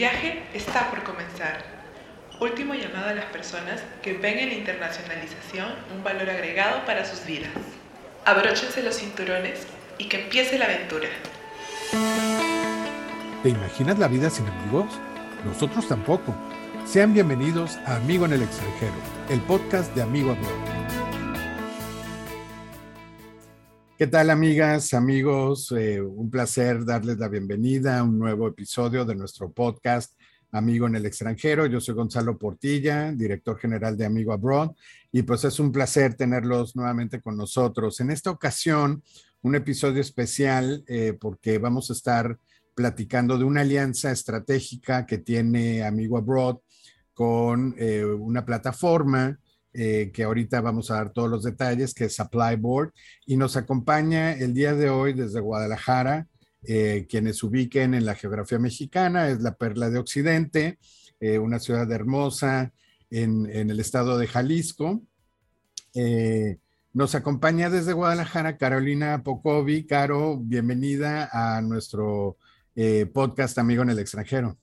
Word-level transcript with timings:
viaje 0.00 0.42
está 0.54 0.88
por 0.88 1.02
comenzar. 1.02 1.62
Último 2.40 2.72
llamado 2.72 3.10
a 3.10 3.12
las 3.12 3.26
personas 3.26 3.82
que 4.00 4.14
ven 4.14 4.38
en 4.38 4.48
la 4.48 4.54
internacionalización 4.54 5.68
un 5.94 6.02
valor 6.02 6.30
agregado 6.30 6.86
para 6.86 7.04
sus 7.04 7.26
vidas. 7.26 7.50
Abróchense 8.24 8.82
los 8.82 8.96
cinturones 8.96 9.66
y 9.98 10.06
que 10.08 10.22
empiece 10.22 10.58
la 10.58 10.64
aventura. 10.64 11.08
¿Te 13.42 13.50
imaginas 13.50 13.98
la 13.98 14.08
vida 14.08 14.30
sin 14.30 14.46
amigos? 14.46 14.86
Nosotros 15.44 15.86
tampoco. 15.86 16.34
Sean 16.86 17.12
bienvenidos 17.12 17.76
a 17.84 17.96
Amigo 17.96 18.24
en 18.24 18.32
el 18.32 18.42
extranjero, 18.42 18.94
el 19.28 19.40
podcast 19.42 19.94
de 19.94 20.00
Amigo 20.00 20.30
Abroad. 20.30 20.69
¿Qué 24.00 24.06
tal 24.06 24.30
amigas, 24.30 24.94
amigos? 24.94 25.70
Eh, 25.72 26.00
un 26.00 26.30
placer 26.30 26.86
darles 26.86 27.18
la 27.18 27.28
bienvenida 27.28 27.98
a 27.98 28.02
un 28.02 28.18
nuevo 28.18 28.48
episodio 28.48 29.04
de 29.04 29.14
nuestro 29.14 29.52
podcast 29.52 30.18
Amigo 30.52 30.86
en 30.86 30.96
el 30.96 31.04
extranjero. 31.04 31.66
Yo 31.66 31.82
soy 31.82 31.94
Gonzalo 31.94 32.38
Portilla, 32.38 33.12
director 33.12 33.58
general 33.58 33.98
de 33.98 34.06
Amigo 34.06 34.32
Abroad, 34.32 34.70
y 35.12 35.20
pues 35.20 35.44
es 35.44 35.60
un 35.60 35.70
placer 35.70 36.14
tenerlos 36.14 36.74
nuevamente 36.76 37.20
con 37.20 37.36
nosotros. 37.36 38.00
En 38.00 38.10
esta 38.10 38.30
ocasión, 38.30 39.02
un 39.42 39.54
episodio 39.54 40.00
especial 40.00 40.82
eh, 40.86 41.12
porque 41.20 41.58
vamos 41.58 41.90
a 41.90 41.92
estar 41.92 42.38
platicando 42.74 43.36
de 43.36 43.44
una 43.44 43.60
alianza 43.60 44.10
estratégica 44.10 45.04
que 45.04 45.18
tiene 45.18 45.84
Amigo 45.84 46.16
Abroad 46.16 46.56
con 47.12 47.74
eh, 47.76 48.02
una 48.02 48.46
plataforma 48.46 49.38
eh, 49.72 50.10
que 50.12 50.24
ahorita 50.24 50.60
vamos 50.60 50.90
a 50.90 50.96
dar 50.96 51.12
todos 51.12 51.30
los 51.30 51.44
detalles, 51.44 51.94
que 51.94 52.06
es 52.06 52.16
Supply 52.16 52.56
Board, 52.56 52.92
y 53.24 53.36
nos 53.36 53.56
acompaña 53.56 54.32
el 54.32 54.52
día 54.52 54.74
de 54.74 54.90
hoy 54.90 55.12
desde 55.12 55.38
Guadalajara, 55.38 56.26
eh, 56.64 57.06
quienes 57.08 57.42
ubiquen 57.44 57.94
en 57.94 58.04
la 58.04 58.16
geografía 58.16 58.58
mexicana, 58.58 59.28
es 59.28 59.40
la 59.40 59.54
Perla 59.54 59.88
de 59.88 59.98
Occidente, 59.98 60.78
eh, 61.20 61.38
una 61.38 61.60
ciudad 61.60 61.90
hermosa 61.92 62.72
en, 63.10 63.48
en, 63.48 63.70
el 63.70 63.78
estado 63.78 64.18
de 64.18 64.26
Jalisco. 64.26 65.02
nos 66.92 67.14
acompaña 67.14 67.70
desde 67.70 67.92
Guadalajara 67.92 68.56
Carolina 68.56 69.22
Pocovi. 69.22 69.86
Caro, 69.86 70.38
bienvenida 70.38 71.28
a 71.32 71.62
nuestro 71.62 72.38
podcast 73.12 73.58
Amigo 73.58 73.82
en 73.82 73.90
el 73.90 73.98
extranjero. 73.98 74.58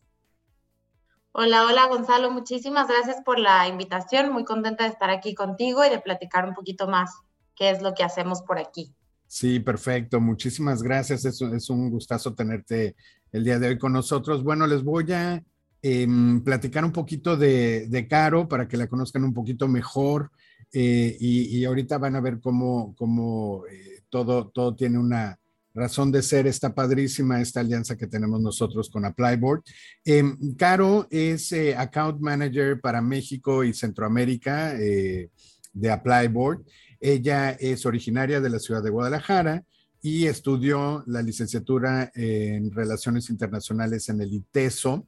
Hola, 1.32 1.66
hola 1.66 1.88
Gonzalo, 1.88 2.32
muchísimas 2.32 2.88
gracias 2.88 3.18
por 3.24 3.40
la 3.40 3.68
invitación. 3.68 4.32
Muy 4.32 4.44
contenta 4.44 4.86
de 4.86 4.90
estar 4.90 5.10
aquí 5.10 5.36
contigo 5.36 5.86
y 5.86 5.90
de 5.90 6.00
platicar 6.00 6.48
un 6.48 6.56
poquito 6.56 6.88
más 6.88 7.12
qué 7.56 7.70
es 7.70 7.82
lo 7.82 7.94
que 7.94 8.04
hacemos 8.04 8.42
por 8.42 8.58
aquí. 8.58 8.94
Sí, 9.28 9.60
perfecto. 9.60 10.20
Muchísimas 10.22 10.82
gracias. 10.82 11.26
Es, 11.26 11.70
un 11.70 11.90
gustazo 11.90 12.34
tenerte 12.34 12.96
el 13.32 13.44
día 13.44 13.60
de 13.60 13.68
hoy 13.68 13.78
con 13.78 13.94
nosotros. 13.94 14.44
Bueno, 14.44 14.66
les 14.66 14.84
voy 14.84 15.12
a 15.12 15.44
eh, 15.82 16.08
platicar 16.44 16.86
un 16.86 16.94
poquito 16.94 17.36
de, 17.36 18.08
Caro 18.10 18.48
para 18.48 18.68
que 18.68 18.78
la 18.78 18.88
conozcan 18.88 19.24
un 19.24 19.34
poquito 19.34 19.68
mejor 19.68 20.32
eh, 20.72 21.16
y, 21.20 21.58
y, 21.58 21.66
ahorita 21.66 21.98
van 21.98 22.16
a 22.16 22.22
ver 22.22 22.40
cómo, 22.40 22.96
cómo 22.96 23.64
eh, 23.70 24.02
todo, 24.10 24.50
todo 24.50 24.76
tiene 24.76 24.98
una, 24.98 25.38
razón 25.78 26.12
de 26.12 26.24
ser 26.24 26.48
está 26.48 26.74
padrísima 26.74 27.40
esta 27.40 27.60
alianza 27.60 27.96
que 27.96 28.08
tenemos 28.08 28.42
nosotros 28.42 28.90
con 28.90 29.06
Applyboard. 29.06 29.62
Eh, 30.04 30.24
Caro 30.58 31.08
es 31.12 31.52
eh, 31.52 31.76
Account 31.76 32.20
Manager 32.20 32.82
para 32.82 33.02
México 33.02 33.64
y 33.64 33.74
Centroamérica 33.74 34.76
eh, 34.76 35.30
de 35.74 35.92
Applyboard. 35.92 36.64
Ella 37.00 37.52
es 37.52 37.86
originaria 37.86 38.42
de 38.42 38.50
la 38.50 38.60
ciudad 38.60 38.82
de 38.82 38.90
Guadalajara 38.90 39.64
y 40.02 40.26
estudió 40.26 41.04
la 41.06 41.22
licenciatura 41.22 42.12
en 42.16 42.72
Relaciones 42.72 43.30
Internacionales 43.30 44.10
en 44.10 44.22
el 44.22 44.34
ITESO, 44.34 45.08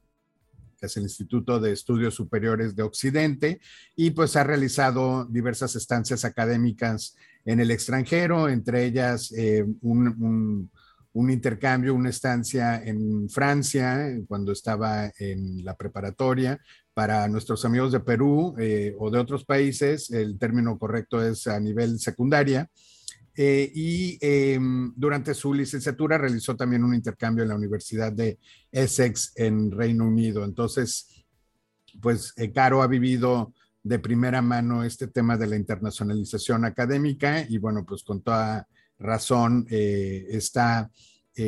que 0.80 0.86
es 0.86 0.96
el 0.96 1.04
Instituto 1.04 1.60
de 1.60 1.72
Estudios 1.72 2.14
Superiores 2.14 2.74
de 2.74 2.82
Occidente, 2.82 3.60
y 3.94 4.10
pues 4.10 4.34
ha 4.36 4.44
realizado 4.44 5.26
diversas 5.26 5.76
estancias 5.76 6.24
académicas 6.24 7.14
en 7.44 7.60
el 7.60 7.70
extranjero, 7.70 8.48
entre 8.48 8.84
ellas 8.84 9.32
eh, 9.36 9.64
un, 9.82 10.70
intercambio, 11.14 11.94
una 11.94 12.10
estancia 12.10 12.82
en 12.82 13.28
Francia 13.28 14.18
cuando 14.26 14.52
estaba 14.52 15.12
en 15.18 15.64
la 15.64 15.76
preparatoria. 15.76 16.58
Para 16.94 17.28
nuestros 17.28 17.64
amigos 17.64 17.92
de 17.92 18.00
Perú 18.00 18.54
eh, 18.58 18.94
o 18.98 19.10
de 19.10 19.18
otros 19.18 19.44
países, 19.44 20.10
el 20.10 20.38
término 20.38 20.78
correcto 20.78 21.22
es 21.22 21.46
a 21.46 21.58
nivel 21.60 21.98
secundaria. 21.98 22.68
Eh, 23.36 23.70
y 23.74 24.18
eh, 24.20 24.58
durante 24.96 25.34
su 25.34 25.54
licenciatura 25.54 26.18
realizó 26.18 26.56
también 26.56 26.84
un 26.84 26.94
intercambio 26.94 27.42
en 27.42 27.50
la 27.50 27.56
Universidad 27.56 28.12
de 28.12 28.38
Essex 28.70 29.32
en 29.36 29.70
Reino 29.70 30.06
Unido. 30.06 30.44
Entonces, 30.44 31.24
pues 32.00 32.32
eh, 32.36 32.52
Caro 32.52 32.82
ha 32.82 32.86
vivido 32.86 33.54
de 33.82 33.98
primera 33.98 34.42
mano 34.42 34.84
este 34.84 35.08
tema 35.08 35.36
de 35.36 35.46
la 35.46 35.56
internacionalización 35.56 36.64
académica 36.64 37.46
y 37.48 37.58
bueno, 37.58 37.84
pues 37.86 38.02
con 38.02 38.20
toda 38.20 38.68
razón 38.98 39.66
eh, 39.70 40.26
está 40.30 40.90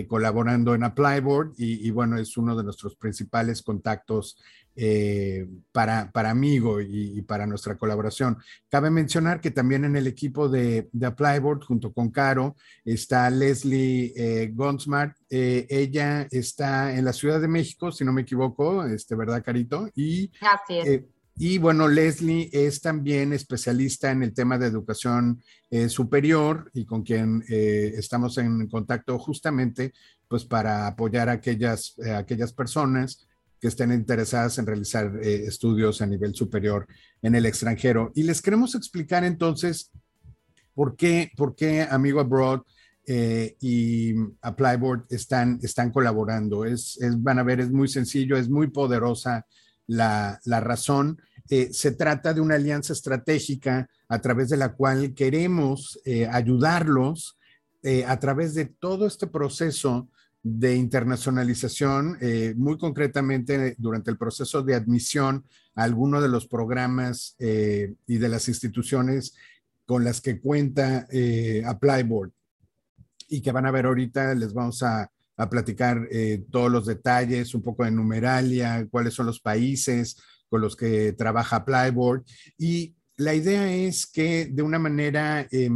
colaborando 0.09 0.75
en 0.75 0.85
Applyboard 0.85 1.53
y, 1.59 1.87
y, 1.87 1.91
bueno, 1.91 2.17
es 2.17 2.39
uno 2.39 2.57
de 2.57 2.65
nuestros 2.65 2.97
principales 2.97 3.61
contactos 3.61 4.39
eh, 4.75 5.47
para, 5.71 6.11
para 6.13 6.31
Amigo 6.31 6.81
y, 6.81 7.19
y, 7.19 7.23
para 7.23 7.47
nuestra 7.47 7.77
colaboración. 7.77 8.39
Cabe 8.69 8.91
mencionar 8.91 9.41
que 9.41 9.51
también 9.51 9.85
en 9.85 9.97
el 9.97 10.07
equipo 10.07 10.49
de, 10.49 10.89
de 10.93 11.07
Applyboard, 11.07 11.63
junto 11.63 11.93
con 11.93 12.11
Caro, 12.11 12.57
está 12.85 13.29
Leslie 13.31 14.13
eh, 14.17 14.51
Gonsmart. 14.53 15.17
Eh, 15.29 15.67
ella 15.69 16.27
está 16.31 16.95
en 16.95 17.05
la 17.05 17.13
Ciudad 17.13 17.41
de 17.41 17.49
México, 17.49 17.93
si 17.93 18.05
no 18.05 18.13
me 18.13 18.23
equivoco, 18.23 18.85
este, 18.85 19.15
¿verdad, 19.15 19.43
Carito? 19.45 19.89
Y, 19.95 20.31
Así 20.41 20.79
es. 20.79 20.87
Eh, 20.87 21.07
y 21.37 21.57
bueno, 21.57 21.89
Leslie 21.89 22.51
es 22.53 22.83
también 22.83 23.33
especialista 23.33 24.11
en 24.11 24.23
el 24.23 24.35
tema 24.35 24.59
de 24.59 24.67
educación 24.67 25.43
superior 25.89 26.71
y 26.75 26.85
con 26.85 27.03
quien 27.03 27.43
estamos 27.49 28.37
en 28.37 28.69
contacto 28.69 29.19
justamente 29.19 29.95
pues 30.33 30.47
para 30.47 30.87
apoyar 30.87 31.29
a 31.29 31.33
aquellas, 31.33 31.95
eh, 31.99 32.11
aquellas 32.11 32.55
personas 32.55 33.29
que 33.63 33.69
estén 33.69 33.93
interesadas 33.93 34.59
en 34.59 34.67
realizar 34.67 35.21
eh, 35.23 35.45
estudios 35.47 36.03
a 36.03 36.07
nivel 36.07 36.35
superior 36.35 36.85
en 37.23 37.37
el 37.37 37.47
extranjero. 37.47 38.11
Y 38.13 38.25
les 38.25 38.43
queremos 38.43 38.75
explicar 38.75 39.23
entonces 39.23 39.93
por 40.75 40.97
qué, 40.97 41.31
por 41.37 41.55
qué 41.55 41.87
Amigo 41.89 42.19
Abroad 42.19 42.63
eh, 43.07 43.55
y 43.61 44.15
Applyboard 44.41 45.05
están, 45.11 45.61
están 45.63 45.93
colaborando. 45.93 46.65
Es, 46.65 46.99
van 47.19 47.39
a 47.39 47.45
ver, 47.45 47.61
es 47.61 47.71
muy 47.71 47.87
sencillo, 47.87 48.37
es 48.37 48.49
muy 48.49 48.67
poderosa 48.67 49.47
la, 49.87 50.41
la 50.45 50.59
razón. 50.59 51.23
Eh, 51.49 51.73
se 51.73 51.93
trata 51.93 52.35
de 52.35 52.41
una 52.41 52.57
alianza 52.57 52.93
estratégica 52.93 53.89
a 54.09 54.21
través 54.21 54.49
de 54.49 54.57
la 54.57 54.73
cual 54.73 55.15
queremos 55.15 56.01
eh, 56.05 56.27
ayudarlos 56.27 57.39
a 58.07 58.17
través 58.21 58.55
de 58.55 58.67
todo 58.67 59.09
este 59.09 59.27
proceso 59.27 60.09
de 60.43 60.75
internacionalización, 60.75 62.19
eh, 62.21 62.55
muy 62.57 62.79
concretamente 62.79 63.77
durante 63.79 64.11
el 64.11 64.19
proceso 64.19 64.63
de 64.63 64.75
admisión 64.75 65.45
a 65.75 65.85
alguno 65.85 66.21
de 66.21 66.29
los 66.29 66.47
programas 66.47 67.37
y 67.39 68.19
de 68.19 68.29
las 68.29 68.49
instituciones 68.49 69.35
con 69.87 70.05
las 70.05 70.21
que 70.21 70.39
cuenta 70.39 71.07
Applyboard 71.65 72.31
y 73.29 73.41
que 73.41 73.53
van 73.53 73.65
a 73.65 73.71
ver 73.71 73.87
ahorita, 73.87 74.35
les 74.35 74.53
vamos 74.53 74.83
a, 74.83 75.11
a 75.37 75.49
platicar 75.49 76.07
eh, 76.11 76.45
todos 76.51 76.71
los 76.71 76.87
detalles, 76.87 77.55
un 77.55 77.63
poco 77.63 77.85
de 77.85 77.91
numeralia, 77.91 78.87
cuáles 78.91 79.15
son 79.15 79.27
los 79.27 79.41
países 79.41 80.17
con 80.49 80.61
los 80.61 80.77
que 80.77 81.13
trabaja 81.13 81.65
Plyboard. 81.65 82.25
Y 82.59 82.95
la 83.17 83.35
idea 83.35 83.73
es 83.73 84.07
que 84.07 84.47
de 84.47 84.63
una 84.63 84.79
manera 84.79 85.47
eh, 85.51 85.71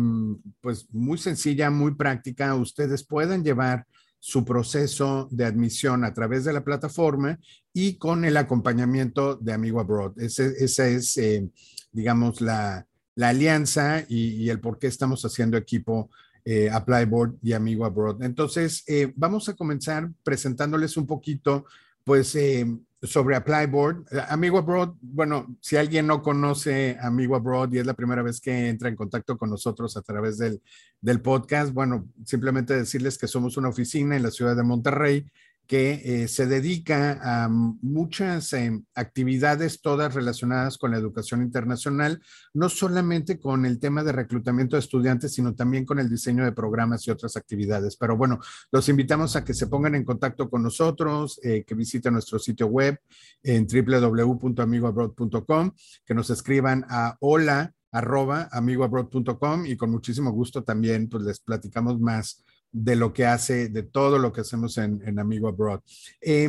pues 0.61 0.87
muy 0.93 1.19
sencilla, 1.19 1.71
muy 1.71 1.95
práctica, 1.95 2.55
ustedes 2.55 3.05
puedan 3.05 3.43
llevar 3.43 3.87
su 4.19 4.45
proceso 4.45 5.29
de 5.31 5.45
admisión 5.45 6.05
a 6.05 6.13
través 6.15 6.45
de 6.45 6.53
la 6.53 6.65
plataforma 6.65 7.39
y 7.73 7.97
con 7.97 8.25
el 8.25 8.37
acompañamiento 8.37 9.37
de 9.37 9.53
Amigo 9.53 9.81
Abroad. 9.81 10.13
Esa 10.19 10.89
es, 10.89 11.17
eh, 11.19 11.49
digamos, 11.93 12.41
la, 12.41 12.87
la 13.15 13.29
alianza 13.29 14.05
y, 14.09 14.31
y, 14.43 14.51
el 14.51 14.61
por 14.61 14.79
qué 14.79 14.87
estamos 14.87 15.23
haciendo 15.25 15.57
equipo 15.57 16.11
eh, 16.49 16.71
Applyboard 16.71 17.39
y 17.43 17.55
Amigo 17.55 17.85
Abroad. 17.85 18.23
Entonces, 18.23 18.85
eh, 18.87 19.13
vamos 19.17 19.49
a 19.49 19.55
comenzar 19.55 20.13
presentándoles 20.23 20.97
un 20.97 21.05
poquito, 21.05 21.67
pues, 22.07 22.37
eh, 22.37 22.65
sobre 23.03 23.35
Applyboard. 23.35 24.05
Amigo 24.29 24.59
Abroad, 24.59 24.95
bueno, 25.01 25.57
si 25.61 25.77
alguien 25.77 26.07
no 26.07 26.23
conoce 26.23 26.97
Amigo 27.01 27.35
Abroad 27.35 27.73
y 27.73 27.79
es 27.79 27.87
la 27.87 27.95
primera 27.95 28.23
vez 28.23 28.41
que 28.41 28.69
entra 28.69 28.89
en 28.89 28.95
contacto 28.95 29.37
con 29.37 29.51
nosotros 29.51 29.97
a 29.97 30.03
través 30.03 30.39
del, 30.39 30.63
del 31.01 31.21
podcast, 31.21 31.73
bueno, 31.73 32.09
simplemente 32.25 32.77
decirles 32.77 33.19
que 33.19 33.27
somos 33.27 33.57
una 33.57 33.71
oficina 33.71 34.15
en 34.17 34.23
la 34.23 34.31
ciudad 34.31 34.55
de 34.55 34.63
Monterrey 34.63 35.27
que 35.67 36.03
eh, 36.05 36.29
se 36.29 36.47
dedica 36.47 37.19
a 37.23 37.49
muchas 37.49 38.53
eh, 38.53 38.81
actividades, 38.95 39.81
todas 39.81 40.15
relacionadas 40.15 40.79
con 40.79 40.93
la 40.93 40.99
educación 40.99 41.43
internacional, 41.43 42.23
no 42.55 42.69
solamente 42.69 43.39
con 43.39 43.67
el 43.67 43.79
tema 43.79 44.05
de 44.05 44.13
reclutamiento 44.13 44.77
de 44.77 44.81
estudiantes, 44.81 45.35
sino 45.35 45.55
también 45.55 45.85
con 45.85 45.99
el 45.99 46.09
diseño 46.09 46.45
de 46.45 46.53
programas 46.53 47.07
y 47.07 47.11
otras 47.11 47.37
actividades. 47.37 47.97
Pero 47.97 48.17
bueno, 48.17 48.39
los 48.71 48.89
invitamos 48.89 49.37
a 49.37 49.45
que 49.45 49.55
se 49.55 49.67
pongan 49.67 49.95
en 49.95 50.05
contacto 50.05 50.49
con 50.49 50.63
nosotros, 50.63 51.41
eh, 51.43 51.65
que 51.67 51.75
visiten 51.75 52.13
nuestro 52.13 52.39
sitio 52.39 52.69
web 52.69 52.99
en 53.43 53.67
www.amigoabroad.com, 53.67 55.73
que 56.05 56.15
nos 56.15 56.31
escriban 56.31 56.85
a 56.89 57.17
hola 57.21 57.73
arroba 57.93 58.49
amigoabroad.com 58.53 59.65
y 59.65 59.77
con 59.77 59.91
muchísimo 59.91 60.31
gusto 60.31 60.63
también 60.63 61.09
pues 61.09 61.25
les 61.25 61.41
platicamos 61.41 61.99
más 61.99 62.45
de 62.73 62.97
lo 62.97 63.13
que 63.13 63.27
hace, 63.27 63.69
de 63.69 63.83
todo 63.83 64.19
lo 64.19 64.33
que 64.33 64.43
hacemos 64.43 64.79
en, 64.79 65.19
Amigo 65.19 65.49
Abroad. 65.49 65.81
Eh, 66.21 66.49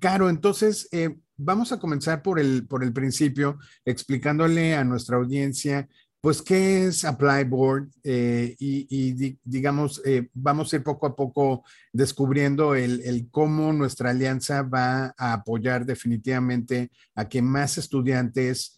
Caro, 0.00 0.30
entonces 0.30 0.88
eh, 0.92 1.16
vamos 1.36 1.72
a 1.72 1.78
comenzar 1.78 2.22
por 2.22 2.38
el, 2.38 2.66
por 2.66 2.84
el 2.84 2.92
principio, 2.92 3.58
explicándole 3.84 4.74
a 4.74 4.84
nuestra 4.84 5.16
audiencia, 5.16 5.88
pues, 6.20 6.42
qué 6.42 6.86
es 6.86 7.04
Apply 7.04 7.44
Board 7.44 7.88
eh, 8.02 8.54
y, 8.58 9.38
digamos, 9.44 10.02
eh, 10.04 10.28
vamos 10.34 10.72
a 10.72 10.76
ir 10.76 10.82
poco 10.82 11.06
a 11.06 11.16
poco 11.16 11.64
descubriendo 11.92 12.74
el, 12.74 13.00
el, 13.02 13.28
cómo 13.30 13.72
nuestra 13.72 14.10
alianza 14.10 14.62
va 14.62 15.14
a 15.16 15.32
apoyar 15.32 15.86
definitivamente 15.86 16.90
a 17.14 17.28
que 17.28 17.40
más 17.40 17.78
estudiantes 17.78 18.74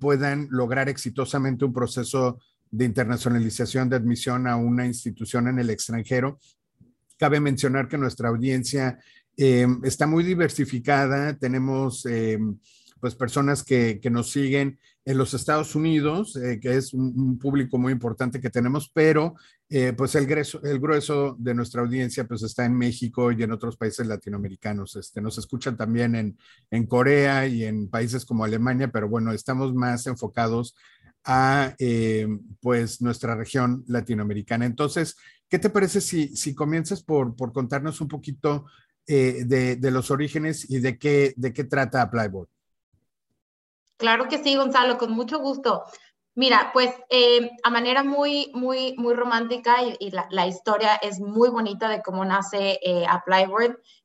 puedan 0.00 0.48
lograr 0.50 0.88
exitosamente 0.88 1.64
un 1.64 1.72
proceso 1.72 2.40
de 2.72 2.86
internacionalización 2.86 3.88
de 3.88 3.96
admisión 3.96 4.48
a 4.48 4.56
una 4.56 4.86
institución 4.86 5.46
en 5.46 5.58
el 5.58 5.70
extranjero. 5.70 6.38
Cabe 7.18 7.38
mencionar 7.38 7.86
que 7.86 7.98
nuestra 7.98 8.30
audiencia 8.30 8.98
eh, 9.36 9.66
está 9.84 10.06
muy 10.06 10.24
diversificada. 10.24 11.36
Tenemos 11.36 12.04
eh, 12.06 12.38
pues 12.98 13.14
personas 13.14 13.62
que, 13.62 14.00
nos 14.10 14.30
siguen 14.30 14.78
en 15.04 15.18
los 15.18 15.34
Estados 15.34 15.74
Unidos, 15.74 16.34
eh, 16.36 16.60
que 16.60 16.76
es 16.76 16.94
un, 16.94 17.38
público 17.38 17.76
muy 17.76 17.92
importante 17.92 18.40
que 18.40 18.50
tenemos, 18.50 18.90
pero 18.92 19.34
pues 19.96 20.14
el 20.16 20.26
grueso, 20.26 20.62
el 20.64 20.78
grueso 20.78 21.34
de 21.38 21.54
nuestra 21.54 21.80
audiencia 21.80 22.24
pues 22.24 22.42
está 22.42 22.66
en 22.66 22.76
México 22.76 23.32
y 23.32 23.42
en 23.42 23.52
otros 23.52 23.78
países 23.78 24.06
latinoamericanos. 24.06 24.96
Este, 24.96 25.22
nos 25.22 25.38
escuchan 25.38 25.78
también 25.78 26.14
en, 26.14 26.38
en 26.70 26.86
Corea 26.86 27.46
y 27.46 27.64
en 27.64 27.88
países 27.88 28.26
como 28.26 28.44
Alemania, 28.44 28.92
pero 28.92 29.08
bueno, 29.08 29.32
estamos 29.32 29.72
más 29.72 30.06
enfocados 30.06 30.74
a 31.24 31.74
eh, 31.78 32.26
pues 32.60 33.00
nuestra 33.00 33.34
región 33.34 33.84
latinoamericana. 33.86 34.66
Entonces, 34.66 35.16
¿qué 35.48 35.58
te 35.58 35.70
parece 35.70 36.00
si, 36.00 36.36
si 36.36 36.54
comienzas 36.54 37.02
por, 37.02 37.36
por 37.36 37.52
contarnos 37.52 38.00
un 38.00 38.08
poquito 38.08 38.66
eh, 39.06 39.44
de, 39.44 39.76
de, 39.76 39.90
los 39.90 40.10
orígenes 40.10 40.68
y 40.70 40.80
de 40.80 40.98
qué, 40.98 41.34
de 41.36 41.52
qué 41.52 41.64
trata 41.64 42.02
Applyboard? 42.02 42.48
Claro 43.96 44.28
que 44.28 44.42
sí, 44.42 44.56
Gonzalo, 44.56 44.98
con 44.98 45.12
mucho 45.12 45.38
gusto. 45.38 45.84
Mira, 46.34 46.70
pues 46.72 46.90
eh, 47.10 47.50
a 47.62 47.68
manera 47.68 48.02
muy, 48.02 48.50
muy, 48.54 48.94
muy 48.96 49.12
romántica 49.12 49.82
y, 49.82 50.10
la, 50.10 50.46
historia 50.46 50.94
es 50.96 51.20
muy 51.20 51.50
bonita 51.50 51.90
de 51.90 52.00
cómo 52.00 52.24
nace 52.24 52.80
eh. 52.82 53.06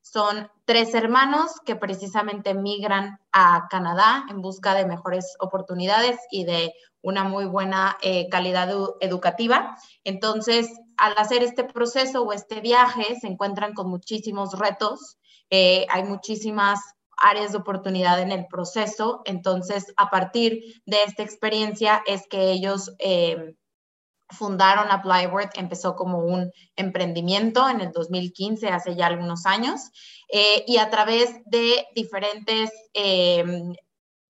Son 0.02 0.50
tres 0.66 0.94
hermanos 0.94 1.52
que 1.64 1.74
precisamente 1.74 2.52
migran 2.52 3.18
a 3.32 3.66
Canadá 3.70 4.26
en 4.28 4.42
busca 4.42 4.74
de 4.74 4.84
mejores 4.84 5.36
oportunidades 5.40 6.18
y 6.30 6.44
de 6.44 6.74
una 7.02 7.24
muy 7.24 7.44
buena 7.44 7.96
eh, 8.02 8.28
calidad 8.28 8.68
educativa. 9.00 9.76
Entonces, 10.04 10.68
al 10.96 11.14
hacer 11.16 11.42
este 11.42 11.64
proceso 11.64 12.22
o 12.22 12.32
este 12.32 12.60
viaje, 12.60 13.16
se 13.20 13.28
encuentran 13.28 13.74
con 13.74 13.88
muchísimos 13.88 14.58
retos. 14.58 15.18
Eh, 15.50 15.86
hay 15.90 16.04
muchísimas 16.04 16.80
áreas 17.16 17.52
de 17.52 17.58
oportunidad 17.58 18.20
en 18.20 18.32
el 18.32 18.46
proceso. 18.46 19.22
Entonces, 19.24 19.92
a 19.96 20.10
partir 20.10 20.60
de 20.86 21.02
esta 21.04 21.22
experiencia 21.22 22.02
es 22.06 22.26
que 22.28 22.50
ellos 22.50 22.94
eh, 22.98 23.54
fundaron 24.30 24.90
Applyboard, 24.90 25.50
empezó 25.54 25.96
como 25.96 26.18
un 26.18 26.52
emprendimiento 26.76 27.68
en 27.68 27.80
el 27.80 27.92
2015, 27.92 28.68
hace 28.68 28.94
ya 28.94 29.06
algunos 29.06 29.46
años, 29.46 29.90
y 30.66 30.76
a 30.76 30.90
través 30.90 31.30
de 31.46 31.86
diferentes 31.94 32.70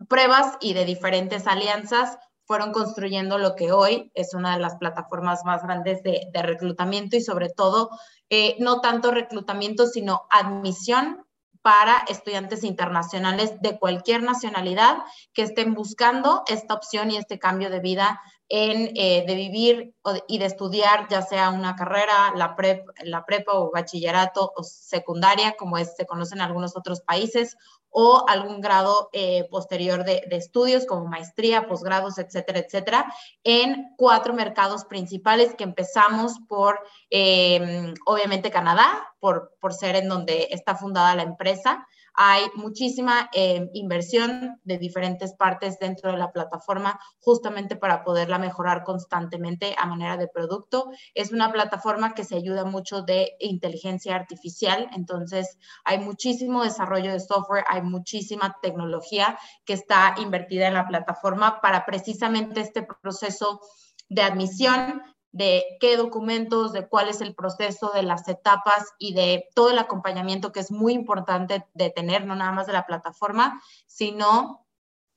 pruebas 0.06 0.56
y 0.60 0.74
de 0.74 0.84
diferentes 0.84 1.48
alianzas, 1.48 2.16
fueron 2.48 2.72
construyendo 2.72 3.36
lo 3.36 3.54
que 3.54 3.72
hoy 3.72 4.10
es 4.14 4.32
una 4.32 4.54
de 4.54 4.60
las 4.60 4.76
plataformas 4.76 5.44
más 5.44 5.62
grandes 5.62 6.02
de, 6.02 6.30
reclutamiento 6.32 7.16
y 7.16 7.20
sobre 7.20 7.50
todo, 7.50 7.90
eh, 8.30 8.56
no 8.58 8.80
tanto 8.80 9.10
reclutamiento, 9.10 9.86
sino 9.86 10.26
admisión 10.30 11.26
para 11.60 11.98
estudiantes 12.08 12.64
internacionales 12.64 13.60
de 13.60 13.78
cualquier 13.78 14.22
nacionalidad 14.22 14.96
que 15.34 15.42
estén 15.42 15.74
buscando 15.74 16.42
esta 16.46 16.72
opción 16.72 17.10
y 17.10 17.18
este 17.18 17.38
cambio 17.38 17.68
de 17.68 17.80
vida 17.80 18.18
en, 18.48 18.92
eh, 18.94 19.24
de 19.26 19.34
vivir 19.34 19.94
y 20.26 20.38
de 20.38 20.46
estudiar 20.46 21.06
ya 21.10 21.20
sea 21.20 21.50
una 21.50 21.76
carrera, 21.76 22.32
la, 22.34 22.56
prep, 22.56 22.88
la 23.04 23.26
prepa 23.26 23.52
o 23.52 23.70
bachillerato 23.70 24.52
o 24.56 24.62
secundaria, 24.62 25.54
como 25.58 25.76
es, 25.76 25.94
se 25.96 26.06
conoce 26.06 26.34
en 26.34 26.40
algunos 26.40 26.74
otros 26.78 27.02
países, 27.02 27.58
o 27.90 28.24
algún 28.28 28.60
grado 28.60 29.08
eh, 29.12 29.48
posterior 29.50 30.04
de, 30.04 30.22
estudios 30.30 30.86
como 30.86 31.06
maestría, 31.06 31.66
posgrados, 31.66 32.18
etcétera, 32.18 32.60
etcétera, 32.60 33.12
en 33.44 33.94
cuatro 33.96 34.34
mercados 34.34 34.84
principales 34.84 35.54
que 35.54 35.64
empezamos 35.64 36.38
por, 36.48 36.80
eh, 37.10 37.94
obviamente, 38.06 38.50
Canadá, 38.50 39.08
por, 39.20 39.56
por 39.60 39.74
ser 39.74 39.96
en 39.96 40.08
donde 40.08 40.48
está 40.50 40.74
fundada 40.76 41.16
la 41.16 41.22
empresa, 41.22 41.86
hay 42.20 42.50
muchísima 42.56 43.30
eh, 43.32 43.70
inversión 43.74 44.60
de 44.64 44.76
diferentes 44.76 45.34
partes 45.34 45.78
dentro 45.78 46.10
de 46.10 46.18
la 46.18 46.32
plataforma 46.32 46.98
justamente 47.20 47.76
para 47.76 48.02
poderla 48.02 48.40
mejorar 48.40 48.82
constantemente 48.82 49.76
a 49.78 49.86
manera 49.86 50.16
de 50.16 50.26
producto. 50.26 50.90
Es 51.14 51.30
una 51.30 51.52
plataforma 51.52 52.14
que 52.14 52.24
se 52.24 52.34
ayuda 52.34 52.64
mucho 52.64 53.02
de 53.02 53.36
inteligencia 53.38 54.16
artificial, 54.16 54.90
entonces 54.96 55.58
hay 55.84 55.98
muchísimo 56.00 56.64
desarrollo 56.64 57.12
de 57.12 57.20
software, 57.20 57.64
hay 57.68 57.82
muchísima 57.82 58.56
tecnología 58.60 59.38
que 59.64 59.74
está 59.74 60.16
invertida 60.18 60.66
en 60.66 60.74
la 60.74 60.88
plataforma 60.88 61.60
para 61.60 61.86
precisamente 61.86 62.62
este 62.62 62.84
proceso 63.00 63.60
de 64.08 64.22
admisión 64.22 65.02
de 65.32 65.64
qué 65.80 65.96
documentos, 65.96 66.72
de 66.72 66.88
cuál 66.88 67.08
es 67.08 67.20
el 67.20 67.34
proceso, 67.34 67.90
de 67.94 68.02
las 68.02 68.28
etapas 68.28 68.84
y 68.98 69.14
de 69.14 69.48
todo 69.54 69.70
el 69.70 69.78
acompañamiento 69.78 70.52
que 70.52 70.60
es 70.60 70.70
muy 70.70 70.94
importante 70.94 71.66
de 71.74 71.90
tener, 71.90 72.26
no 72.26 72.34
nada 72.34 72.52
más 72.52 72.66
de 72.66 72.72
la 72.72 72.86
plataforma, 72.86 73.60
sino 73.86 74.66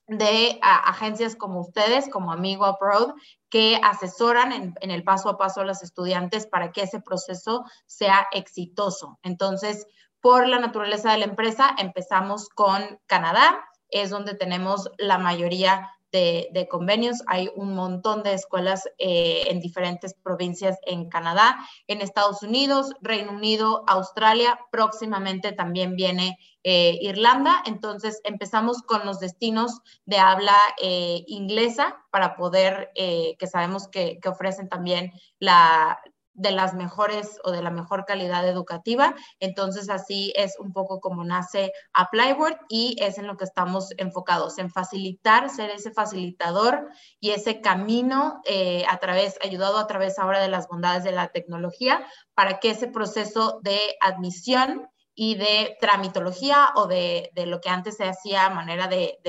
de 0.08 0.60
agencias 0.62 1.36
como 1.36 1.62
ustedes, 1.62 2.10
como 2.10 2.34
Amigo 2.34 2.66
Abroad, 2.66 3.14
que 3.50 3.80
asesoran 3.82 4.52
en, 4.52 4.92
el 4.92 5.04
paso 5.04 5.30
a 5.30 5.38
paso 5.38 5.62
a 5.62 5.66
los 5.66 5.84
estudiantes 5.84 6.48
para 6.48 6.72
que 6.72 6.82
ese 6.84 7.00
proceso 7.00 7.64
sea 7.86 8.28
exitoso. 8.34 9.20
Entonces, 9.24 9.88
por 10.20 10.48
la 10.48 10.60
naturaleza 10.60 11.12
de 11.12 11.20
la 11.20 11.26
empresa, 11.26 11.76
empezamos 11.78 12.50
con 12.50 13.00
Canadá, 13.08 13.64
es 13.90 14.10
donde 14.10 14.36
tenemos 14.36 14.90
la 14.98 15.18
mayoría 15.18 15.90
de, 16.12 16.68
convenios. 16.70 17.22
Hay 17.28 17.50
un 17.56 17.74
montón 17.74 18.24
de 18.24 18.34
escuelas 18.34 18.88
eh, 18.98 19.44
en 19.48 19.60
diferentes 19.60 20.14
provincias 20.14 20.78
en 20.86 21.10
Canadá, 21.10 21.58
en 21.88 22.02
Estados 22.02 22.44
Unidos, 22.44 22.92
Reino 23.02 23.32
Unido, 23.32 23.84
Australia. 23.88 24.60
Próximamente 24.72 25.52
también 25.52 25.96
viene 25.96 26.38
eh, 26.64 26.98
Irlanda. 27.02 27.64
Entonces 27.66 28.22
empezamos 28.24 28.82
con 28.82 29.06
los 29.06 29.20
destinos 29.20 29.82
de 30.06 30.18
habla 30.18 30.58
eh, 30.82 31.24
inglesa 31.28 31.98
para 32.12 32.36
poder, 32.36 32.92
que 32.94 33.48
sabemos 33.48 33.88
que, 33.88 34.20
que 34.20 34.30
ofrecen 34.30 34.68
también 34.68 35.14
la, 35.40 36.00
de 36.34 36.52
las 36.52 36.74
mejores 36.74 37.40
o 37.44 37.52
de 37.52 37.62
la 37.62 37.72
mejor 37.72 38.06
calidad 38.06 38.48
educativa. 38.48 39.16
Entonces, 39.40 39.90
así 39.90 40.34
es 40.36 40.58
un 40.60 40.74
poco 40.74 41.00
como 41.00 41.24
nace 41.24 41.72
Applyboard 41.94 42.58
y 42.70 42.96
es 43.00 43.18
en 43.18 43.28
lo 43.28 43.38
que 43.38 43.44
estamos 43.44 43.90
enfocados, 43.98 44.58
en 44.58 44.70
facilitar, 44.70 45.50
ser 45.50 45.70
ese 45.70 45.92
facilitador 45.92 46.90
y 47.20 47.32
ese 47.32 47.62
camino 47.62 48.42
eh, 48.46 48.86
a 48.90 48.98
través, 48.98 49.38
ayudado 49.44 49.78
a 49.78 49.88
través 49.88 50.20
ahora 50.20 50.40
de 50.40 50.50
las 50.50 50.68
bondades 50.68 51.04
de 51.04 51.12
la 51.12 51.30
tecnología, 51.30 52.06
para 52.34 52.60
que 52.60 52.72
ese 52.72 52.88
proceso 52.88 53.60
de 53.64 53.80
admisión 54.02 54.88
y 55.14 55.36
de 55.36 55.78
tramitología 55.80 56.70
o 56.76 56.88
de, 56.88 57.32
lo 57.36 57.60
que 57.60 57.70
antes 57.70 57.98
se 57.98 58.06
hacía 58.06 58.46
a 58.46 58.50
manera 58.50 58.88
de, 58.88 59.20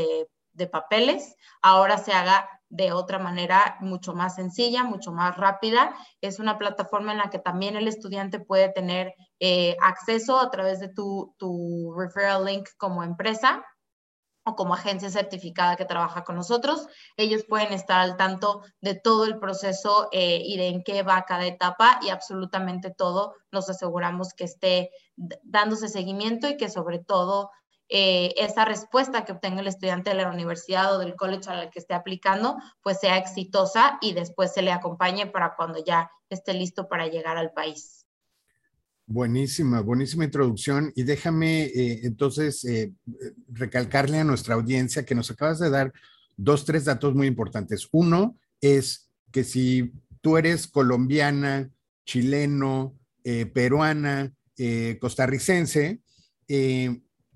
de 0.53 0.67
papeles, 0.67 1.37
ahora 1.61 1.99
se 1.99 2.13
haga 2.13 2.49
de 2.73 2.91
otra 2.91 3.19
manera 3.19 3.77
mucho 3.81 4.15
más 4.15 4.37
sencilla, 4.37 4.83
mucho 4.83 5.13
más 5.13 5.37
rápida. 5.37 5.95
Es 6.23 6.39
una 6.39 6.57
plataforma 6.59 7.13
en 7.13 7.19
la 7.19 7.29
que 7.29 7.39
también 7.39 7.77
el 7.77 7.87
estudiante 7.87 8.41
puede 8.41 8.71
tener 8.71 9.13
eh, 9.41 9.77
acceso 9.83 10.41
a 10.41 10.51
través 10.51 10.81
de 10.81 10.89
tu, 10.89 11.35
tu 11.37 11.93
referral 11.95 12.47
link 12.47 12.67
como 12.79 13.05
empresa 13.05 13.63
o 14.45 14.57
como 14.57 14.73
agencia 14.73 15.11
certificada 15.11 15.77
que 15.77 15.85
trabaja 15.85 16.25
con 16.25 16.35
nosotros. 16.35 16.89
Ellos 17.19 17.45
pueden 17.47 17.75
estar 17.75 18.01
al 18.01 18.17
tanto 18.17 18.63
de 18.81 18.95
todo 18.95 19.27
el 19.27 19.39
proceso 19.39 20.09
eh, 20.11 20.41
y 20.43 20.57
de 20.57 20.69
en 20.69 20.83
qué 20.83 21.03
va 21.03 21.27
cada 21.27 21.45
etapa 21.45 22.01
y 22.03 22.09
absolutamente 22.09 22.91
todo 22.91 23.35
nos 23.53 23.69
aseguramos 23.69 24.33
que 24.33 24.45
esté 24.45 24.91
dándose 25.43 25.89
seguimiento 25.89 26.49
y 26.49 26.57
que 26.57 26.71
sobre 26.71 27.01
todo 27.01 27.51
eh, 27.95 28.33
esa 28.39 28.65
respuesta 28.65 29.27
que 29.27 29.33
obtenga 29.33 29.61
el 29.61 29.67
estudiante 29.67 30.09
de 30.09 30.17
la 30.17 30.31
universidad 30.31 30.97
o 30.97 30.99
del 30.99 31.15
college 31.15 31.51
al 31.51 31.71
que 31.71 31.79
esté 31.79 31.93
aplicando, 31.93 32.57
pues 32.83 32.99
sea 32.99 33.19
exitosa 33.19 33.99
y 34.01 34.15
después 34.15 34.51
se 34.55 34.63
le 34.63 34.73
acompañe 34.73 35.27
para 35.27 35.55
cuando 35.57 35.85
ya 35.85 36.11
esté 36.31 36.55
listo 36.55 36.89
para 36.89 37.09
llegar 37.09 37.37
al 37.37 37.53
país. 37.53 38.07
Buenísima, 39.05 39.83
buenísima 39.83 40.25
introducción. 40.25 40.91
Y 40.97 41.03
déjame 41.03 41.65
eh, 41.65 42.01
entonces 42.05 42.65
eh, 42.65 42.95
recalcarle 43.53 44.21
a 44.21 44.25
nuestra 44.25 44.55
audiencia 44.55 45.05
que 45.05 45.15
nos 45.15 45.31
acabas 45.31 45.59
de 45.59 45.69
dar 45.69 45.93
dos, 46.35 46.65
tres 46.65 46.87
datos 46.87 47.15
muy 47.15 47.27
importantes. 47.27 47.87
Uno 47.93 48.39
es 48.63 49.11
que 49.31 49.45
si 49.45 49.93
tú 50.23 50.39
eres 50.39 50.67
colombiana, 50.67 51.69
chileno, 52.07 52.97
peruana, 53.23 54.33
costarricense, 54.99 56.01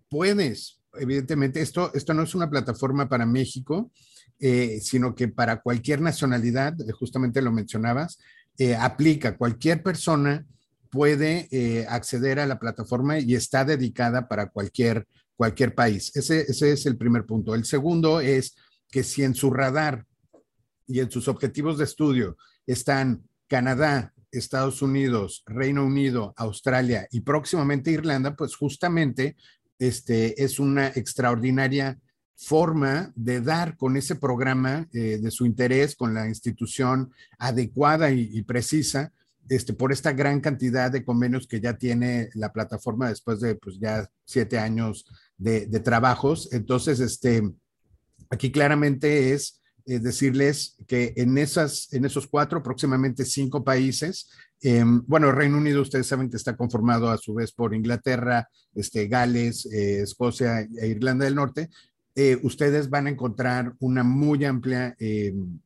puedes, 0.09 0.81
evidentemente, 0.95 1.61
esto, 1.61 1.91
esto 1.95 2.15
no 2.15 2.23
es 2.23 2.35
una 2.35 2.51
plataforma 2.51 3.09
para 3.09 3.27
México, 3.27 3.91
sino 4.81 5.15
que 5.15 5.29
para 5.29 5.63
cualquier 5.63 6.03
nacionalidad, 6.03 6.75
justamente 6.99 7.41
lo 7.41 7.53
mencionabas, 7.53 8.19
aplica 8.79 9.37
cualquier 9.37 9.83
persona 9.83 10.45
puede 10.97 11.49
eh, 11.51 11.85
acceder 11.89 12.41
a 12.41 12.47
la 12.47 12.59
plataforma 12.59 13.19
y 13.19 13.35
está 13.35 13.65
dedicada 13.65 14.29
para 14.29 14.49
cualquier, 14.49 15.07
cualquier 15.37 15.75
país. 15.75 16.15
Ese, 16.17 16.41
ese 16.41 16.73
es 16.73 16.87
el 16.87 16.97
primer 16.97 17.27
punto. 17.27 17.55
El 17.55 17.65
segundo 17.65 18.21
es 18.21 18.57
que 18.91 19.03
si 19.03 19.23
en 19.23 19.35
su 19.35 19.51
radar 19.51 20.07
y 20.87 21.01
en 21.01 21.11
sus 21.11 21.29
objetivos 21.29 21.77
de 21.79 21.85
estudio 21.85 22.37
están 22.67 23.25
Canadá, 23.47 24.15
Estados 24.31 24.81
Unidos, 24.83 25.43
Reino 25.47 25.85
Unido, 25.85 26.33
Australia 26.37 27.07
y 27.11 27.21
próximamente 27.21 27.91
Irlanda, 27.91 28.35
pues 28.35 28.55
justamente 28.57 29.37
este, 29.79 30.43
es 30.43 30.59
una 30.59 30.89
extraordinaria 30.89 31.99
forma 32.35 33.13
de 33.15 33.41
dar 33.41 33.77
con 33.77 33.97
ese 33.97 34.17
programa 34.17 34.89
eh, 34.93 35.19
de 35.19 35.31
su 35.31 35.47
interés, 35.47 35.97
con 35.97 36.13
la 36.13 36.29
institución 36.29 37.11
adecuada 37.39 38.11
y 38.11 38.43
precisa, 38.43 39.13
este, 39.49 39.75
por 39.75 39.93
esta 39.93 40.13
gran 40.13 40.41
cantidad 40.41 40.91
de 40.91 41.05
convenios 41.05 41.47
que 41.47 41.61
ya 41.61 41.79
tiene 41.79 42.31
la 42.35 42.53
plataforma 42.53 43.09
después 43.09 43.41
de 43.41 43.55
pues, 43.55 43.79
ya 43.79 44.09
siete 44.25 44.59
años 44.59 45.07
de, 45.37 45.67
trabajos. 45.81 46.49
Entonces, 46.53 46.99
este, 46.99 47.43
aquí 48.29 48.51
claramente 48.51 49.33
es 49.33 49.61
eh, 49.87 50.01
decirles 50.01 50.77
que 50.89 51.15
en, 51.17 51.39
esas, 51.39 51.93
en 51.93 52.05
esos 52.05 52.27
cuatro, 52.27 52.61
próximamente 52.61 53.25
cinco 53.25 53.63
países, 53.63 54.29
em, 54.61 55.01
bueno, 55.07 55.31
Reino 55.31 55.59
Unido, 55.59 55.81
ustedes 55.81 56.09
saben 56.09 56.29
que 56.29 56.37
está 56.37 56.57
conformado 56.57 57.09
a 57.09 57.19
su 57.19 57.35
vez 57.35 57.53
por 57.53 57.73
Inglaterra, 57.73 58.49
este, 58.75 59.07
Gales, 59.07 59.65
eh, 59.67 60.01
Escocia 60.01 60.61
e 60.61 60.89
Irlanda 60.89 61.25
del 61.25 61.37
Norte. 61.37 61.71
Eh, 62.17 62.37
ustedes 62.43 62.91
van 62.91 63.07
a 63.07 63.11
encontrar 63.11 63.75
una 63.79 64.03
muy 64.03 64.45
amplia 64.45 64.97
em, 64.99 65.61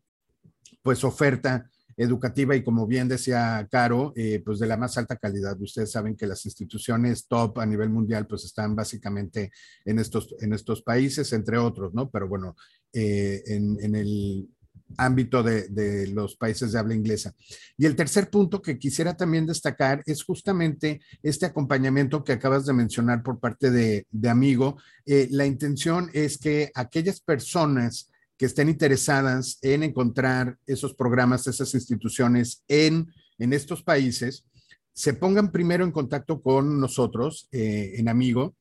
pues 0.83 1.03
oferta 1.03 1.71
educativa 2.01 2.57
y 2.57 2.65
como 2.65 2.87
bien 2.87 3.09
decía 3.09 3.69
Caro, 3.71 4.15
eh, 4.17 4.41
pues 4.43 4.59
de 4.59 4.67
la 4.67 4.79
más 4.79 4.97
alta 4.97 5.17
calidad. 5.17 5.61
Ustedes 5.61 5.93
saben 5.93 6.17
que 6.17 6.27
las 6.27 6.47
instituciones 6.47 7.27
top 7.27 7.59
a 7.59 7.67
nivel 7.67 7.91
mundial 7.91 8.27
pues 8.27 8.45
están 8.45 8.75
básicamente 8.75 9.53
en 9.85 9.99
estos, 9.99 10.35
en 10.41 10.55
estos 10.55 10.83
países, 10.83 11.31
entre 11.35 11.59
otros, 11.59 11.93
¿no? 11.93 12.09
Pero 12.09 12.27
bueno, 12.27 12.57
eh, 12.95 13.43
en, 13.47 13.95
el 13.95 14.49
ámbito 14.97 15.43
de, 15.43 16.09
los 16.09 16.37
países 16.37 16.73
de 16.73 16.79
habla 16.79 16.95
inglesa. 16.95 17.35
Y 17.77 17.85
el 17.85 17.95
tercer 17.95 18.31
punto 18.31 18.63
que 18.63 18.79
quisiera 18.79 19.15
también 19.15 19.47
destacar 19.47 20.03
es 20.07 20.23
justamente 20.25 21.03
este 21.23 21.47
acompañamiento 21.47 22.25
que 22.25 22.33
acabas 22.33 22.65
de 22.65 22.73
mencionar 22.73 23.23
por 23.23 23.39
parte 23.39 23.71
de, 23.71 24.07
de 24.11 24.29
Amigo. 24.31 24.79
Eh, 25.05 25.29
la 25.31 25.45
intención 25.45 26.11
es 26.15 26.39
que 26.39 26.73
aquellas 26.75 27.21
personas 27.21 28.11
que 28.41 28.47
estén 28.47 28.71
interesadas 28.71 29.59
en 29.61 29.83
encontrar 29.83 30.57
esos 30.67 30.95
programas, 30.95 31.47
esas 31.47 31.75
instituciones 31.75 32.65
en, 32.69 33.13
en 33.39 33.53
estos 33.53 33.83
países, 33.83 34.47
se 34.95 35.13
pongan 35.13 35.53
primero 35.53 35.85
en 35.85 35.93
contacto 35.93 36.41
con 36.41 36.81
nosotros 36.81 37.51
eh, 37.53 37.97
en 37.99 38.09
Amigo. 38.09 38.57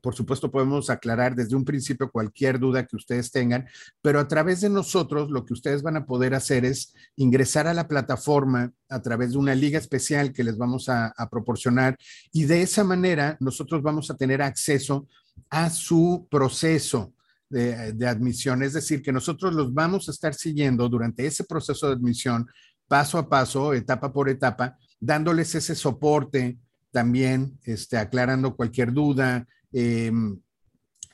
Por 0.00 0.14
supuesto, 0.14 0.50
podemos 0.50 0.88
aclarar 0.88 1.34
desde 1.34 1.54
un 1.54 1.66
principio 1.66 2.10
cualquier 2.10 2.58
duda 2.58 2.86
que 2.86 2.96
ustedes 2.96 3.30
tengan, 3.30 3.66
pero 4.00 4.18
a 4.18 4.26
través 4.26 4.62
de 4.62 4.70
nosotros 4.70 5.30
lo 5.30 5.44
que 5.44 5.52
ustedes 5.52 5.82
van 5.82 5.98
a 5.98 6.06
poder 6.06 6.32
hacer 6.32 6.64
es 6.64 6.94
ingresar 7.14 7.66
a 7.66 7.74
la 7.74 7.88
plataforma 7.88 8.72
a 8.88 9.02
través 9.02 9.32
de 9.32 9.36
una 9.36 9.54
liga 9.54 9.78
especial 9.78 10.32
que 10.32 10.42
les 10.42 10.56
vamos 10.56 10.88
a, 10.88 11.08
a 11.08 11.28
proporcionar 11.28 11.98
y 12.32 12.44
de 12.44 12.62
esa 12.62 12.82
manera 12.82 13.36
nosotros 13.40 13.82
vamos 13.82 14.10
a 14.10 14.16
tener 14.16 14.40
acceso 14.40 15.06
a 15.50 15.68
su 15.68 16.26
proceso 16.30 17.12
de, 17.52 18.06
admisión, 18.06 18.62
es 18.62 18.72
decir, 18.72 19.02
que 19.02 19.12
nosotros 19.12 19.54
los 19.54 19.74
vamos 19.74 20.08
a 20.08 20.12
estar 20.12 20.34
siguiendo 20.34 20.88
durante 20.88 21.26
ese 21.26 21.44
proceso 21.44 21.86
de 21.88 21.94
admisión, 21.94 22.46
paso 22.88 23.18
a 23.18 23.28
paso, 23.28 23.74
etapa 23.74 24.12
por 24.12 24.28
etapa, 24.28 24.78
dándoles 24.98 25.54
ese 25.54 25.74
soporte 25.74 26.58
también, 26.90 27.58
este, 27.64 27.98
aclarando 27.98 28.56
cualquier 28.56 28.92
duda, 28.92 29.46
em, 29.72 30.38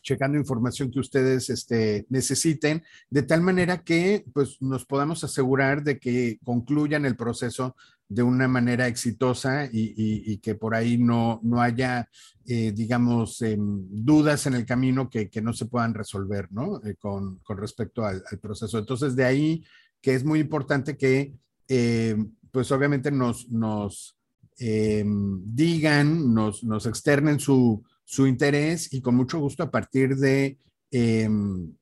checando 0.02 0.38
información 0.38 0.90
que 0.90 1.00
ustedes 1.00 1.50
este, 1.50 2.06
necesiten, 2.08 2.82
de 3.10 3.22
tal 3.22 3.42
manera 3.42 3.82
que 3.82 4.24
pues, 4.32 4.56
nos 4.60 4.86
podamos 4.86 5.22
asegurar 5.24 5.82
de 5.82 5.98
que 5.98 6.38
concluyan 6.44 7.04
el 7.04 7.16
proceso 7.16 7.76
de 8.08 8.22
una 8.22 8.48
manera 8.48 8.86
exitosa 8.86 9.68
y, 9.70 10.38
que 10.38 10.54
por 10.54 10.74
ahí 10.74 10.96
no, 10.96 11.40
no 11.42 11.60
haya, 11.60 12.08
eh, 12.46 12.72
digamos, 12.74 13.42
em, 13.42 13.86
dudas 13.90 14.46
en 14.46 14.54
el 14.54 14.64
camino 14.64 15.10
que, 15.10 15.30
no 15.42 15.52
se 15.52 15.66
puedan 15.66 15.92
resolver, 15.92 16.50
¿no? 16.50 16.80
Eh, 16.84 16.94
con, 16.98 17.40
respecto 17.48 18.04
al, 18.04 18.22
proceso. 18.40 18.78
Entonces, 18.78 19.14
de 19.14 19.24
ahí 19.24 19.64
que 20.00 20.14
es 20.14 20.24
muy 20.24 20.40
importante 20.40 20.96
que, 20.96 21.34
eh, 21.68 22.16
pues 22.50 22.72
obviamente 22.72 23.10
nos, 23.10 23.50
nos 23.50 24.16
em, 24.56 25.42
digan, 25.44 26.32
nos, 26.32 26.64
nos 26.64 26.86
externen 26.86 27.38
su, 27.38 27.84
su, 28.04 28.26
interés 28.26 28.92
y 28.92 29.02
con 29.02 29.16
mucho 29.16 29.38
gusto 29.38 29.62
a 29.62 29.70
partir 29.70 30.16
de... 30.16 30.58
Em, 30.90 31.74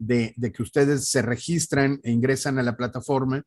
de, 0.00 0.32
que 0.54 0.62
ustedes 0.62 1.08
se 1.08 1.22
registran 1.22 1.98
e 2.04 2.12
ingresan 2.12 2.56
a 2.60 2.62
la 2.62 2.76
plataforma, 2.76 3.42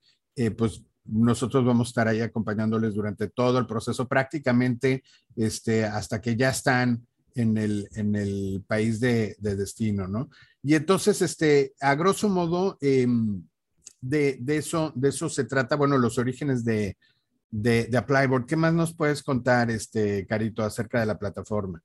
pues 0.58 0.84
nosotros 1.12 1.66
vamos 1.66 1.88
a 1.88 1.92
estar 1.92 2.08
ahí 2.08 2.22
acompañándoles 2.22 2.96
durante 2.96 3.28
todo 3.28 3.60
el 3.60 3.68
proceso, 3.68 4.08
prácticamente 4.08 5.04
este, 5.36 5.84
hasta 5.84 6.22
que 6.22 6.36
ya 6.36 6.50
están 6.50 7.06
en 7.36 7.58
el, 7.58 7.90
en 7.96 8.16
el 8.16 8.64
país 8.66 9.00
de, 9.00 9.36
destino, 9.40 10.08
¿no? 10.08 10.30
Y 10.64 10.76
entonces, 10.76 11.22
este, 11.22 11.74
a 11.82 11.96
grosso 11.96 12.30
modo, 12.30 12.78
em, 12.82 13.44
de, 14.00 14.40
eso, 14.48 14.92
de 14.96 15.10
eso 15.10 15.30
se 15.30 15.44
trata, 15.44 15.76
bueno, 15.76 15.98
los 15.98 16.18
orígenes 16.18 16.64
de, 16.64 16.98
de, 17.50 17.86
de 17.86 17.98
Applyboard. 17.98 18.46
¿Qué 18.46 18.56
más 18.56 18.74
nos 18.74 18.94
puedes 18.94 19.22
contar, 19.22 19.70
este, 19.70 20.26
Carito, 20.26 20.64
acerca 20.64 21.00
de 21.00 21.06
la 21.06 21.20
plataforma? 21.20 21.82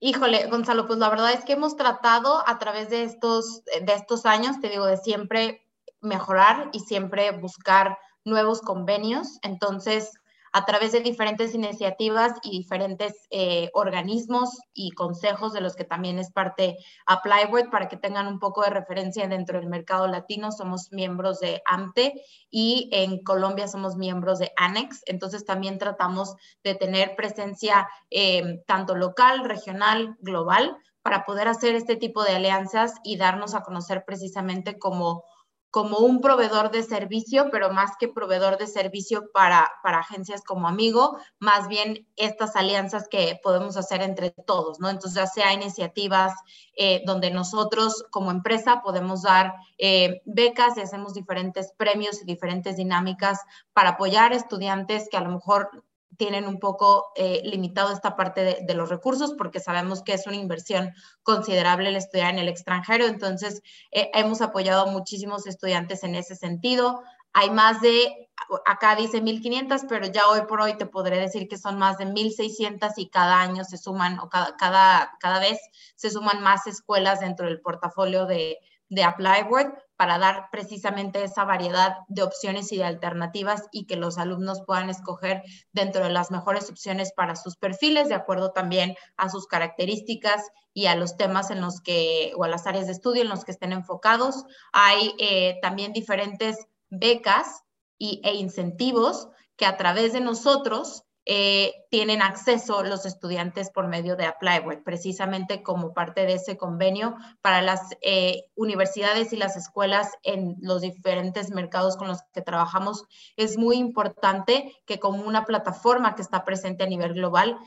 Híjole, 0.00 0.46
Gonzalo, 0.46 0.86
pues 0.86 0.98
la 0.98 1.10
verdad 1.10 1.32
es 1.32 1.44
que 1.44 1.54
hemos 1.54 1.76
tratado 1.76 2.46
a 2.46 2.58
través 2.58 2.88
de 2.90 3.02
estos, 3.02 3.64
de 3.64 3.92
estos 3.94 4.26
años, 4.26 4.60
te 4.60 4.68
digo, 4.68 4.86
de 4.86 4.96
siempre 4.96 5.67
mejorar 6.00 6.70
y 6.72 6.80
siempre 6.80 7.30
buscar 7.32 7.98
nuevos 8.24 8.60
convenios. 8.60 9.38
Entonces, 9.42 10.12
a 10.52 10.64
través 10.64 10.92
de 10.92 11.00
diferentes 11.00 11.54
iniciativas 11.54 12.32
y 12.42 12.50
diferentes 12.50 13.26
eh, 13.30 13.70
organismos 13.74 14.58
y 14.72 14.92
consejos 14.92 15.52
de 15.52 15.60
los 15.60 15.76
que 15.76 15.84
también 15.84 16.18
es 16.18 16.32
parte 16.32 16.78
Applyboard 17.06 17.70
para 17.70 17.88
que 17.88 17.96
tengan 17.96 18.26
un 18.26 18.38
poco 18.38 18.62
de 18.62 18.70
referencia 18.70 19.28
dentro 19.28 19.58
del 19.58 19.68
mercado 19.68 20.06
latino. 20.06 20.52
Somos 20.52 20.90
miembros 20.92 21.40
de 21.40 21.62
AMTE 21.66 22.22
y 22.50 22.88
en 22.92 23.22
Colombia 23.22 23.68
somos 23.68 23.96
miembros 23.96 24.38
de 24.38 24.52
ANEX. 24.56 25.02
Entonces 25.06 25.44
también 25.44 25.78
tratamos 25.78 26.34
de 26.64 26.74
tener 26.74 27.14
presencia 27.16 27.88
eh, 28.10 28.62
tanto 28.66 28.94
local, 28.94 29.44
regional, 29.44 30.16
global 30.20 30.76
para 31.02 31.24
poder 31.24 31.48
hacer 31.48 31.74
este 31.74 31.96
tipo 31.96 32.24
de 32.24 32.36
alianzas 32.36 32.94
y 33.02 33.16
darnos 33.16 33.54
a 33.54 33.62
conocer 33.62 34.04
precisamente 34.04 34.78
como 34.78 35.24
como 35.70 35.98
un 35.98 36.20
proveedor 36.20 36.70
de 36.70 36.82
servicio, 36.82 37.48
pero 37.50 37.70
más 37.70 37.92
que 37.98 38.08
proveedor 38.08 38.56
de 38.58 38.66
servicio 38.66 39.30
para, 39.32 39.70
para 39.82 39.98
agencias 39.98 40.42
como 40.42 40.66
amigo, 40.66 41.18
más 41.38 41.68
bien 41.68 42.08
estas 42.16 42.56
alianzas 42.56 43.06
que 43.08 43.38
podemos 43.42 43.76
hacer 43.76 44.02
entre 44.02 44.30
todos, 44.30 44.80
¿no? 44.80 44.88
Entonces, 44.88 45.14
ya 45.14 45.26
sea 45.26 45.52
iniciativas 45.52 46.32
eh, 46.76 47.02
donde 47.04 47.30
nosotros 47.30 48.04
como 48.10 48.30
empresa 48.30 48.80
podemos 48.82 49.22
dar 49.22 49.54
eh, 49.76 50.22
becas 50.24 50.76
y 50.76 50.80
hacemos 50.80 51.14
diferentes 51.14 51.72
premios 51.76 52.22
y 52.22 52.24
diferentes 52.24 52.76
dinámicas 52.76 53.40
para 53.72 53.90
apoyar 53.90 54.32
estudiantes 54.32 55.08
que 55.10 55.16
a 55.16 55.22
lo 55.22 55.30
mejor 55.30 55.70
tienen 56.16 56.46
un 56.46 56.58
poco 56.58 57.12
eh, 57.14 57.42
limitado 57.44 57.92
esta 57.92 58.16
parte 58.16 58.62
de, 58.66 58.74
los 58.74 58.88
recursos 58.88 59.34
porque 59.36 59.60
sabemos 59.60 60.02
que 60.02 60.14
es 60.14 60.26
una 60.26 60.36
inversión 60.36 60.92
considerable 61.22 61.90
el 61.90 61.96
estudiar 61.96 62.32
en 62.32 62.38
el 62.38 62.48
extranjero. 62.48 63.06
Entonces, 63.06 63.62
eh, 63.92 64.10
hemos 64.14 64.40
apoyado 64.40 64.82
a 64.82 64.90
muchísimos 64.90 65.46
estudiantes 65.46 66.02
en 66.04 66.14
ese 66.14 66.34
sentido. 66.34 67.02
Hay 67.34 67.50
más 67.50 67.80
de, 67.80 68.30
acá 68.64 68.96
dice 68.96 69.22
1.500, 69.22 69.86
pero 69.88 70.06
ya 70.06 70.28
hoy 70.28 70.42
por 70.48 70.60
hoy 70.60 70.76
te 70.76 70.86
podré 70.86 71.18
decir 71.18 71.46
que 71.46 71.58
son 71.58 71.78
más 71.78 71.98
de 71.98 72.06
1.600 72.06 72.94
y 72.96 73.10
cada 73.10 73.40
año 73.40 73.64
se 73.64 73.76
suman, 73.76 74.18
o 74.18 74.28
cada, 74.28 74.56
cada, 74.56 75.12
cada 75.20 75.38
vez 75.38 75.60
se 75.94 76.10
suman 76.10 76.42
más 76.42 76.66
escuelas 76.66 77.20
dentro 77.20 77.46
del 77.46 77.60
portafolio 77.60 78.26
de, 78.26 78.58
de 78.88 79.04
ApplyWord 79.04 79.72
para 79.98 80.16
dar 80.18 80.48
precisamente 80.52 81.24
esa 81.24 81.44
variedad 81.44 81.98
de 82.06 82.22
opciones 82.22 82.70
y 82.70 82.76
de 82.76 82.84
alternativas 82.84 83.64
y 83.72 83.84
que 83.86 83.96
los 83.96 84.16
alumnos 84.16 84.62
puedan 84.64 84.90
escoger 84.90 85.42
dentro 85.72 86.04
de 86.04 86.10
las 86.10 86.30
mejores 86.30 86.70
opciones 86.70 87.12
para 87.12 87.34
sus 87.34 87.56
perfiles, 87.56 88.08
de 88.08 88.14
acuerdo 88.14 88.52
también 88.52 88.94
a 89.16 89.28
sus 89.28 89.48
características 89.48 90.40
y 90.72 90.86
a 90.86 90.94
los 90.94 91.16
temas 91.16 91.50
en 91.50 91.60
los 91.60 91.80
que, 91.80 92.32
o 92.36 92.44
a 92.44 92.48
las 92.48 92.68
áreas 92.68 92.86
de 92.86 92.92
estudio 92.92 93.22
en 93.22 93.28
los 93.28 93.44
que 93.44 93.50
estén 93.50 93.72
enfocados. 93.72 94.44
Hay 94.72 95.16
eh, 95.18 95.58
también 95.62 95.92
diferentes 95.92 96.68
becas 96.90 97.64
y, 97.98 98.20
e 98.22 98.34
incentivos 98.36 99.28
que 99.56 99.66
a 99.66 99.76
través 99.76 100.12
de 100.12 100.20
nosotros 100.20 101.02
eh, 101.30 101.84
tienen 101.90 102.22
acceso 102.22 102.82
los 102.82 103.04
estudiantes 103.04 103.70
por 103.70 103.86
medio 103.86 104.16
de 104.16 104.24
ApplyWord, 104.24 104.82
precisamente 104.82 105.62
como 105.62 105.92
parte 105.92 106.24
de 106.24 106.32
ese 106.32 106.56
convenio 106.56 107.16
para 107.42 107.60
las 107.60 107.82
eh, 108.00 108.44
universidades 108.54 109.34
y 109.34 109.36
las 109.36 109.54
escuelas 109.54 110.10
en 110.22 110.56
los 110.62 110.80
diferentes 110.80 111.50
mercados 111.50 111.98
con 111.98 112.08
los 112.08 112.22
que 112.32 112.40
trabajamos. 112.40 113.04
Es 113.36 113.58
muy 113.58 113.76
importante 113.76 114.74
que 114.86 114.98
como 114.98 115.22
una 115.22 115.44
plataforma 115.44 116.14
que 116.14 116.22
está 116.22 116.46
presente 116.46 116.84
a 116.84 116.88
nivel 116.88 117.12
global, 117.12 117.58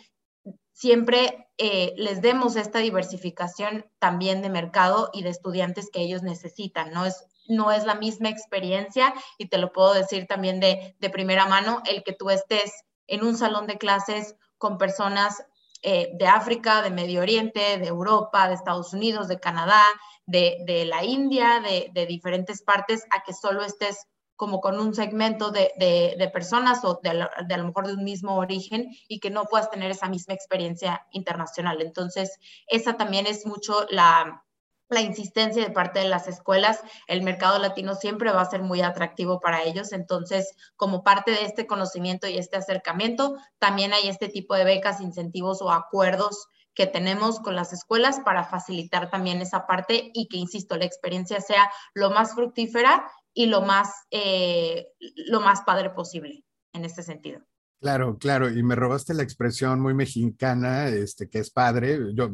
siempre 0.73 1.47
eh, 1.59 1.93
les 1.97 2.19
demos 2.23 2.55
esta 2.55 2.79
diversificación 2.79 3.85
también 3.99 4.41
de 4.41 4.49
mercado 4.49 5.11
y 5.13 5.21
de 5.21 5.29
estudiantes 5.29 5.91
que 5.91 6.01
ellos 6.01 6.23
necesitan. 6.23 6.93
No 6.93 7.05
es, 7.05 7.27
no 7.47 7.71
es 7.71 7.85
la 7.85 7.93
misma 7.93 8.29
experiencia 8.29 9.13
y 9.37 9.49
te 9.49 9.59
lo 9.59 9.71
puedo 9.71 9.93
decir 9.93 10.25
también 10.25 10.59
de, 10.59 10.95
de 10.97 11.09
primera 11.11 11.45
mano, 11.45 11.83
el 11.85 12.01
que 12.01 12.13
tú 12.13 12.31
estés 12.31 12.71
en 13.07 13.23
un 13.23 13.37
salón 13.37 13.67
de 13.67 13.77
clases 13.77 14.35
con 14.57 14.77
personas 14.77 15.43
eh, 15.83 16.11
de 16.13 16.27
África, 16.27 16.81
de 16.83 16.91
Medio 16.91 17.21
Oriente, 17.21 17.79
de 17.79 17.87
Europa, 17.87 18.47
de 18.47 18.53
Estados 18.53 18.93
Unidos, 18.93 19.27
de 19.27 19.39
Canadá, 19.39 19.83
de, 20.27 20.85
la 20.87 21.03
India, 21.03 21.59
de, 21.59 22.05
diferentes 22.05 22.61
partes, 22.61 23.03
a 23.09 23.23
que 23.23 23.33
solo 23.33 23.63
estés 23.63 24.05
como 24.35 24.61
con 24.61 24.79
un 24.79 24.93
segmento 24.93 25.51
de, 25.51 26.29
personas 26.33 26.85
o 26.85 26.99
de, 27.01 27.09
a 27.09 27.57
lo 27.57 27.65
mejor 27.65 27.87
de 27.87 27.93
un 27.93 28.03
mismo 28.03 28.35
origen 28.35 28.89
y 29.07 29.19
que 29.19 29.29
no 29.29 29.45
puedas 29.45 29.69
tener 29.71 29.91
esa 29.91 30.07
misma 30.07 30.35
experiencia 30.35 31.05
internacional. 31.11 31.81
Entonces, 31.81 32.39
esa 32.67 32.95
también 32.95 33.25
es 33.25 33.45
mucho 33.45 33.85
la, 33.89 34.43
la 34.91 35.01
insistencia 35.01 35.63
de 35.63 35.71
parte 35.71 35.99
de 35.99 36.09
las 36.09 36.27
escuelas, 36.27 36.81
el 37.07 37.23
mercado 37.23 37.57
latino 37.59 37.95
siempre 37.95 38.31
va 38.31 38.41
a 38.41 38.49
ser 38.49 38.61
muy 38.61 38.81
atractivo 38.81 39.39
para 39.39 39.63
ellos. 39.63 39.93
Entonces, 39.93 40.53
como 40.75 41.03
parte 41.03 41.31
de 41.31 41.45
este 41.45 41.65
conocimiento 41.65 42.27
y 42.27 42.37
este 42.37 42.57
acercamiento, 42.57 43.35
también 43.57 43.93
hay 43.93 44.09
este 44.09 44.29
tipo 44.29 44.55
de 44.55 44.65
becas, 44.65 45.01
incentivos 45.01 45.61
o 45.61 45.71
acuerdos 45.71 46.47
que 46.73 46.87
tenemos 46.87 47.39
con 47.39 47.55
las 47.55 47.73
escuelas 47.73 48.19
para 48.21 48.43
facilitar 48.43 49.09
también 49.09 49.41
esa 49.41 49.65
parte 49.67 50.11
y 50.13 50.27
que, 50.27 50.37
insisto, 50.37 50.77
la 50.77 50.85
experiencia 50.85 51.41
sea 51.41 51.69
lo 51.93 52.11
más 52.11 52.33
fructífera 52.33 53.09
y 53.33 53.47
lo 53.47 53.61
más, 53.61 53.89
eh, 54.11 54.87
lo 54.99 55.41
más 55.41 55.61
padre 55.61 55.89
posible 55.89 56.43
en 56.73 56.85
este 56.85 57.03
sentido. 57.03 57.41
Claro, 57.81 58.17
claro, 58.17 58.49
y 58.49 58.61
me 58.61 58.75
robaste 58.75 59.13
la 59.13 59.23
expresión 59.23 59.79
muy 59.79 59.93
mexicana, 59.93 60.87
este, 60.87 61.29
que 61.29 61.39
es 61.39 61.49
padre. 61.49 62.13
Yo 62.13 62.29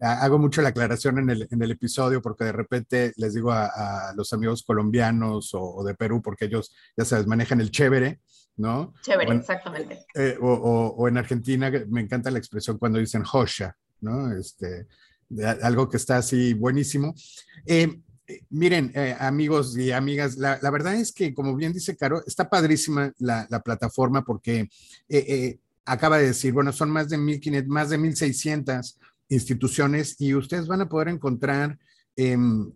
hago 0.00 0.38
mucho 0.38 0.62
la 0.62 0.68
aclaración 0.68 1.18
en 1.18 1.30
el, 1.30 1.48
en 1.50 1.62
el, 1.62 1.70
episodio 1.70 2.20
porque 2.20 2.44
de 2.44 2.52
repente 2.52 3.12
les 3.16 3.34
digo 3.34 3.50
a, 3.52 4.12
los 4.14 4.32
amigos 4.32 4.62
colombianos 4.62 5.50
o, 5.54 5.82
de 5.84 5.94
Perú, 5.94 6.20
porque 6.22 6.46
ellos, 6.46 6.74
ya 6.96 7.04
sabes, 7.04 7.26
manejan 7.26 7.60
el 7.60 7.70
chévere, 7.70 8.20
¿no? 8.56 8.94
Chévere, 9.02 9.34
exactamente. 9.34 10.04
Eh, 10.14 10.36
o, 10.40 10.48
o, 10.48 11.08
en 11.08 11.18
Argentina 11.18 11.70
me 11.88 12.02
encanta 12.02 12.30
la 12.30 12.38
expresión 12.38 12.78
cuando 12.78 12.98
dicen 12.98 13.24
hosha, 13.30 13.76
¿no? 14.00 14.36
Este, 14.36 14.86
algo 15.62 15.88
que 15.88 15.96
está 15.96 16.18
así 16.18 16.52
buenísimo. 16.52 17.14
Eh, 17.64 18.00
miren, 18.50 18.92
eh, 18.94 19.16
amigos 19.18 19.76
y 19.78 19.92
amigas, 19.92 20.36
la, 20.36 20.58
la, 20.60 20.70
verdad 20.70 20.94
es 20.94 21.12
que, 21.12 21.32
como 21.32 21.56
bien 21.56 21.72
dice 21.72 21.96
Caro, 21.96 22.22
está 22.26 22.50
padrísima 22.50 23.12
la, 23.18 23.46
la 23.50 23.60
plataforma 23.60 24.24
porque 24.24 24.68
acaba 25.86 26.18
de 26.18 26.26
decir, 26.26 26.52
bueno, 26.52 26.72
son 26.72 26.90
más 26.90 27.08
de 27.08 27.16
1.500, 27.16 27.66
más 27.66 27.90
de 27.90 27.98
1.600 27.98 28.96
instituciones 29.28 30.20
y 30.20 30.34
ustedes 30.34 30.66
van 30.66 30.82
a 30.82 30.88
poder 30.88 31.08
encontrar 31.08 31.78
em, 32.16 32.70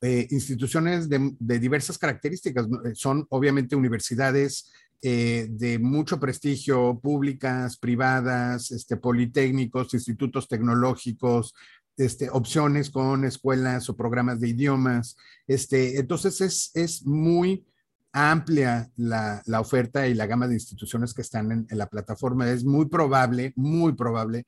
eh, 0.00 0.26
instituciones 0.30 1.08
de, 1.08 1.32
diversas 1.38 1.96
características. 1.96 2.66
Eh, 2.66 2.94
son 2.94 3.24
obviamente 3.30 3.76
universidades 3.76 4.72
eh, 5.00 5.46
de 5.50 5.78
mucho 5.78 6.18
prestigio, 6.18 6.98
públicas, 7.00 7.76
privadas, 7.76 8.72
este, 8.72 8.96
politécnicos, 8.96 9.94
institutos 9.94 10.48
tecnológicos, 10.48 11.54
este, 11.96 12.30
opciones 12.30 12.90
con 12.90 13.24
escuelas 13.24 13.88
o 13.88 13.96
programas 13.96 14.40
de 14.40 14.48
idiomas. 14.48 15.16
Este, 15.46 15.98
entonces 15.98 16.40
es, 16.40 16.70
es 16.74 17.06
muy 17.06 17.64
amplia 18.12 18.90
la, 18.96 19.42
la, 19.46 19.60
oferta 19.60 20.06
y 20.06 20.14
la 20.14 20.26
gama 20.26 20.46
de 20.46 20.54
instituciones 20.54 21.14
que 21.14 21.22
están 21.22 21.50
en, 21.52 21.66
en, 21.70 21.78
la 21.78 21.88
plataforma. 21.88 22.50
Es 22.50 22.64
muy 22.64 22.86
probable, 22.86 23.52
muy 23.56 23.92
probable 23.94 24.46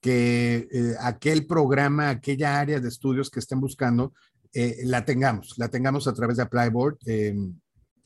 que 0.00 0.68
eh, 0.70 0.94
aquel 1.00 1.46
programa, 1.46 2.10
aquella 2.10 2.58
área 2.58 2.80
de 2.80 2.88
estudios 2.88 3.30
que 3.30 3.40
estén 3.40 3.60
buscando, 3.60 4.12
eh, 4.52 4.78
la 4.84 5.04
tengamos, 5.04 5.54
la 5.58 5.68
tengamos 5.68 6.06
a 6.06 6.14
través 6.14 6.36
de 6.36 6.44
Applyboard. 6.44 6.98
Eh, 7.06 7.36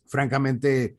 francamente, 0.07 0.98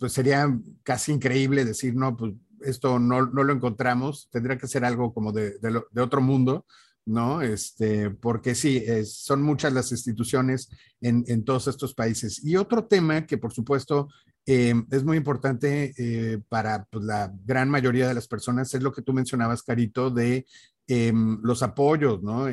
pues 0.00 0.12
sería 0.12 0.52
casi 0.82 1.12
increíble 1.12 1.64
decir, 1.64 1.94
no, 1.94 2.16
pues 2.16 2.34
esto 2.62 2.98
no, 2.98 3.26
no 3.26 3.44
lo 3.44 3.52
encontramos, 3.52 4.28
tendría 4.32 4.58
que 4.58 4.66
ser 4.66 4.84
algo 4.84 5.14
como 5.14 5.30
de, 5.32 5.58
de, 5.60 6.00
otro 6.00 6.20
mundo, 6.20 6.66
¿no? 7.06 7.42
Este, 7.42 8.10
porque 8.10 8.54
sí, 8.54 8.82
son 9.04 9.42
muchas 9.42 9.72
las 9.72 9.92
instituciones 9.92 10.68
en, 11.00 11.24
en, 11.28 11.44
todos 11.44 11.68
estos 11.68 11.94
países. 11.94 12.42
Y 12.44 12.56
otro 12.56 12.86
tema 12.86 13.26
que 13.26 13.38
por 13.38 13.52
supuesto 13.52 14.08
eh, 14.46 14.74
es 14.90 15.04
muy 15.04 15.16
importante 15.16 15.94
eh, 15.96 16.38
para 16.48 16.84
pues, 16.84 17.04
la 17.04 17.32
gran 17.44 17.68
mayoría 17.68 18.08
de 18.08 18.14
las 18.14 18.28
personas, 18.28 18.72
es 18.74 18.82
lo 18.82 18.92
que 18.92 19.02
tú 19.02 19.12
mencionabas, 19.12 19.62
Carito, 19.62 20.10
de 20.10 20.46
em, 20.86 21.40
los 21.42 21.62
apoyos, 21.62 22.22
¿no? 22.22 22.46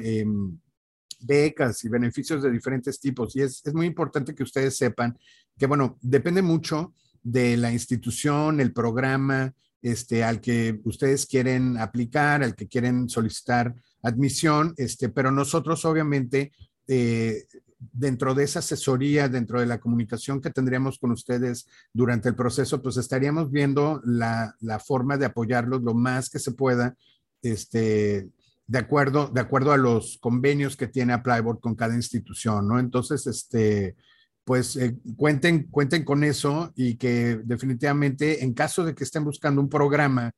Becas 1.24 1.84
y 1.84 1.90
beneficios 1.90 2.42
de 2.42 2.52
diferentes 2.52 3.00
tipos. 3.00 3.36
Y 3.36 3.42
es, 3.42 3.62
es, 3.66 3.74
muy 3.74 3.86
importante 3.86 4.34
que 4.34 4.44
ustedes 4.44 4.76
sepan 4.76 5.18
que, 5.58 5.68
bueno, 5.68 5.98
depende 6.02 6.42
mucho 6.42 6.94
de 7.22 7.58
la 7.58 7.72
institución, 7.72 8.60
el 8.60 8.74
programa 8.74 9.54
este, 9.82 10.24
al 10.24 10.42
que 10.42 10.80
ustedes 10.84 11.26
quieren 11.26 11.78
aplicar, 11.78 12.44
al 12.44 12.56
que 12.56 12.68
quieren 12.68 13.10
solicitar 13.10 13.76
admisión, 14.02 14.74
este, 14.78 15.10
pero 15.10 15.32
nosotros 15.32 15.86
obviamente 15.86 16.52
eh, 16.88 17.46
dentro 17.92 18.36
de 18.36 18.44
esa 18.44 18.60
asesoría, 18.60 19.28
dentro 19.28 19.60
de 19.60 19.66
la 19.66 19.80
comunicación 19.80 20.40
que 20.40 20.52
tendríamos 20.52 21.00
con 21.00 21.12
ustedes 21.12 21.68
durante 21.94 22.30
el 22.30 22.36
proceso, 22.36 22.82
pues 22.82 22.98
estaríamos 22.98 23.52
viendo 23.52 24.02
la, 24.06 24.56
forma 24.86 25.18
de 25.18 25.26
apoyarlos 25.26 25.82
lo 25.82 25.94
más 25.94 26.30
que 26.30 26.40
se 26.40 26.52
pueda, 26.52 26.96
este, 27.42 28.30
de 28.68 28.78
acuerdo, 28.78 29.28
de 29.34 29.42
acuerdo 29.42 29.72
a 29.72 29.78
los 29.78 30.18
convenios 30.20 30.78
que 30.78 30.88
tiene 30.88 31.14
Applyboard 31.14 31.60
con 31.60 31.76
cada 31.76 31.96
institución, 31.96 32.68
¿no? 32.68 32.80
Entonces, 32.80 33.26
este, 33.26 33.96
pues 34.44 34.76
eh, 34.76 34.98
cuenten, 35.16 35.64
cuenten 35.70 36.04
con 36.04 36.24
eso 36.24 36.72
y 36.76 36.96
que 36.96 37.42
definitivamente 37.44 38.44
en 38.44 38.54
caso 38.54 38.86
de 38.86 38.94
que 38.94 39.04
estén 39.04 39.24
buscando 39.24 39.62
un 39.62 39.70
programa 39.70 40.32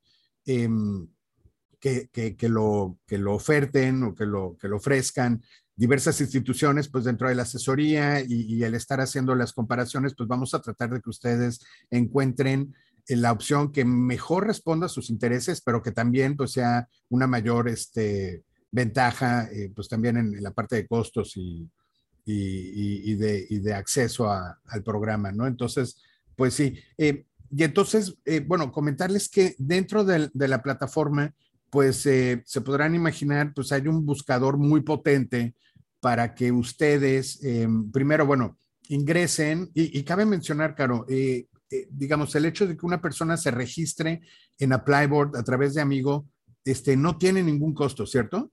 em, 0.46 1.06
que, 1.84 2.34
que, 2.34 2.48
lo, 2.48 2.98
que 3.06 3.18
lo 3.18 3.34
oferten 3.34 4.02
o 4.04 4.14
que 4.14 4.24
lo, 4.24 4.56
que 4.58 4.68
lo 4.68 4.76
ofrezcan, 4.76 5.42
diversas 5.76 6.18
instituciones, 6.22 6.88
pues 6.88 7.04
dentro 7.04 7.28
de 7.28 7.34
la 7.34 7.42
asesoría 7.42 8.22
y, 8.26 8.62
el 8.64 8.74
estar 8.74 9.02
haciendo 9.02 9.34
las 9.34 9.52
comparaciones, 9.52 10.14
pues 10.16 10.26
vamos 10.26 10.54
a 10.54 10.62
tratar 10.62 10.88
de 10.88 11.02
que 11.02 11.10
ustedes 11.10 11.60
encuentren 11.90 12.74
eh, 13.06 13.16
la 13.16 13.32
opción 13.32 13.70
que 13.70 13.84
mejor 13.84 14.46
responda 14.46 14.86
a 14.86 14.88
sus 14.88 15.10
intereses, 15.10 15.60
pero 15.60 15.82
que 15.82 15.92
también 15.92 16.38
pues 16.38 16.52
sea 16.52 16.88
una 17.10 17.26
mayor 17.26 17.68
este, 17.68 18.44
ventaja, 18.70 19.46
eh, 19.52 19.70
pues 19.74 19.86
también 19.86 20.16
en, 20.16 20.42
la 20.42 20.52
parte 20.52 20.76
de 20.76 20.86
costos 20.86 21.36
y, 21.36 21.68
y, 22.24 23.14
de, 23.16 23.46
y 23.50 23.58
de, 23.58 23.74
acceso 23.74 24.32
al 24.32 24.82
programa, 24.82 25.32
¿no? 25.32 25.46
Entonces, 25.46 26.02
pues 26.34 26.54
sí. 26.54 26.78
Eh, 26.96 27.26
y 27.54 27.62
entonces, 27.62 28.16
bueno, 28.46 28.72
comentarles 28.72 29.28
que 29.28 29.54
dentro 29.58 30.02
de, 30.02 30.30
de 30.32 30.48
la 30.48 30.62
plataforma, 30.62 31.34
pues 31.74 32.06
eh, 32.06 32.40
se 32.46 32.60
podrán 32.60 32.94
imaginar, 32.94 33.52
pues 33.52 33.72
hay 33.72 33.88
un 33.88 34.06
buscador 34.06 34.58
muy 34.58 34.82
potente 34.82 35.56
para 35.98 36.32
que 36.32 36.52
ustedes, 36.52 37.42
eh, 37.42 37.66
primero, 37.92 38.26
bueno, 38.26 38.56
ingresen, 38.90 39.72
y, 39.74 40.04
cabe 40.04 40.24
mencionar, 40.24 40.76
Caro, 40.76 41.04
eh, 41.08 41.48
eh, 41.68 41.88
digamos, 41.90 42.32
el 42.36 42.44
hecho 42.44 42.68
de 42.68 42.76
que 42.76 42.86
una 42.86 43.00
persona 43.00 43.36
se 43.36 43.50
registre 43.50 44.20
en 44.56 44.72
Applyboard 44.72 45.36
a 45.36 45.42
través 45.42 45.74
de 45.74 45.80
Amigo, 45.80 46.28
este, 46.64 46.96
no 46.96 47.18
tiene 47.18 47.42
ningún 47.42 47.74
costo, 47.74 48.06
¿cierto? 48.06 48.52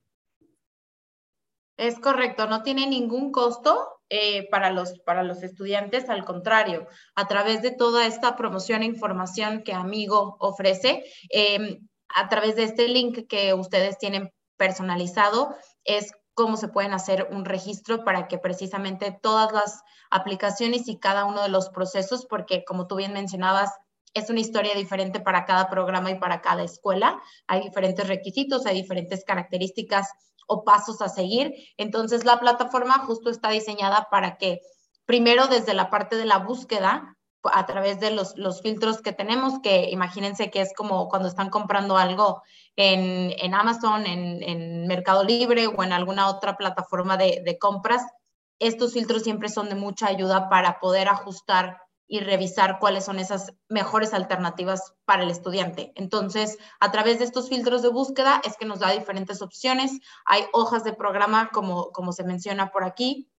Es 1.76 2.00
correcto, 2.00 2.48
no 2.48 2.64
tiene 2.64 2.88
ningún 2.88 3.30
costo 3.30 4.00
eh, 4.08 4.46
para, 4.50 4.70
los, 4.70 4.98
para 5.06 5.22
los 5.22 5.42
estudiantes, 5.42 6.10
al 6.10 6.24
contrario, 6.24 6.86
a 7.14 7.28
través 7.28 7.62
de 7.62 7.70
toda 7.70 8.04
esta 8.06 8.36
promoción 8.36 8.82
e 8.82 8.86
información 8.86 9.62
que 9.62 9.72
Amigo 9.72 10.36
ofrece, 10.40 11.04
em, 11.30 11.86
a 12.14 12.28
través 12.28 12.56
de 12.56 12.64
este 12.64 12.88
link 12.88 13.26
que 13.28 13.54
ustedes 13.54 13.98
tienen 13.98 14.32
personalizado, 14.56 15.54
es 15.84 16.12
cómo 16.34 16.56
se 16.56 16.68
pueden 16.68 16.92
hacer 16.92 17.28
un 17.30 17.44
registro 17.44 18.04
para 18.04 18.28
que 18.28 18.38
precisamente 18.38 19.16
todas 19.22 19.52
las 19.52 19.82
aplicaciones 20.10 20.88
y 20.88 20.98
cada 20.98 21.24
uno 21.24 21.42
de 21.42 21.48
los 21.48 21.68
procesos, 21.70 22.26
porque 22.26 22.64
como 22.64 22.86
tú 22.86 22.96
bien 22.96 23.12
mencionabas, 23.12 23.70
es 24.14 24.28
una 24.30 24.40
historia 24.40 24.74
diferente 24.74 25.20
para 25.20 25.44
cada 25.44 25.68
programa 25.68 26.10
y 26.10 26.18
para 26.18 26.40
cada 26.40 26.62
escuela. 26.62 27.20
Hay 27.46 27.62
diferentes 27.62 28.06
requisitos, 28.06 28.66
hay 28.66 28.80
diferentes 28.80 29.24
características 29.24 30.08
o 30.46 30.64
pasos 30.64 31.00
a 31.00 31.08
seguir. 31.08 31.54
Entonces, 31.76 32.24
la 32.24 32.38
plataforma 32.38 32.98
justo 33.06 33.30
está 33.30 33.50
diseñada 33.50 34.08
para 34.10 34.36
que 34.36 34.60
primero 35.06 35.46
desde 35.46 35.74
la 35.74 35.88
parte 35.90 36.16
de 36.16 36.26
la 36.26 36.38
búsqueda, 36.38 37.16
a 37.44 37.66
través 37.66 38.00
de 38.00 38.10
los, 38.10 38.34
filtros 38.62 39.02
que 39.02 39.12
tenemos, 39.12 39.60
que 39.60 39.90
imagínense 39.90 40.50
que 40.50 40.60
es 40.60 40.72
como 40.74 41.08
cuando 41.08 41.28
están 41.28 41.50
comprando 41.50 41.96
algo 41.96 42.42
en, 42.76 43.54
Amazon, 43.54 44.06
en, 44.06 44.86
Mercado 44.86 45.24
Libre 45.24 45.66
o 45.66 45.82
en 45.82 45.92
alguna 45.92 46.28
otra 46.28 46.56
plataforma 46.56 47.16
de, 47.16 47.42
de 47.44 47.58
compras, 47.58 48.02
estos 48.58 48.92
filtros 48.92 49.22
siempre 49.22 49.48
son 49.48 49.68
de 49.68 49.74
mucha 49.74 50.06
ayuda 50.06 50.48
para 50.48 50.78
poder 50.78 51.08
ajustar 51.08 51.78
y 52.12 52.20
revisar 52.20 52.78
cuáles 52.78 53.06
son 53.06 53.18
esas 53.18 53.54
mejores 53.70 54.12
alternativas 54.12 54.92
para 55.06 55.22
el 55.22 55.30
estudiante. 55.30 55.92
Entonces, 55.94 56.58
a 56.78 56.92
través 56.92 57.18
de 57.18 57.24
estos 57.24 57.48
filtros 57.48 57.80
de 57.80 57.88
búsqueda 57.88 58.42
es 58.44 58.56
que 58.58 58.66
nos 58.66 58.80
da 58.80 58.90
diferentes 58.90 59.40
opciones. 59.40 59.98
Hay 60.26 60.44
hojas 60.52 60.84
de 60.84 60.92
programa, 60.92 61.48
como, 61.52 61.90
como 61.90 62.12
se 62.12 62.24
menciona 62.24 62.70
por 62.70 62.84
aquí, 62.84 63.32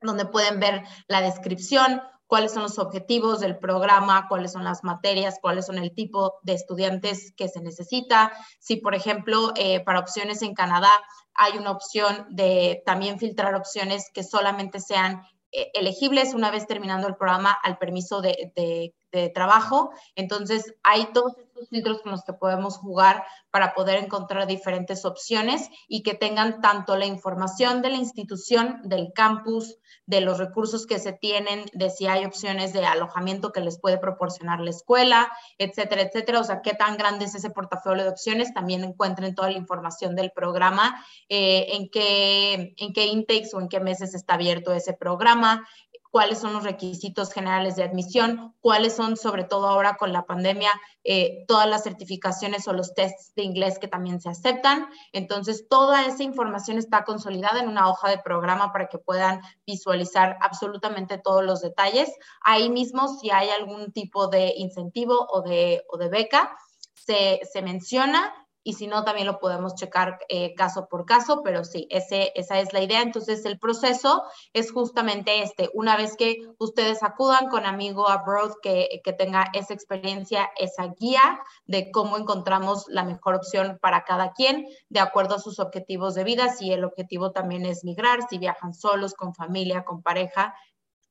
donde 0.00 0.24
pueden 0.24 0.60
ver 0.60 0.84
la 1.08 1.20
descripción, 1.20 2.00
cuáles 2.32 2.52
son 2.52 2.62
los 2.62 2.78
objetivos 2.78 3.40
del 3.40 3.58
programa, 3.58 4.26
cuáles 4.26 4.52
son 4.52 4.64
las 4.64 4.84
materias, 4.84 5.36
cuáles 5.42 5.66
son 5.66 5.76
el 5.76 5.92
tipo 5.92 6.38
de 6.42 6.54
estudiantes 6.54 7.34
que 7.36 7.46
se 7.46 7.60
necesita. 7.60 8.32
Si, 8.58 8.76
por 8.76 8.94
ejemplo, 8.94 9.52
eh, 9.54 9.80
para 9.80 9.98
opciones 9.98 10.40
en 10.40 10.54
Canadá 10.54 10.88
hay 11.34 11.58
una 11.58 11.72
opción 11.72 12.28
de 12.30 12.82
también 12.86 13.18
filtrar 13.18 13.54
opciones 13.54 14.10
que 14.14 14.24
solamente 14.24 14.80
sean 14.80 15.20
eh, 15.50 15.72
elegibles 15.74 16.32
una 16.32 16.50
vez 16.50 16.66
terminando 16.66 17.06
el 17.06 17.16
programa 17.16 17.52
al 17.62 17.76
permiso 17.76 18.22
de, 18.22 18.50
de, 18.56 18.94
de 19.12 19.28
trabajo. 19.28 19.92
Entonces, 20.16 20.74
hay 20.82 21.06
todos 21.12 21.36
estos 21.38 21.68
filtros 21.68 22.02
con 22.02 22.12
los 22.12 22.24
que 22.24 22.32
podemos 22.32 22.78
jugar 22.78 23.24
para 23.50 23.74
poder 23.74 24.02
encontrar 24.02 24.46
diferentes 24.46 25.04
opciones 25.04 25.68
y 25.86 26.02
que 26.02 26.14
tengan 26.14 26.60
tanto 26.60 26.96
la 26.96 27.06
información 27.06 27.82
de 27.82 27.90
la 27.90 27.96
institución, 27.96 28.80
del 28.84 29.12
campus, 29.14 29.76
de 30.06 30.22
los 30.22 30.38
recursos 30.38 30.86
que 30.86 30.98
se 30.98 31.12
tienen, 31.12 31.66
de 31.74 31.90
si 31.90 32.06
hay 32.06 32.24
opciones 32.24 32.72
de 32.72 32.84
alojamiento 32.84 33.52
que 33.52 33.60
les 33.60 33.78
puede 33.78 33.98
proporcionar 33.98 34.60
la 34.60 34.70
escuela, 34.70 35.30
etcétera, 35.58 36.02
etcétera. 36.02 36.40
O 36.40 36.44
sea, 36.44 36.62
qué 36.62 36.74
tan 36.74 36.96
grande 36.96 37.26
es 37.26 37.34
ese 37.34 37.50
portafolio 37.50 38.04
de 38.04 38.10
opciones. 38.10 38.54
También 38.54 38.82
encuentren 38.84 39.34
toda 39.34 39.50
la 39.50 39.58
información 39.58 40.16
del 40.16 40.32
programa, 40.32 41.04
eh, 41.28 41.66
en, 41.72 41.90
qué, 41.90 42.74
en 42.76 42.92
qué 42.92 43.06
intakes 43.06 43.54
o 43.54 43.60
en 43.60 43.68
qué 43.68 43.80
meses 43.80 44.14
está 44.14 44.34
abierto 44.34 44.72
ese 44.72 44.94
programa, 44.94 45.66
cuáles 46.12 46.40
son 46.40 46.52
los 46.52 46.62
requisitos 46.62 47.32
generales 47.32 47.74
de 47.74 47.84
admisión, 47.84 48.54
cuáles 48.60 48.94
son, 48.94 49.16
sobre 49.16 49.44
todo 49.44 49.66
ahora 49.66 49.96
con 49.96 50.12
la 50.12 50.26
pandemia, 50.26 50.70
eh, 51.04 51.44
todas 51.48 51.66
las 51.66 51.84
certificaciones 51.84 52.68
o 52.68 52.74
los 52.74 52.94
tests 52.94 53.34
de 53.34 53.44
inglés 53.44 53.78
que 53.78 53.88
también 53.88 54.20
se 54.20 54.28
aceptan. 54.28 54.88
Entonces, 55.14 55.66
toda 55.70 56.04
esa 56.04 56.22
información 56.22 56.76
está 56.76 57.04
consolidada 57.04 57.60
en 57.60 57.68
una 57.68 57.88
hoja 57.88 58.10
de 58.10 58.18
programa 58.18 58.72
para 58.72 58.88
que 58.88 58.98
puedan 58.98 59.40
visualizar 59.66 60.36
absolutamente 60.42 61.16
todos 61.16 61.42
los 61.42 61.62
detalles. 61.62 62.12
Ahí 62.42 62.68
mismo, 62.68 63.08
si 63.18 63.30
hay 63.30 63.48
algún 63.48 63.90
tipo 63.90 64.28
de 64.28 64.52
incentivo 64.58 65.26
o 65.30 65.40
de, 65.40 65.82
beca, 66.10 66.54
se 66.94 67.62
menciona 67.62 68.34
y 68.64 68.74
si 68.74 68.86
no, 68.86 69.04
también 69.04 69.26
lo 69.26 69.40
podemos 69.40 69.74
checar 69.74 70.18
eh, 70.28 70.54
caso 70.54 70.86
por 70.88 71.04
caso, 71.04 71.42
pero 71.42 71.64
sí, 71.64 71.86
ese, 71.90 72.32
esa 72.36 72.60
es 72.60 72.72
la 72.72 72.80
idea. 72.80 73.02
Entonces, 73.02 73.44
el 73.44 73.58
proceso 73.58 74.22
es 74.52 74.70
justamente 74.70 75.42
este. 75.42 75.68
Una 75.74 75.96
vez 75.96 76.16
que 76.16 76.36
ustedes 76.58 77.02
acudan 77.02 77.48
con 77.48 77.66
Amigo 77.66 78.08
Abroad, 78.08 78.52
que, 78.62 79.00
que 79.02 79.12
tenga 79.12 79.46
esa 79.52 79.74
experiencia, 79.74 80.48
esa 80.56 80.88
guía 80.98 81.40
de 81.66 81.90
cómo 81.90 82.16
encontramos 82.18 82.86
la 82.88 83.04
mejor 83.04 83.34
opción 83.34 83.78
para 83.80 84.04
cada 84.04 84.32
quien, 84.32 84.66
de 84.88 85.00
acuerdo 85.00 85.36
a 85.36 85.40
sus 85.40 85.58
objetivos 85.58 86.14
de 86.14 86.24
vida, 86.24 86.48
si 86.50 86.72
el 86.72 86.84
objetivo 86.84 87.32
también 87.32 87.66
es 87.66 87.84
migrar, 87.84 88.20
si 88.28 88.38
viajan 88.38 88.74
solos, 88.74 89.14
con 89.14 89.34
familia, 89.34 89.84
con 89.84 90.02
pareja, 90.02 90.54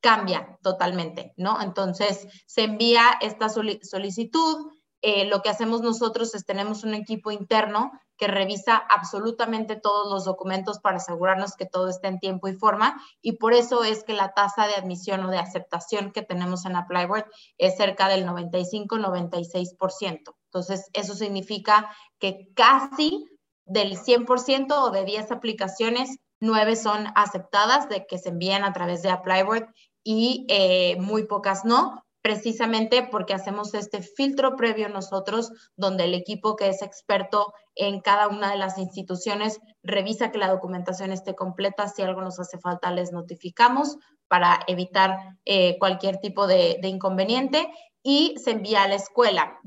cambia 0.00 0.58
totalmente, 0.62 1.32
¿no? 1.36 1.60
Entonces, 1.60 2.26
se 2.46 2.64
envía 2.64 3.18
esta 3.20 3.48
solicitud 3.48 4.72
eh, 5.02 5.26
lo 5.26 5.42
que 5.42 5.50
hacemos 5.50 5.82
nosotros 5.82 6.34
es 6.34 6.46
tenemos 6.46 6.84
un 6.84 6.94
equipo 6.94 7.32
interno 7.32 7.90
que 8.16 8.28
revisa 8.28 8.76
absolutamente 8.76 9.74
todos 9.74 10.12
los 10.12 10.24
documentos 10.24 10.78
para 10.78 10.98
asegurarnos 10.98 11.56
que 11.56 11.66
todo 11.66 11.88
esté 11.88 12.06
en 12.06 12.20
tiempo 12.20 12.46
y 12.46 12.54
forma 12.54 13.02
y 13.20 13.32
por 13.32 13.52
eso 13.52 13.82
es 13.82 14.04
que 14.04 14.12
la 14.12 14.32
tasa 14.32 14.68
de 14.68 14.74
admisión 14.74 15.24
o 15.24 15.30
de 15.30 15.38
aceptación 15.38 16.12
que 16.12 16.22
tenemos 16.22 16.64
en 16.66 16.76
Applyboard 16.76 17.26
es 17.58 17.76
cerca 17.76 18.08
del 18.08 18.24
95-96%. 18.26 20.36
Entonces, 20.44 20.88
eso 20.92 21.14
significa 21.14 21.90
que 22.20 22.48
casi 22.54 23.26
del 23.64 23.98
100% 23.98 24.72
o 24.72 24.90
de 24.90 25.04
10 25.04 25.32
aplicaciones, 25.32 26.18
9 26.40 26.76
son 26.76 27.06
aceptadas 27.16 27.88
de 27.88 28.06
que 28.06 28.18
se 28.18 28.28
envían 28.28 28.62
a 28.62 28.72
través 28.72 29.02
de 29.02 29.10
Applyboard 29.10 29.74
y 30.04 30.46
eh, 30.48 30.96
muy 31.00 31.24
pocas 31.24 31.64
no, 31.64 32.01
precisamente 32.22 33.08
porque 33.10 33.34
hacemos 33.34 33.74
este 33.74 34.00
filtro 34.00 34.56
previo 34.56 34.88
nosotros, 34.88 35.52
donde 35.76 36.04
el 36.04 36.14
equipo 36.14 36.56
que 36.56 36.68
es 36.68 36.80
experto 36.80 37.52
en 37.74 38.00
cada 38.00 38.28
una 38.28 38.50
de 38.50 38.56
las 38.56 38.78
instituciones 38.78 39.60
revisa 39.82 40.30
que 40.30 40.38
la 40.38 40.48
documentación 40.48 41.12
esté 41.12 41.34
completa. 41.34 41.88
Si 41.88 42.02
algo 42.02 42.22
nos 42.22 42.38
hace 42.38 42.58
falta, 42.58 42.92
les 42.92 43.12
notificamos 43.12 43.98
para 44.28 44.60
evitar 44.66 45.36
eh, 45.44 45.76
cualquier 45.78 46.18
tipo 46.18 46.46
de, 46.46 46.78
inconveniente 46.84 47.68
y 48.04 48.34
se 48.42 48.52
envía 48.52 48.84
a 48.84 48.88
la 48.88 48.94
escuela. 48.94 49.60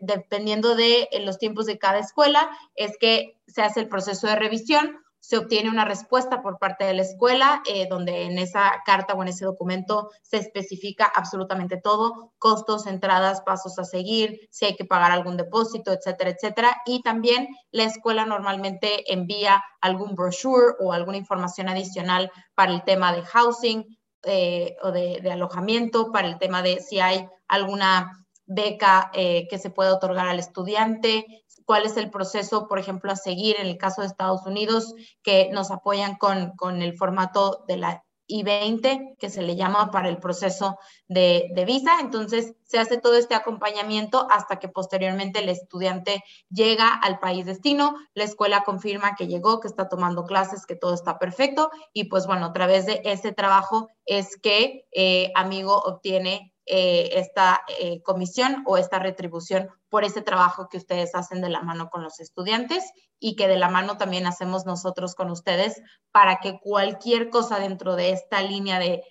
dependiendo 0.00 0.76
de 0.76 1.08
los 1.22 1.38
tiempos 1.38 1.66
de 1.66 1.78
cada 1.78 1.98
escuela, 1.98 2.50
es 2.74 2.96
que 2.98 3.40
se 3.46 3.62
hace 3.62 3.80
el 3.80 3.88
proceso 3.88 4.26
de 4.26 4.36
revisión 4.36 5.02
se 5.22 5.38
obtiene 5.38 5.70
una 5.70 5.84
respuesta 5.84 6.42
por 6.42 6.58
parte 6.58 6.84
de 6.84 6.94
la 6.94 7.02
escuela, 7.02 7.62
eh, 7.70 7.86
donde 7.88 8.24
en 8.24 8.38
esa 8.38 8.82
carta 8.84 9.14
o 9.14 9.22
en 9.22 9.28
ese 9.28 9.44
documento 9.44 10.10
se 10.20 10.38
especifica 10.38 11.04
absolutamente 11.04 11.76
todo, 11.76 12.32
costos, 12.38 12.88
entradas, 12.88 13.40
pasos 13.42 13.78
a 13.78 13.84
seguir, 13.84 14.48
si 14.50 14.64
hay 14.64 14.74
que 14.74 14.84
pagar 14.84 15.12
algún 15.12 15.36
depósito, 15.36 15.92
etcétera, 15.92 16.30
etcétera. 16.30 16.76
Y 16.86 17.02
también 17.02 17.46
la 17.70 17.84
escuela 17.84 18.26
normalmente 18.26 19.12
envía 19.12 19.62
algún 19.80 20.16
brochure 20.16 20.74
o 20.80 20.92
alguna 20.92 21.18
información 21.18 21.68
adicional 21.68 22.32
para 22.56 22.72
el 22.72 22.82
tema 22.82 23.14
de 23.14 23.22
housing 23.22 23.96
eh, 24.24 24.74
o 24.82 24.90
de, 24.90 25.22
alojamiento, 25.30 26.10
para 26.10 26.26
el 26.26 26.38
tema 26.38 26.62
de 26.62 26.80
si 26.80 26.98
hay 26.98 27.28
alguna 27.46 28.26
beca 28.44 29.12
eh, 29.14 29.46
que 29.48 29.58
se 29.58 29.70
puede 29.70 29.90
otorgar 29.90 30.26
al 30.26 30.40
estudiante, 30.40 31.44
cuál 31.64 31.86
es 31.86 31.96
el 31.96 32.10
proceso, 32.10 32.68
por 32.68 32.78
ejemplo, 32.78 33.12
a 33.12 33.16
seguir 33.16 33.56
en 33.58 33.66
el 33.66 33.78
caso 33.78 34.00
de 34.00 34.08
Estados 34.08 34.46
Unidos, 34.46 34.94
que 35.22 35.50
nos 35.52 35.70
apoyan 35.70 36.16
con, 36.16 36.52
con 36.56 36.82
el 36.82 36.96
formato 36.96 37.64
de 37.68 37.76
la 37.76 38.04
I-20, 38.28 39.16
que 39.18 39.30
se 39.30 39.42
le 39.42 39.56
llama 39.56 39.90
para 39.90 40.08
el 40.08 40.18
proceso 40.18 40.78
de, 41.08 41.50
de, 41.54 41.64
visa. 41.64 42.00
Entonces, 42.00 42.54
se 42.64 42.78
hace 42.78 42.98
todo 42.98 43.16
este 43.16 43.34
acompañamiento 43.34 44.26
hasta 44.30 44.58
que 44.58 44.68
posteriormente 44.68 45.40
el 45.40 45.48
estudiante 45.48 46.22
llega 46.48 46.94
al 46.94 47.18
país 47.18 47.44
destino, 47.44 47.94
la 48.14 48.24
escuela 48.24 48.64
confirma 48.64 49.16
que 49.16 49.26
llegó, 49.26 49.60
que 49.60 49.68
está 49.68 49.88
tomando 49.88 50.24
clases, 50.24 50.64
que 50.64 50.76
todo 50.76 50.94
está 50.94 51.18
perfecto 51.18 51.70
y 51.92 52.04
pues 52.04 52.26
bueno, 52.26 52.46
a 52.46 52.52
través 52.52 52.86
de 52.86 53.02
ese 53.04 53.32
trabajo 53.32 53.88
es 54.06 54.36
que 54.36 54.86
eh, 54.92 55.30
Amigo 55.34 55.76
obtiene 55.76 56.51
eh, 56.66 57.18
esta 57.18 57.62
eh, 57.80 58.02
comisión 58.02 58.62
o 58.66 58.78
esta 58.78 59.00
retribución 59.00 59.68
por 59.88 60.04
ese 60.04 60.22
trabajo 60.22 60.68
que 60.68 60.76
ustedes 60.76 61.12
hacen 61.16 61.40
de 61.40 61.48
la 61.48 61.60
mano 61.60 61.90
con 61.90 62.04
los 62.04 62.20
estudiantes 62.20 62.84
y 63.18 63.34
que 63.34 63.48
de 63.48 63.56
la 63.56 63.68
mano 63.68 63.96
también 63.96 64.26
hacemos 64.26 64.64
nosotros 64.64 65.16
con 65.16 65.28
ustedes 65.30 65.82
para 66.12 66.38
que 66.38 66.60
cualquier 66.60 67.30
cosa 67.30 67.58
dentro 67.58 67.96
de 67.96 68.10
esta 68.12 68.42
línea 68.42 68.78
de, 68.78 69.02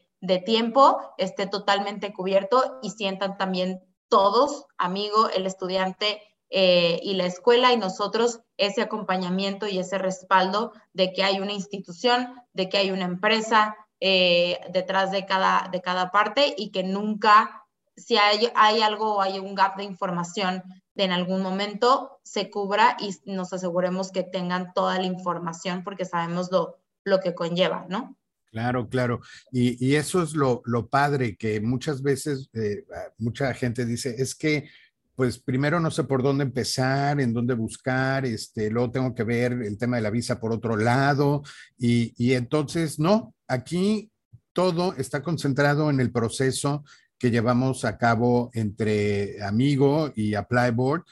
tiempo 0.45 0.99
esté 1.17 1.47
totalmente 1.47 2.13
cubierto 2.13 2.79
y 2.83 2.91
sientan 2.91 3.37
también 3.37 3.81
todos, 4.07 4.65
amigo, 4.77 5.29
el 5.29 5.45
estudiante 5.45 6.21
eh, 6.49 6.99
y 7.01 7.15
la 7.15 7.25
escuela 7.25 7.73
y 7.73 7.77
nosotros 7.77 8.41
ese 8.55 8.81
acompañamiento 8.81 9.67
y 9.67 9.79
ese 9.79 9.97
respaldo 9.97 10.73
de 10.93 11.11
que 11.11 11.23
hay 11.23 11.39
una 11.39 11.53
institución, 11.53 12.35
de 12.53 12.69
que 12.69 12.77
hay 12.77 12.91
una 12.91 13.05
empresa, 13.05 13.75
eh, 14.01 14.59
detrás 14.73 15.11
de 15.11 15.25
cada, 15.25 15.69
de 15.71 15.81
cada 15.81 16.11
parte 16.11 16.53
y 16.57 16.71
que 16.71 16.83
nunca 16.83 17.61
si 17.95 18.17
hay, 18.17 18.81
algo 18.81 19.15
o 19.15 19.21
hay 19.21 19.39
un 19.39 19.55
gap 19.55 19.77
de 19.77 19.83
información 19.83 20.63
de 20.95 21.03
en 21.05 21.11
algún 21.11 21.41
momento, 21.41 22.19
se 22.23 22.49
cubra 22.49 22.97
y 22.99 23.15
nos 23.31 23.53
aseguremos 23.53 24.11
que 24.11 24.23
tengan 24.23 24.73
toda 24.73 24.99
la 24.99 25.05
información 25.05 25.83
porque 25.83 26.05
sabemos 26.05 26.51
lo, 26.51 26.79
lo 27.03 27.19
que 27.19 27.33
conlleva, 27.33 27.85
¿no? 27.89 28.17
Claro, 28.49 28.89
claro. 28.89 29.21
Y, 29.51 29.85
y 29.85 29.95
eso 29.95 30.21
es 30.21 30.33
lo, 30.33 30.61
lo, 30.65 30.87
padre, 30.87 31.37
que 31.37 31.61
muchas 31.61 32.01
veces 32.01 32.49
eh, 32.53 32.83
mucha 33.17 33.53
gente 33.53 33.85
dice, 33.85 34.15
es 34.17 34.35
que 34.35 34.69
pues 35.15 35.37
primero 35.37 35.79
no 35.79 35.91
sé 35.91 36.03
por 36.03 36.23
dónde 36.23 36.43
empezar, 36.43 37.21
en 37.21 37.31
dónde 37.31 37.53
buscar, 37.53 38.25
este, 38.25 38.69
luego 38.69 38.91
tengo 38.91 39.13
que 39.13 39.23
ver 39.23 39.53
el 39.53 39.77
tema 39.77 39.97
de 39.97 40.01
la 40.01 40.09
visa 40.09 40.39
por 40.39 40.51
otro 40.51 40.75
lado 40.75 41.43
y, 41.77 42.13
y 42.17 42.33
entonces 42.33 42.97
no, 42.97 43.33
aquí 43.51 44.09
todo 44.53 44.95
está 44.95 45.21
concentrado 45.21 45.89
en 45.89 45.99
el 45.99 46.11
proceso 46.11 46.83
que 47.17 47.31
llevamos 47.31 47.85
a 47.85 47.97
cabo 47.97 48.49
entre 48.53 49.43
Amigo 49.43 50.11
y 50.15 50.33
Applyboard 50.33 51.03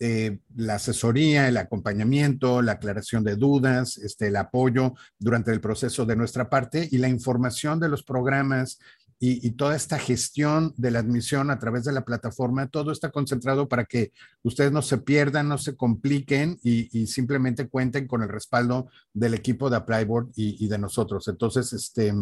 eh, 0.00 0.38
la 0.54 0.76
asesoría, 0.76 1.48
el 1.48 1.56
acompañamiento, 1.56 2.62
la 2.62 2.72
aclaración 2.72 3.24
de 3.24 3.34
dudas, 3.34 3.98
este, 3.98 4.28
el 4.28 4.36
apoyo 4.36 4.94
durante 5.18 5.50
el 5.50 5.60
proceso 5.60 6.06
de 6.06 6.14
nuestra 6.14 6.48
parte 6.48 6.88
y 6.88 6.98
la 6.98 7.08
información 7.08 7.80
de 7.80 7.88
los 7.88 8.04
programas 8.04 8.78
y, 9.20 9.50
toda 9.52 9.74
esta 9.74 9.98
gestión 9.98 10.72
de 10.76 10.92
la 10.92 11.00
admisión 11.00 11.50
a 11.50 11.58
través 11.58 11.84
de 11.84 11.92
la 11.92 12.04
plataforma, 12.04 12.68
todo 12.68 12.92
está 12.92 13.10
concentrado 13.10 13.68
para 13.68 13.84
que 13.84 14.12
ustedes 14.42 14.70
no 14.70 14.80
se 14.80 14.98
pierdan, 14.98 15.48
no 15.48 15.58
se 15.58 15.76
compliquen 15.76 16.58
y, 16.62 17.06
simplemente 17.06 17.68
cuenten 17.68 18.06
con 18.06 18.22
el 18.22 18.28
respaldo 18.28 18.88
del 19.12 19.34
equipo 19.34 19.70
de 19.70 19.76
Applyboard 19.76 20.28
y, 20.36 20.68
de 20.68 20.78
nosotros. 20.78 21.26
Entonces, 21.26 21.72
este, 21.72 22.14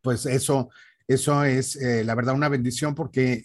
pues 0.00 0.24
eso, 0.24 0.70
eso 1.06 1.44
es 1.44 1.76
eh, 1.76 2.02
la 2.02 2.14
verdad 2.14 2.34
una 2.34 2.48
bendición 2.48 2.94
porque 2.94 3.44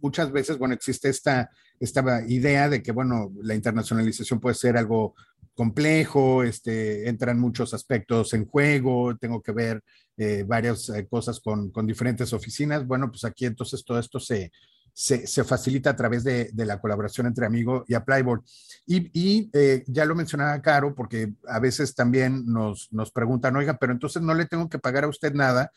muchas 0.00 0.32
veces, 0.32 0.56
bueno, 0.56 0.74
existe 0.74 1.10
esta 1.10 1.50
esta 1.80 2.24
idea 2.26 2.68
de 2.68 2.82
que, 2.82 2.92
bueno, 2.92 3.32
la 3.42 3.54
internacionalización 3.54 4.40
puede 4.40 4.54
ser 4.54 4.76
algo 4.76 5.14
complejo, 5.58 6.44
este, 6.44 7.08
entran 7.08 7.40
muchos 7.40 7.74
aspectos 7.74 8.32
en 8.32 8.46
juego, 8.46 9.16
tengo 9.16 9.42
que 9.42 9.50
ver 9.50 9.82
eh, 10.16 10.44
varias 10.46 10.88
eh, 10.90 11.08
cosas 11.10 11.40
con, 11.40 11.72
con, 11.72 11.84
diferentes 11.84 12.32
oficinas. 12.32 12.86
Bueno, 12.86 13.10
pues 13.10 13.24
aquí 13.24 13.44
entonces 13.44 13.84
todo 13.84 13.98
esto 13.98 14.20
se, 14.20 14.52
se, 14.92 15.26
se 15.26 15.42
facilita 15.42 15.90
a 15.90 15.96
través 15.96 16.22
de, 16.22 16.50
de, 16.52 16.64
la 16.64 16.80
colaboración 16.80 17.26
entre 17.26 17.44
Amigo 17.44 17.84
y 17.88 17.94
Applyboard. 17.94 18.42
Y, 18.86 19.10
y 19.12 19.50
eh, 19.52 19.82
ya 19.88 20.04
lo 20.04 20.14
mencionaba 20.14 20.62
Caro, 20.62 20.94
porque 20.94 21.32
a 21.48 21.58
veces 21.58 21.92
también 21.92 22.46
nos, 22.46 22.92
nos 22.92 23.10
preguntan, 23.10 23.56
oiga, 23.56 23.78
pero 23.78 23.92
entonces 23.92 24.22
no 24.22 24.34
le 24.34 24.46
tengo 24.46 24.68
que 24.68 24.78
pagar 24.78 25.02
a 25.02 25.08
usted 25.08 25.34
nada. 25.34 25.72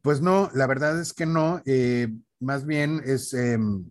Pues 0.00 0.22
no, 0.22 0.50
la 0.54 0.66
verdad 0.66 0.98
es 0.98 1.12
que 1.12 1.26
no, 1.26 1.60
eh, 1.66 2.08
más 2.40 2.64
bien 2.64 3.02
es 3.04 3.34
em, 3.34 3.90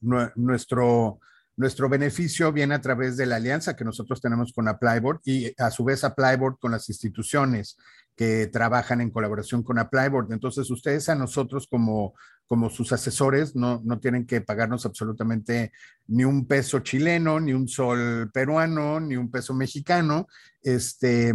nuestro, 0.00 1.20
nuestro 1.56 1.88
beneficio 1.88 2.52
viene 2.52 2.74
a 2.74 2.80
través 2.80 3.16
de 3.16 3.26
la 3.26 3.36
alianza 3.36 3.74
que 3.74 3.84
nosotros 3.84 4.20
tenemos 4.20 4.52
con 4.52 4.68
Applyboard 4.68 5.20
y 5.24 5.52
a 5.60 5.70
su 5.70 5.84
vez 5.84 6.04
Applyboard 6.04 6.58
con 6.58 6.72
las 6.72 6.88
instituciones 6.88 7.78
que 8.14 8.46
trabajan 8.46 9.00
en 9.00 9.10
colaboración 9.10 9.62
con 9.62 9.78
Applyboard. 9.78 10.32
Entonces, 10.32 10.70
ustedes 10.70 11.08
a 11.08 11.14
nosotros 11.14 11.66
como, 11.66 12.14
como 12.46 12.70
sus 12.70 12.92
asesores 12.92 13.56
no, 13.56 13.80
no 13.84 13.98
tienen 14.00 14.26
que 14.26 14.40
pagarnos 14.40 14.84
absolutamente 14.86 15.72
ni 16.08 16.24
un 16.24 16.46
peso 16.46 16.80
chileno, 16.80 17.40
ni 17.40 17.52
un 17.52 17.68
sol 17.68 18.30
peruano, 18.32 19.00
ni 19.00 19.16
un 19.16 19.30
peso 19.30 19.54
mexicano. 19.54 20.26
Este, 20.62 21.32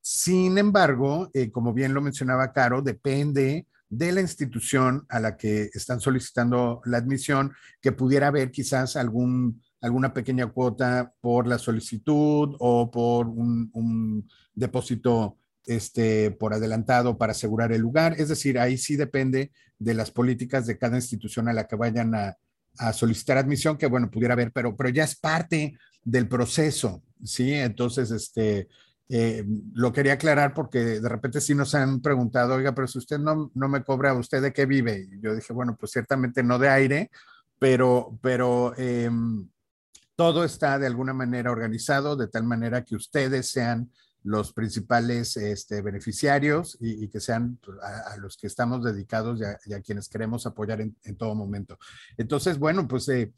sin 0.00 0.58
embargo, 0.58 1.30
eh, 1.32 1.50
como 1.50 1.72
bien 1.72 1.94
lo 1.94 2.02
mencionaba 2.02 2.52
Caro, 2.52 2.82
depende 2.82 3.66
de 3.92 4.10
la 4.10 4.22
institución 4.22 5.04
a 5.10 5.20
la 5.20 5.36
que 5.36 5.68
están 5.74 6.00
solicitando 6.00 6.80
la 6.86 6.96
admisión, 6.96 7.52
que 7.82 7.92
pudiera 7.92 8.28
haber 8.28 8.50
quizás 8.50 8.96
algún, 8.96 9.62
alguna 9.82 10.14
pequeña 10.14 10.46
cuota 10.46 11.12
por 11.20 11.46
la 11.46 11.58
solicitud 11.58 12.56
o 12.58 12.90
por 12.90 13.28
un, 13.28 14.26
depósito 14.54 15.36
este, 15.66 16.30
por 16.30 16.54
adelantado 16.54 17.18
para 17.18 17.32
asegurar 17.32 17.70
el 17.70 17.82
lugar. 17.82 18.14
Es 18.16 18.28
decir, 18.28 18.58
ahí 18.58 18.78
sí 18.78 18.96
depende 18.96 19.52
de 19.78 19.92
las 19.92 20.10
políticas 20.10 20.66
de 20.66 20.78
cada 20.78 20.96
institución 20.96 21.48
a 21.48 21.52
la 21.52 21.66
que 21.66 21.76
vayan 21.76 22.14
a, 22.14 22.38
a 22.78 22.94
solicitar 22.94 23.36
admisión, 23.36 23.76
que 23.76 23.88
bueno, 23.88 24.10
pudiera 24.10 24.32
haber, 24.32 24.52
pero, 24.52 24.74
pero 24.74 24.88
ya 24.88 25.04
es 25.04 25.16
parte 25.16 25.76
del 26.02 26.28
proceso, 26.28 27.02
¿sí? 27.22 27.52
Entonces, 27.52 28.10
este, 28.10 28.68
eh, 29.14 29.44
lo 29.74 29.92
quería 29.92 30.14
aclarar 30.14 30.54
porque 30.54 30.78
de 30.78 31.06
repente 31.06 31.42
sí 31.42 31.54
nos 31.54 31.74
han 31.74 32.00
preguntado, 32.00 32.54
oiga, 32.54 32.74
pero 32.74 32.88
si 32.88 32.96
usted 32.96 33.18
no, 33.18 33.50
no 33.54 33.68
me 33.68 33.84
cobra, 33.84 34.14
¿usted 34.14 34.40
de 34.40 34.54
qué 34.54 34.64
vive? 34.64 35.06
Y 35.12 35.20
yo 35.20 35.34
dije, 35.34 35.52
bueno, 35.52 35.76
pues 35.78 35.92
ciertamente 35.92 36.42
no 36.42 36.58
de 36.58 36.70
aire, 36.70 37.10
pero, 37.58 38.18
pero 38.22 38.72
eh, 38.78 39.10
todo 40.16 40.44
está 40.44 40.78
de 40.78 40.86
alguna 40.86 41.12
manera 41.12 41.50
organizado 41.50 42.16
de 42.16 42.28
tal 42.28 42.44
manera 42.44 42.86
que 42.86 42.96
ustedes 42.96 43.50
sean 43.50 43.90
los 44.22 44.54
principales 44.54 45.36
este, 45.36 45.82
beneficiarios 45.82 46.78
y, 46.80 47.06
que 47.08 47.20
sean 47.20 47.58
pues, 47.62 47.78
a, 47.82 48.14
a, 48.14 48.16
los 48.16 48.38
que 48.38 48.46
estamos 48.46 48.82
dedicados 48.82 49.40
y 49.40 49.72
a, 49.72 49.76
a 49.76 49.80
quienes 49.82 50.08
queremos 50.08 50.46
apoyar 50.46 50.80
en, 50.80 50.96
en, 51.04 51.16
todo 51.16 51.34
momento. 51.34 51.78
Entonces, 52.16 52.58
bueno, 52.58 52.88
pues 52.88 53.06
eh, 53.10 53.30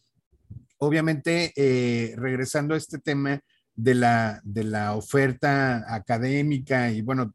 obviamente 0.79 1.53
eh, 1.57 2.15
regresando 2.17 2.75
a 2.75 2.77
este 2.77 2.99
tema, 2.99 3.41
de 3.77 3.95
la, 3.95 4.41
de 4.45 4.65
la 4.65 4.95
oferta 4.95 5.85
académica 5.95 6.91
y 6.91 7.03
bueno, 7.03 7.35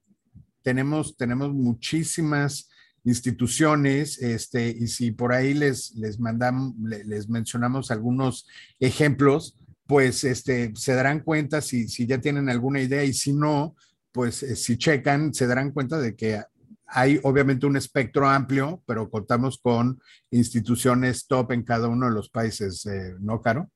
tenemos, 0.61 1.15
tenemos 1.17 1.53
muchísimas 1.53 2.69
instituciones, 3.03 4.21
este, 4.21 4.69
y 4.69 4.87
si 4.87 5.11
por 5.11 5.33
ahí 5.33 5.53
les, 5.53 5.95
les 5.95 6.19
mandamos, 6.19 6.75
les 6.79 7.29
mencionamos 7.29 7.91
algunos 7.91 8.47
ejemplos, 8.79 9.57
pues 9.87 10.23
este, 10.23 10.71
se 10.75 10.93
darán 10.93 11.21
cuenta 11.21 11.61
si, 11.61 11.87
si 11.87 12.05
ya 12.05 12.19
tienen 12.19 12.49
alguna 12.49 12.81
idea 12.81 13.03
y 13.03 13.13
si 13.13 13.33
no, 13.33 13.75
pues 14.11 14.43
eh, 14.43 14.55
si 14.55 14.77
checan, 14.77 15.33
se 15.33 15.47
darán 15.47 15.71
cuenta 15.71 15.99
de 15.99 16.15
que 16.15 16.41
hay 16.85 17.19
obviamente 17.23 17.65
un 17.65 17.77
espectro 17.77 18.27
amplio, 18.27 18.83
pero 18.85 19.09
contamos 19.09 19.59
con 19.59 19.99
instituciones 20.31 21.27
top 21.27 21.51
en 21.51 21.63
cada 21.63 21.87
uno 21.87 22.07
de 22.07 22.13
los 22.13 22.29
países, 22.29 22.85
eh, 22.85 23.15
¿no, 23.19 23.41
Caro? 23.41 23.69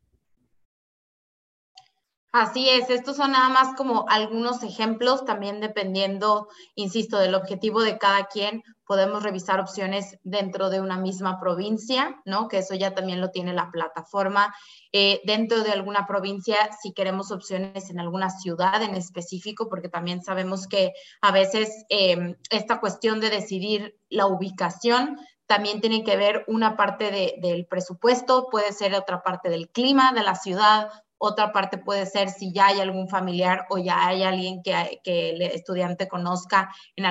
Así 2.33 2.67
es, 2.67 2.89
estos 2.89 3.17
son 3.17 3.33
nada 3.33 3.49
más 3.49 3.75
como 3.75 4.05
algunos 4.09 4.63
ejemplos, 4.63 5.23
también 5.23 5.61
dependiendo, 5.61 6.47
insisto, 6.73 7.19
del 7.19 7.35
objetivo 7.35 7.83
de 7.83 7.99
cada 7.99 8.25
quien, 8.25 8.63
podemos 8.87 9.21
revisar 9.21 9.59
opciones 9.59 10.17
dentro 10.23 10.71
de 10.71 10.81
una 10.81 10.97
misma 10.97 11.39
provincia, 11.39 12.19
¿no? 12.25 12.47
Que 12.47 12.57
eso 12.57 12.73
ya 12.73 12.95
también 12.95 13.21
lo 13.21 13.29
tiene 13.29 13.53
la 13.53 13.69
plataforma. 13.69 14.51
Eh, 14.91 15.21
dentro 15.25 15.61
de 15.61 15.73
alguna 15.73 16.07
provincia, 16.07 16.57
si 16.81 16.91
queremos 16.91 17.31
opciones 17.31 17.91
en 17.91 17.99
alguna 17.99 18.31
ciudad 18.31 18.81
en 18.81 18.95
específico, 18.95 19.69
porque 19.69 19.87
también 19.87 20.23
sabemos 20.23 20.65
que 20.67 20.91
a 21.21 21.31
veces 21.31 21.85
eh, 21.89 22.35
esta 22.49 22.79
cuestión 22.79 23.19
de 23.19 23.29
decidir 23.29 23.95
la 24.09 24.25
ubicación 24.25 25.19
también 25.45 25.81
tiene 25.81 26.03
que 26.03 26.17
ver 26.17 26.45
una 26.47 26.77
parte 26.77 27.11
de, 27.11 27.35
del 27.43 27.67
presupuesto, 27.67 28.47
puede 28.49 28.71
ser 28.71 28.95
otra 28.95 29.21
parte 29.21 29.49
del 29.49 29.69
clima 29.69 30.13
de 30.13 30.23
la 30.23 30.33
ciudad 30.33 30.89
otra 31.17 31.51
parte 31.51 31.77
puede 31.77 32.05
ser 32.05 32.29
si 32.29 32.51
ya 32.51 32.67
hay 32.67 32.81
algún 32.81 33.07
familiar 33.07 33.65
o 33.69 33.77
ya 33.77 34.05
hay 34.05 34.23
alguien 34.23 34.61
que, 34.61 34.99
el 35.05 35.41
estudiante 35.41 36.07
conozca 36.07 36.69
en, 36.95 37.05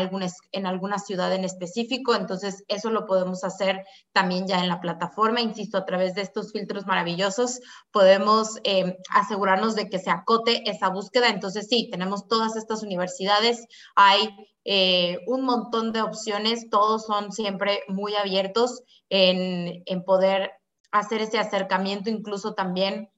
en 0.52 0.66
alguna 0.66 0.98
ciudad 0.98 1.32
en 1.32 1.44
específico. 1.44 2.14
Entonces, 2.14 2.64
eso 2.68 2.90
lo 2.90 3.06
podemos 3.06 3.44
hacer 3.44 3.84
también 4.12 4.46
ya 4.46 4.60
en 4.60 4.68
la 4.68 4.80
plataforma. 4.80 5.40
Insisto, 5.40 5.78
a 5.78 5.84
través 5.84 6.14
de 6.14 6.22
estos 6.22 6.52
filtros 6.52 6.86
maravillosos 6.86 7.60
podemos 7.90 8.58
eh, 8.64 8.98
asegurarnos 9.10 9.74
de 9.74 9.88
que 9.88 9.98
se 9.98 10.10
acote 10.10 10.68
esa 10.68 10.88
búsqueda. 10.88 11.28
Entonces, 11.28 11.68
sí, 11.68 11.88
tenemos 11.90 12.28
todas 12.28 12.56
estas 12.56 12.82
universidades. 12.82 13.66
Hay 13.96 14.28
eh, 14.64 15.18
un 15.26 15.44
montón 15.44 15.92
de 15.92 16.02
opciones. 16.02 16.68
Todos 16.70 17.06
son 17.06 17.32
siempre 17.32 17.80
muy 17.88 18.14
abiertos 18.14 18.82
en, 19.08 19.82
en 19.86 20.04
poder 20.04 20.52
hacer 20.90 21.22
ese 21.22 21.38
acercamiento, 21.38 22.10
incluso 22.10 22.54
también 22.54 23.08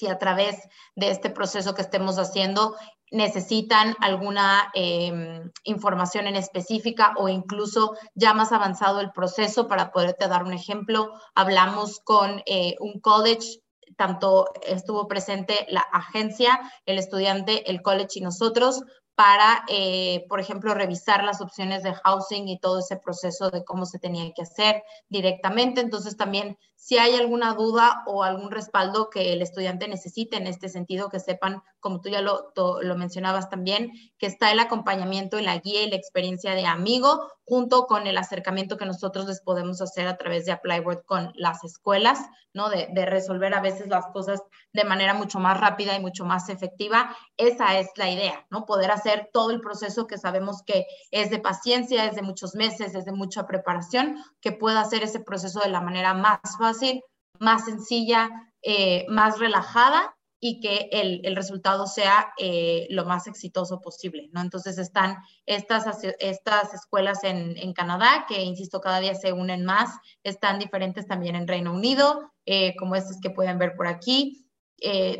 si 0.00 0.06
a 0.06 0.18
través 0.18 0.56
de 0.96 1.10
este 1.10 1.28
proceso 1.28 1.74
que 1.74 1.82
estemos 1.82 2.18
haciendo 2.18 2.74
necesitan 3.10 3.94
alguna 4.00 4.72
eh, 4.74 5.42
información 5.64 6.26
en 6.26 6.36
específica 6.36 7.12
o 7.18 7.28
incluso 7.28 7.96
ya 8.14 8.32
más 8.32 8.50
avanzado 8.52 9.00
el 9.00 9.12
proceso, 9.12 9.68
para 9.68 9.92
poderte 9.92 10.26
dar 10.26 10.42
un 10.44 10.54
ejemplo, 10.54 11.12
hablamos 11.34 12.00
con 12.00 12.42
eh, 12.46 12.76
un 12.80 12.98
college, 13.00 13.60
tanto 13.98 14.46
estuvo 14.66 15.06
presente 15.06 15.66
la 15.68 15.80
agencia, 15.80 16.58
el 16.86 16.98
estudiante, 16.98 17.70
el 17.70 17.82
college 17.82 18.20
y 18.20 18.22
nosotros 18.22 18.82
para, 19.14 19.64
eh, 19.68 20.24
por 20.30 20.40
ejemplo, 20.40 20.72
revisar 20.72 21.24
las 21.24 21.42
opciones 21.42 21.82
de 21.82 21.92
housing 21.92 22.48
y 22.48 22.58
todo 22.58 22.78
ese 22.78 22.96
proceso 22.96 23.50
de 23.50 23.64
cómo 23.64 23.84
se 23.84 23.98
tenía 23.98 24.32
que 24.32 24.40
hacer 24.40 24.82
directamente. 25.10 25.82
Entonces, 25.82 26.16
también 26.16 26.56
si 26.80 26.96
hay 26.96 27.14
alguna 27.14 27.52
duda 27.52 28.02
o 28.06 28.24
algún 28.24 28.50
respaldo 28.50 29.10
que 29.10 29.34
el 29.34 29.42
estudiante 29.42 29.86
necesite 29.86 30.38
en 30.38 30.46
este 30.46 30.70
sentido, 30.70 31.10
que 31.10 31.20
sepan, 31.20 31.62
como 31.78 32.00
tú 32.00 32.08
ya 32.08 32.22
lo, 32.22 32.54
lo 32.56 32.96
mencionabas 32.96 33.50
también, 33.50 33.92
que 34.16 34.26
está 34.26 34.50
el 34.50 34.60
acompañamiento 34.60 35.38
y 35.38 35.42
la 35.42 35.58
guía 35.58 35.82
y 35.82 35.90
la 35.90 35.96
experiencia 35.96 36.54
de 36.54 36.64
amigo 36.64 37.20
junto 37.44 37.86
con 37.86 38.06
el 38.06 38.16
acercamiento 38.16 38.76
que 38.76 38.86
nosotros 38.86 39.26
les 39.26 39.42
podemos 39.42 39.82
hacer 39.82 40.06
a 40.06 40.16
través 40.16 40.46
de 40.46 40.52
ApplyWord 40.52 41.04
con 41.04 41.32
las 41.34 41.64
escuelas, 41.64 42.20
¿no? 42.54 42.70
De, 42.70 42.88
de, 42.92 43.06
resolver 43.06 43.52
a 43.54 43.60
veces 43.60 43.88
las 43.88 44.06
cosas 44.06 44.40
de 44.72 44.84
manera 44.84 45.14
mucho 45.14 45.40
más 45.40 45.58
rápida 45.58 45.96
y 45.96 46.00
mucho 46.00 46.24
más 46.24 46.48
efectiva. 46.48 47.16
Esa 47.36 47.78
es 47.78 47.88
la 47.96 48.08
idea, 48.08 48.46
¿no? 48.50 48.66
Poder 48.66 48.92
hacer 48.92 49.30
todo 49.32 49.50
el 49.50 49.60
proceso 49.60 50.06
que 50.06 50.16
sabemos 50.16 50.62
que 50.64 50.86
es 51.10 51.30
de 51.30 51.40
paciencia, 51.40 52.04
es 52.04 52.14
de 52.14 52.22
muchos 52.22 52.54
meses, 52.54 52.94
es 52.94 53.04
de 53.04 53.12
mucha 53.12 53.46
preparación, 53.48 54.16
que 54.40 54.52
pueda 54.52 54.80
hacer 54.80 55.02
ese 55.02 55.18
proceso 55.18 55.58
de 55.60 55.70
la 55.70 55.80
manera 55.80 56.14
más 56.14 56.38
fácil 56.56 56.69
fácil, 56.70 57.02
más 57.38 57.64
sencilla, 57.64 58.30
eh, 58.62 59.06
más 59.08 59.38
relajada 59.38 60.14
y 60.42 60.60
que 60.60 60.88
el, 60.92 61.20
el 61.24 61.36
resultado 61.36 61.86
sea 61.86 62.32
eh, 62.38 62.86
lo 62.90 63.04
más 63.04 63.26
exitoso 63.26 63.80
posible, 63.80 64.30
¿no? 64.32 64.40
Entonces 64.40 64.78
están 64.78 65.18
estas, 65.44 65.84
estas 66.18 66.72
escuelas 66.72 67.24
en, 67.24 67.58
en, 67.58 67.74
Canadá, 67.74 68.24
que 68.26 68.42
insisto, 68.42 68.80
cada 68.80 69.00
día 69.00 69.14
se 69.14 69.32
unen 69.32 69.64
más, 69.64 69.90
están 70.22 70.58
diferentes 70.58 71.06
también 71.06 71.36
en 71.36 71.46
Reino 71.46 71.72
Unido, 71.74 72.32
eh, 72.46 72.74
como 72.78 72.94
estas 72.94 73.18
que 73.20 73.30
pueden 73.30 73.58
ver 73.58 73.74
por 73.76 73.86
aquí. 73.86 74.46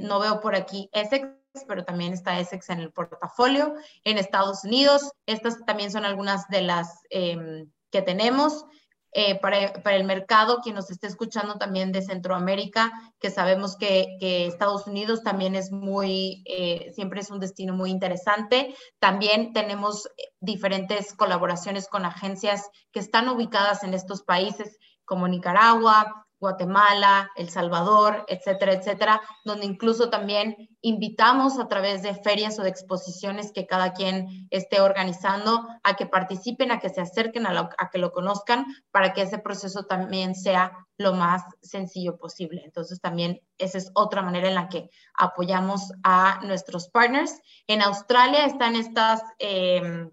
no 0.00 0.20
veo 0.20 0.40
por 0.40 0.54
aquí 0.54 0.88
Essex, 0.92 1.28
pero 1.66 1.84
también 1.84 2.12
está 2.14 2.38
Essex 2.40 2.70
en 2.70 2.80
el 2.80 2.92
portafolio. 2.92 3.74
En 4.04 4.16
Estados 4.16 4.64
Unidos, 4.64 5.12
estas 5.26 5.64
también 5.66 5.90
son 5.90 6.04
algunas 6.04 6.48
de 6.48 6.62
las 6.62 7.00
em, 7.10 7.70
que 7.90 8.00
tenemos. 8.00 8.64
Eh, 9.12 9.40
para, 9.40 9.96
el 9.96 10.04
mercado, 10.04 10.60
quien 10.62 10.76
nos 10.76 10.90
esté 10.90 11.08
escuchando 11.08 11.56
también 11.56 11.90
de 11.90 12.02
Centroamérica, 12.02 12.92
que 13.18 13.30
sabemos 13.30 13.76
que, 13.76 14.16
Estados 14.20 14.86
Unidos 14.86 15.22
también 15.22 15.54
es 15.56 15.72
muy, 15.72 16.42
eh, 16.46 16.92
siempre 16.94 17.20
es 17.20 17.30
un 17.30 17.40
destino 17.40 17.74
muy 17.74 17.90
interesante. 17.90 18.74
También 18.98 19.52
tenemos 19.52 20.08
diferentes 20.40 21.14
colaboraciones 21.14 21.88
con 21.88 22.04
agencias 22.04 22.68
que 22.92 23.00
están 23.00 23.28
ubicadas 23.28 23.82
en 23.82 23.94
estos 23.94 24.22
países 24.22 24.78
como 25.04 25.26
Nicaragua, 25.26 26.26
Guatemala, 26.40 27.30
El 27.36 27.50
Salvador, 27.50 28.24
etcétera, 28.26 28.72
etcétera, 28.72 29.20
donde 29.44 29.66
incluso 29.66 30.08
también 30.08 30.70
invitamos 30.80 31.58
a 31.58 31.68
través 31.68 32.02
de 32.02 32.14
ferias 32.14 32.58
o 32.58 32.62
de 32.62 32.70
exposiciones 32.70 33.52
que 33.52 33.66
cada 33.66 33.92
quien 33.92 34.48
esté 34.50 34.80
organizando 34.80 35.68
a 35.84 35.94
que 35.94 36.06
participen, 36.06 36.72
a 36.72 36.80
que 36.80 36.88
se 36.88 37.02
acerquen, 37.02 37.46
a, 37.46 37.70
a 37.76 37.90
que 37.90 37.98
lo 37.98 38.12
conozcan, 38.12 38.64
para 38.90 39.12
que 39.12 39.22
ese 39.22 39.38
proceso 39.38 39.84
también 39.84 40.34
sea 40.34 40.72
lo 40.96 41.12
más 41.12 41.42
sencillo 41.60 42.16
posible. 42.16 42.62
Entonces 42.64 43.00
también 43.00 43.40
esa 43.58 43.78
es 43.78 43.90
otra 43.94 44.22
manera 44.22 44.48
en 44.48 44.54
la 44.54 44.68
que 44.68 44.90
apoyamos 45.14 45.92
a 46.02 46.40
nuestros 46.42 46.88
partners. 46.88 47.38
En 47.66 47.82
Australia 47.82 48.46
están 48.46 48.76
estas 48.76 49.22
em, 49.38 50.10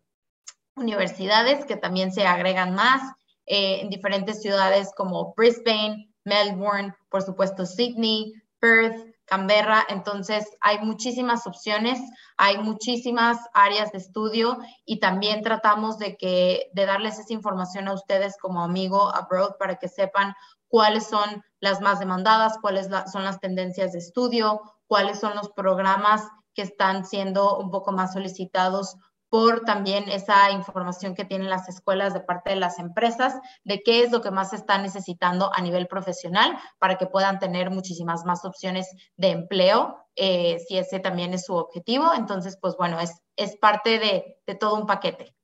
universidades 0.76 1.66
que 1.66 1.78
también 1.78 2.12
se 2.12 2.28
agregan 2.28 2.76
más. 2.76 3.14
Eh, 3.50 3.80
en 3.80 3.90
diferentes 3.90 4.42
ciudades 4.42 4.92
como 4.94 5.34
Brisbane, 5.34 6.10
Melbourne, 6.28 6.94
por 7.10 7.24
supuesto 7.24 7.66
Sydney, 7.66 8.34
Perth, 8.60 9.08
Canberra. 9.26 9.86
Entonces, 9.90 10.46
hay 10.62 10.80
muchísimas 10.80 11.48
opciones, 11.48 12.00
hay 12.38 12.58
muchísimas 12.58 13.38
áreas 13.54 13.92
de 13.92 14.00
estudio 14.00 14.58
y 14.86 15.00
también 15.00 15.42
tratamos 15.42 15.98
de, 15.98 16.18
que, 16.18 16.70
de 16.74 16.86
darles 16.86 17.18
esa 17.20 17.34
información 17.34 17.88
a 17.88 17.94
ustedes 17.94 18.38
como 18.38 18.62
amigo 18.62 19.14
abroad 19.14 19.56
para 19.58 19.76
que 19.76 19.88
sepan 19.88 20.34
cuáles 20.68 21.08
son 21.08 21.44
las 21.60 21.82
más 21.82 22.00
demandadas, 22.00 22.58
cuáles 22.62 22.90
son 23.12 23.24
las 23.24 23.40
tendencias 23.40 23.94
de 23.94 24.00
estudio, 24.00 24.62
cuáles 24.88 25.20
son 25.20 25.36
los 25.36 25.50
programas 25.50 26.28
que 26.54 26.64
están 26.64 27.06
siendo 27.06 27.58
un 27.58 27.72
poco 27.72 27.92
más 27.92 28.14
solicitados 28.14 28.98
por 29.30 29.66
también 29.66 30.10
esa 30.10 30.52
información 30.52 31.16
que 31.16 31.26
tienen 31.26 31.50
las 31.50 31.70
escuelas 31.70 32.14
de 32.14 32.22
parte 32.22 32.52
de 32.52 32.56
las 32.58 32.80
empresas 32.80 33.36
de 33.64 33.82
qué 33.84 34.04
es 34.04 34.12
lo 34.12 34.22
que 34.22 34.32
más 34.32 34.54
están 34.54 34.84
necesitando 34.84 35.52
a 35.54 35.62
nivel 35.62 35.88
profesional 35.88 36.58
para 36.80 36.98
que 36.98 37.08
puedan 37.08 37.40
tener 37.40 37.70
muchísimas 37.70 38.26
más 38.26 38.46
opciones 38.46 38.90
de 39.16 39.30
empleo, 39.30 39.98
eh, 40.16 40.60
si 40.68 40.78
ese 40.78 41.00
también 41.00 41.34
es 41.34 41.46
su 41.46 41.56
objetivo. 41.56 42.14
Entonces, 42.16 42.58
pues 42.60 42.76
bueno, 42.78 43.00
es, 43.00 43.22
es 43.36 43.56
parte 43.58 44.00
de, 44.00 44.40
de 44.46 44.56
todo 44.56 44.76
un 44.76 44.86
paquete. 44.86 45.37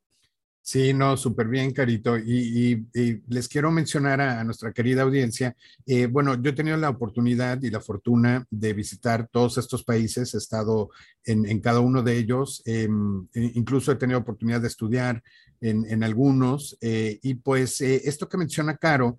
Sí, 0.66 0.94
no, 0.94 1.18
súper 1.18 1.50
bien, 1.50 1.74
Carito. 1.74 2.18
Y, 2.18 2.88
les 3.28 3.50
quiero 3.50 3.70
mencionar 3.70 4.22
a, 4.22 4.44
nuestra 4.46 4.72
querida 4.72 5.02
audiencia, 5.02 5.58
eh, 5.86 6.06
bueno, 6.06 6.42
yo 6.42 6.52
he 6.52 6.54
tenido 6.54 6.78
la 6.78 6.90
oportunidad 6.90 7.62
y 7.62 7.70
la 7.70 7.82
fortuna 7.82 8.48
de 8.50 8.72
visitar 8.72 9.28
todos 9.30 9.58
estos 9.58 9.84
países, 9.84 10.34
he 10.34 10.38
estado 10.38 10.90
en, 11.26 11.60
cada 11.60 11.82
uno 11.82 12.02
de 12.02 12.18
ellos, 12.18 12.62
em, 12.66 13.28
e 13.34 13.52
incluso 13.56 13.92
he 13.92 13.98
tenido 13.98 14.20
oportunidad 14.20 14.62
de 14.62 14.70
estudiar 14.70 15.22
en, 15.60 16.02
algunos, 16.02 16.78
eh, 16.80 17.20
y 17.22 17.36
pues 17.36 17.82
eh, 17.82 18.02
esto 18.06 18.30
que 18.30 18.38
menciona 18.38 18.78
Caro, 18.78 19.18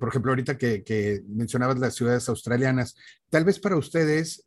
por 0.00 0.08
ejemplo, 0.08 0.32
ahorita 0.32 0.56
que, 0.56 1.22
mencionabas 1.28 1.78
las 1.78 1.94
ciudades 1.94 2.30
australianas, 2.30 2.96
tal 3.28 3.44
vez 3.44 3.58
para 3.58 3.76
ustedes, 3.76 4.46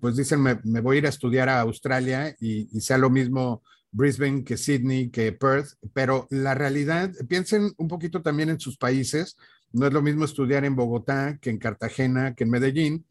pues 0.00 0.16
dicen, 0.16 0.40
me, 0.40 0.80
voy 0.80 0.96
a 0.96 0.98
ir 1.00 1.06
a 1.06 1.10
estudiar 1.10 1.50
a 1.50 1.60
Australia 1.60 2.34
y, 2.40 2.68
y 2.74 2.80
sea 2.80 2.96
lo 2.96 3.10
mismo 3.10 3.62
Brisbane, 3.92 4.44
que 4.44 4.56
Sydney, 4.56 5.10
que 5.10 5.32
Perth, 5.32 5.74
pero 5.92 6.26
la 6.30 6.54
realidad, 6.54 7.12
piensen 7.28 7.72
un 7.76 7.88
poquito 7.88 8.22
también 8.22 8.50
en 8.50 8.60
sus 8.60 8.76
países, 8.76 9.36
no 9.72 9.86
es 9.86 9.92
lo 9.92 10.02
mismo 10.02 10.24
estudiar 10.24 10.64
en 10.64 10.76
Bogotá 10.76 11.38
que 11.40 11.50
en 11.50 11.58
Cartagena, 11.58 12.34
que 12.34 12.44
en 12.44 12.50
Medellín, 12.50 13.06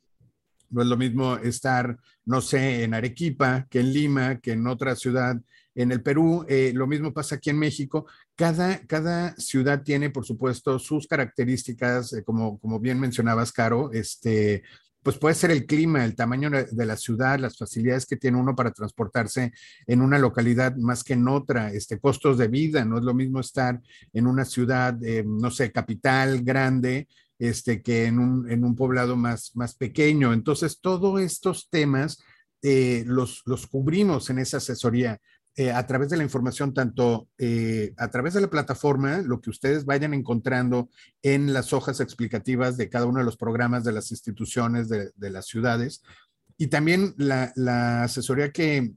no 0.70 0.82
es 0.82 0.88
lo 0.88 0.98
mismo 0.98 1.38
estar, 1.38 1.98
no 2.26 2.42
sé, 2.42 2.84
en 2.84 2.94
Arequipa, 2.94 3.68
que 3.70 3.80
en 3.80 3.94
Lima, 3.94 4.40
que 4.40 4.54
en 4.54 4.68
otra 4.68 4.96
ciudad. 4.96 5.40
En 5.74 5.92
el 5.92 6.02
Perú, 6.02 6.46
eh, 6.48 6.72
lo 6.74 6.88
mismo 6.88 7.14
pasa 7.14 7.36
aquí 7.36 7.50
en 7.50 7.60
México. 7.60 8.08
Cada, 8.36 8.80
cada 8.88 9.36
ciudad 9.36 9.84
tiene, 9.84 10.10
por 10.10 10.26
supuesto, 10.26 10.80
sus 10.80 11.08
características, 11.08 12.14
eh, 12.14 12.24
como, 12.24 12.60
como 12.60 12.80
bien 12.80 13.00
mencionabas, 13.00 13.52
Caro, 13.52 13.92
este, 13.94 14.64
pues 15.06 15.20
puede 15.20 15.36
ser 15.36 15.52
el 15.52 15.68
clima, 15.68 16.04
el 16.04 16.16
tamaño 16.16 16.50
de 16.50 16.86
la 16.88 16.98
ciudad, 16.98 17.38
las 17.38 17.60
facilidades 17.60 18.08
que 18.08 18.18
tiene 18.18 18.40
uno 18.40 18.56
para 18.56 18.72
transportarse 18.72 19.54
en 19.86 20.02
una 20.02 20.18
localidad 20.18 20.76
más 20.78 21.04
que 21.04 21.14
en 21.14 21.28
otra, 21.28 21.72
este, 21.72 22.00
costos 22.00 22.40
de 22.40 22.48
vida, 22.48 22.84
no 22.86 22.98
es 22.98 23.04
lo 23.04 23.14
mismo 23.14 23.40
estar 23.40 23.80
en 24.14 24.26
una 24.26 24.46
ciudad, 24.46 24.98
eh, 25.04 25.24
no 25.24 25.52
sé, 25.52 25.72
capital 25.72 26.42
grande, 26.42 27.08
este, 27.38 27.84
que 27.84 28.06
en 28.06 28.18
un, 28.18 28.50
en 28.50 28.64
un 28.64 28.76
poblado 28.76 29.16
más, 29.16 29.52
más 29.56 29.76
pequeño. 29.76 30.34
Entonces, 30.34 30.80
todos 30.82 31.22
estos 31.22 31.70
temas 31.70 32.18
eh, 32.64 33.04
los, 33.06 33.44
los 33.46 33.68
cubrimos 33.68 34.32
en 34.32 34.40
esa 34.40 34.58
asesoría. 34.58 35.22
Eh, 35.58 35.72
a 35.72 35.88
través 35.88 36.10
de 36.10 36.18
la 36.18 36.24
información, 36.24 36.74
tanto 36.74 37.30
eh, 37.38 37.94
a 37.96 38.10
través 38.10 38.34
de 38.34 38.42
la 38.42 38.50
plataforma, 38.50 39.20
lo 39.20 39.40
que 39.40 39.50
ustedes 39.50 39.86
vayan 39.86 40.14
encontrando 40.14 40.90
en 41.22 41.54
las 41.54 41.72
hojas 41.72 42.02
explicativas 42.02 42.76
de 42.76 42.90
cada 42.90 43.06
uno 43.06 43.20
de 43.20 43.26
los 43.26 43.38
programas 43.38 43.86
de 43.86 43.94
las 43.94 44.12
instituciones 44.12 44.90
de, 44.90 45.30
las 45.30 45.46
ciudades, 45.46 46.04
y 46.58 46.68
también 46.68 47.16
la, 47.18 48.04
asesoría 48.04 48.52
que, 48.52 48.96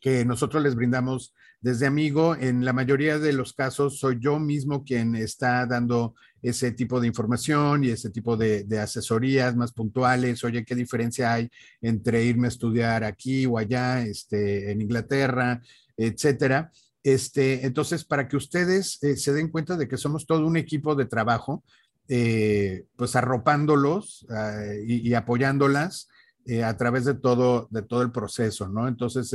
que 0.00 0.24
nosotros 0.24 0.62
les 0.62 0.76
brindamos 0.76 1.34
desde 1.60 1.86
amigo, 1.86 2.36
en 2.36 2.64
la 2.64 2.72
mayoría 2.72 3.18
de 3.18 3.32
los 3.32 3.52
casos 3.52 3.98
soy 3.98 4.18
yo 4.20 4.38
mismo 4.38 4.84
quien 4.84 5.16
está 5.16 5.66
dando 5.66 6.14
ese 6.42 6.72
tipo 6.72 7.00
de 7.00 7.06
información 7.06 7.84
y 7.84 7.90
ese 7.90 8.10
tipo 8.10 8.36
de, 8.36 8.66
asesorías 8.78 9.56
más 9.56 9.72
puntuales. 9.72 10.42
Oye, 10.44 10.64
¿qué 10.64 10.74
diferencia 10.74 11.32
hay 11.32 11.50
entre 11.80 12.24
irme 12.24 12.46
a 12.46 12.48
estudiar 12.48 13.04
aquí 13.04 13.46
o 13.46 13.58
allá, 13.58 14.02
este, 14.02 14.70
en 14.70 14.80
Inglaterra? 14.80 15.60
etcétera. 16.06 16.72
Este, 17.02 17.64
entonces, 17.66 18.04
para 18.04 18.28
que 18.28 18.36
ustedes 18.36 19.02
eh, 19.02 19.16
se 19.16 19.32
den 19.32 19.48
cuenta 19.48 19.76
de 19.76 19.88
que 19.88 19.96
somos 19.96 20.26
todo 20.26 20.46
un 20.46 20.56
equipo 20.56 20.94
de 20.94 21.06
trabajo, 21.06 21.64
eh, 22.08 22.84
pues 22.96 23.16
arropándolos 23.16 24.26
ah, 24.30 24.62
y, 24.84 25.14
apoyándolas 25.14 26.08
eh, 26.44 26.64
a 26.64 26.76
través 26.76 27.04
de 27.04 27.14
todo, 27.14 27.68
de 27.70 27.82
todo 27.82 28.02
el 28.02 28.10
proceso, 28.10 28.68
¿no? 28.68 28.88
Entonces, 28.88 29.28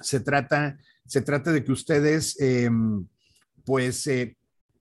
se, 0.00 0.20
trata, 0.20 0.78
se 1.04 1.22
trata 1.22 1.52
de 1.52 1.64
que 1.64 1.72
ustedes, 1.72 2.40
em, 2.40 3.06
pues, 3.64 4.08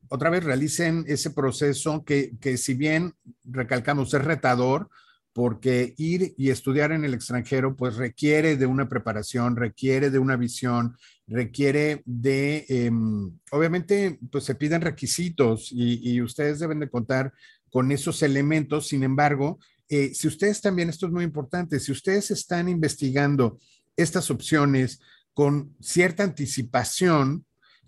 otra 0.09 0.29
vez 0.29 0.43
realicen 0.43 1.05
ese 1.07 1.31
proceso 1.31 2.03
que, 2.03 2.31
que 2.39 2.57
si 2.57 2.73
bien 2.73 3.13
recalcamos 3.43 4.13
es 4.13 4.23
retador, 4.23 4.89
porque 5.35 5.93
ir 5.97 6.33
y 6.37 6.49
estudiar 6.49 6.93
en 6.93 7.03
el 7.03 7.13
extranjero 7.13 7.75
pues 7.75 7.97
requiere 7.97 8.55
de 8.55 8.67
una 8.67 8.87
preparación, 8.87 9.57
requiere 9.57 10.09
de 10.09 10.17
una 10.17 10.37
visión, 10.37 10.95
requiere 11.27 12.03
de, 12.05 12.65
em, 12.69 13.37
obviamente 13.51 14.17
pues 14.31 14.45
se 14.45 14.55
piden 14.55 14.79
requisitos 14.79 15.73
y, 15.73 16.21
ustedes 16.21 16.59
deben 16.59 16.79
de 16.79 16.89
contar 16.89 17.33
con 17.69 17.91
esos 17.91 18.23
elementos, 18.23 18.87
sin 18.87 19.03
embargo, 19.03 19.59
eh, 19.89 20.13
si 20.13 20.29
ustedes 20.29 20.61
también, 20.61 20.87
esto 20.87 21.07
es 21.07 21.11
muy 21.11 21.25
importante, 21.25 21.81
si 21.81 21.91
ustedes 21.91 22.31
están 22.31 22.69
investigando 22.69 23.59
estas 23.97 24.31
opciones 24.31 25.01
con 25.33 25.75
cierta 25.81 26.23
anticipación, 26.23 27.45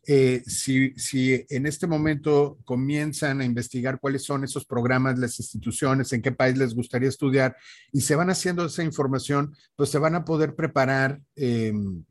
eh, 0.09 0.41
si, 0.45 0.93
en 1.49 1.65
este 1.65 1.85
momento 1.85 2.57
comienzan 2.63 3.41
a 3.41 3.45
investigar 3.45 3.99
cuáles 3.99 4.23
son 4.23 4.45
esos 4.45 4.65
programas, 4.65 5.19
las 5.19 5.37
instituciones, 5.37 6.13
en 6.13 6.21
qué 6.21 6.31
país 6.31 6.57
les 6.57 6.73
gustaría 6.73 7.09
estudiar 7.09 7.57
y 7.91 7.99
se 7.99 8.15
van 8.15 8.29
haciendo 8.29 8.65
esa 8.65 8.83
información, 8.83 9.53
pues 9.75 9.89
se 9.89 9.99
van 9.99 10.15
a 10.15 10.23
poder 10.23 10.55
preparar 10.55 11.19
em, 11.35 12.05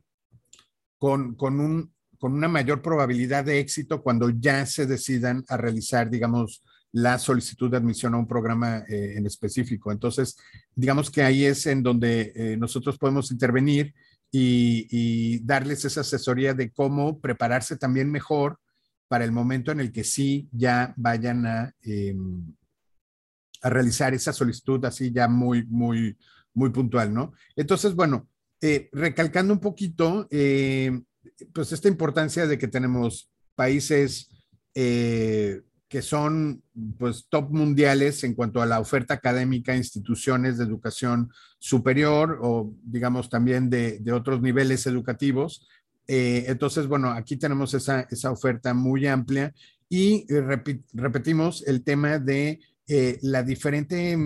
con, 0.99 1.33
con, 1.33 1.59
un, 1.59 1.91
con 2.19 2.33
una 2.33 2.47
mayor 2.47 2.83
probabilidad 2.83 3.43
de 3.45 3.59
éxito 3.59 4.03
cuando 4.03 4.29
ya 4.29 4.63
se 4.67 4.85
decidan 4.85 5.43
a 5.47 5.57
realizar, 5.57 6.07
digamos, 6.07 6.63
la 6.91 7.17
solicitud 7.17 7.71
de 7.71 7.77
admisión 7.77 8.13
a 8.13 8.17
un 8.17 8.27
programa 8.27 8.83
eh, 8.87 9.15
en 9.17 9.25
específico. 9.25 9.91
Entonces, 9.91 10.37
digamos 10.75 11.09
que 11.09 11.23
ahí 11.23 11.45
es 11.45 11.65
en 11.65 11.81
donde 11.81 12.31
eh, 12.35 12.57
nosotros 12.57 12.99
podemos 12.99 13.31
intervenir 13.31 13.95
y, 14.31 15.39
darles 15.45 15.85
esa 15.85 16.01
asesoría 16.01 16.53
de 16.53 16.71
cómo 16.71 17.19
prepararse 17.19 17.77
también 17.77 18.11
mejor 18.11 18.59
para 19.07 19.23
el 19.23 19.31
momento 19.31 19.71
en 19.71 19.79
el 19.79 19.91
que 19.91 20.03
sí 20.03 20.49
ya 20.51 20.93
vayan 20.97 21.45
a, 21.45 21.73
em, 21.81 22.53
a 23.61 23.69
realizar 23.69 24.13
esa 24.13 24.33
solicitud 24.33 24.83
así 24.85 25.11
ya 25.11 25.27
muy, 25.27 25.65
muy, 25.65 26.17
muy 26.53 26.69
puntual, 26.71 27.13
¿no? 27.13 27.33
Entonces, 27.55 27.95
bueno, 27.95 28.27
eh, 28.61 28.89
recalcando 28.91 29.53
un 29.53 29.59
poquito, 29.59 30.27
pues 31.53 31.71
esta 31.71 31.87
importancia 31.87 32.47
de 32.47 32.57
que 32.57 32.67
tenemos 32.67 33.29
países 33.55 34.29
eh, 34.79 35.61
que 35.87 36.01
son 36.01 36.61
pues 36.97 37.27
top 37.29 37.49
mundiales 37.49 38.23
en 38.23 38.33
cuanto 38.33 38.61
a 38.61 38.65
la 38.65 38.79
oferta 38.79 39.13
académica, 39.13 39.75
instituciones 39.75 40.57
de 40.57 40.65
educación 40.65 41.31
superior 41.59 42.39
o 42.41 42.73
digamos 42.83 43.29
también 43.29 43.69
de, 43.69 44.01
otros 44.11 44.41
niveles 44.41 44.85
educativos. 44.85 45.67
Eh, 46.07 46.45
entonces, 46.47 46.87
bueno, 46.87 47.11
aquí 47.11 47.37
tenemos 47.37 47.73
esa, 47.73 48.07
esa 48.09 48.31
oferta 48.31 48.73
muy 48.73 49.07
amplia 49.07 49.53
y 49.89 50.25
eh, 50.33 50.61
repetimos 50.93 51.65
el 51.67 51.83
tema 51.83 52.19
de 52.19 52.59
la 53.21 53.43
diferente, 53.43 54.17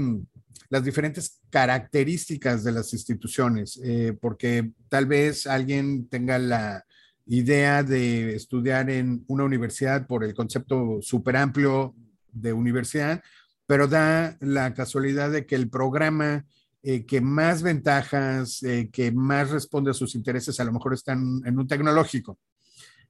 las 0.69 0.83
diferentes 0.83 1.41
características 1.49 2.63
de 2.63 2.71
las 2.71 2.93
instituciones, 2.93 3.81
porque 4.19 4.71
tal 4.87 5.07
vez 5.07 5.47
alguien 5.47 6.07
tenga 6.09 6.37
la, 6.37 6.85
idea 7.31 7.81
de 7.81 8.35
estudiar 8.35 8.89
en 8.89 9.23
una 9.27 9.45
universidad 9.45 10.05
por 10.05 10.25
el 10.25 10.33
concepto 10.33 10.99
súper 11.01 11.37
amplio 11.37 11.95
de 12.29 12.51
universidad, 12.51 13.23
pero 13.65 13.87
da 13.87 14.35
la 14.41 14.73
casualidad 14.73 15.31
de 15.31 15.45
que 15.45 15.55
el 15.55 15.69
programa 15.69 16.45
eh, 16.83 17.05
que 17.05 17.21
más 17.21 17.61
ventajas, 17.61 18.61
eh, 18.63 18.89
que 18.91 19.13
más 19.13 19.49
responde 19.49 19.91
a 19.91 19.93
sus 19.93 20.13
intereses, 20.13 20.59
a 20.59 20.65
lo 20.65 20.73
mejor 20.73 20.93
están 20.93 21.41
en 21.45 21.57
un 21.57 21.67
tecnológico, 21.67 22.37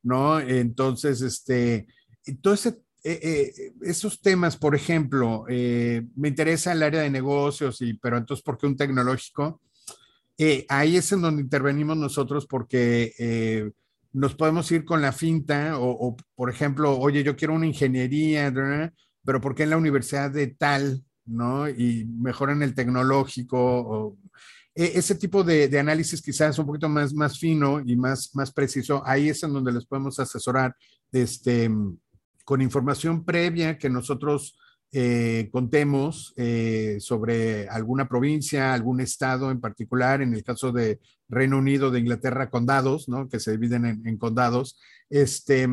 ¿no? 0.04 0.40
Entonces, 0.40 1.22
este, 1.22 1.88
entonces, 2.26 2.78
eh, 3.04 3.72
esos 3.82 4.22
temas, 4.22 4.56
por 4.56 4.76
ejemplo, 4.76 5.46
me 5.48 6.28
interesa 6.28 6.74
el 6.74 6.84
área 6.84 7.02
de 7.02 7.10
negocios, 7.10 7.82
y, 7.82 7.96
pero 7.96 8.18
entonces, 8.18 8.44
¿por 8.44 8.58
qué 8.60 8.68
un 8.68 8.78
tecnológico? 8.78 9.62
ahí 10.70 10.98
es 10.98 11.12
en 11.12 11.22
donde 11.22 11.44
intervenimos 11.44 11.96
nosotros 11.98 12.48
porque 12.48 13.14
nos 14.14 14.36
podemos 14.36 14.72
ir 14.72 14.86
con 14.86 15.02
la 15.02 15.12
finta 15.12 15.80
o, 15.80 16.16
por 16.36 16.50
ejemplo, 16.50 16.98
oye, 16.98 17.24
yo 17.24 17.36
quiero 17.36 17.54
una 17.54 17.68
ingeniería, 17.68 18.52
pero 19.24 19.40
¿por 19.40 19.56
qué 19.56 19.64
en 19.64 19.70
la 19.70 19.78
universidad 19.78 20.32
de 20.32 20.48
tal, 20.48 21.04
no? 21.26 21.70
Y 21.70 22.06
mejor 22.06 22.50
en 22.50 22.62
el 22.64 22.76
tecnológico 22.76 23.58
o 23.60 24.18
e, 24.76 24.92
ese 24.96 25.16
tipo 25.16 25.44
de, 25.44 25.78
análisis 25.80 26.22
quizás 26.22 26.58
un 26.60 26.66
poquito 26.66 26.90
más, 26.90 27.14
más 27.14 27.38
fino 27.40 27.82
y 27.86 27.96
más, 27.96 28.32
más 28.34 28.52
preciso, 28.52 29.02
ahí 29.06 29.30
es 29.30 29.44
en 29.44 29.54
donde 29.54 29.72
les 29.72 29.86
podemos 29.86 30.20
asesorar 30.20 30.76
este, 31.12 31.70
con 32.46 32.62
información 32.62 33.24
previa 33.24 33.78
que 33.78 33.90
nosotros 33.90 34.58
eh, 34.94 35.50
contemos 35.52 36.34
eh, 36.36 36.98
sobre 37.00 37.68
alguna 37.70 38.10
provincia, 38.10 38.74
algún 38.74 39.00
estado 39.00 39.50
en 39.52 39.62
particular, 39.62 40.22
en 40.22 40.34
el 40.34 40.44
caso 40.44 40.72
de 40.72 41.00
Reino 41.32 41.58
Unido, 41.58 41.90
de 41.90 42.00
Inglaterra, 42.00 42.50
condados, 42.50 43.10
¿no? 43.10 43.30
Que 43.30 43.40
se 43.40 43.52
dividen 43.52 44.04
en, 44.06 44.18
condados, 44.18 44.80
este, 45.10 45.68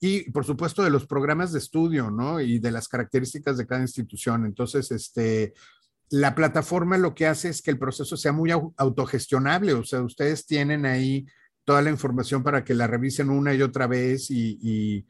y 0.00 0.30
por 0.30 0.44
supuesto 0.44 0.82
de 0.82 0.90
los 0.90 1.06
programas 1.06 1.52
de 1.52 1.58
estudio, 1.58 2.10
¿no? 2.10 2.40
Y 2.40 2.58
de 2.58 2.72
las 2.72 2.88
características 2.88 3.56
de 3.56 3.66
cada 3.66 3.82
institución. 3.82 4.46
Entonces, 4.46 4.90
este, 4.90 5.52
la 6.10 6.34
plataforma 6.34 6.98
lo 6.98 7.14
que 7.14 7.26
hace 7.26 7.50
es 7.50 7.62
que 7.62 7.70
el 7.70 7.78
proceso 7.78 8.16
sea 8.16 8.32
muy 8.32 8.50
autogestionable, 8.50 9.74
o 9.74 9.84
sea, 9.84 10.02
ustedes 10.02 10.46
tienen 10.46 10.86
ahí 10.86 11.26
toda 11.64 11.82
la 11.82 11.90
información 11.90 12.42
para 12.42 12.64
que 12.64 12.74
la 12.74 12.86
revisen 12.86 13.28
una 13.28 13.54
y 13.54 13.60
otra 13.60 13.86
vez 13.86 14.30
y, 14.30 15.04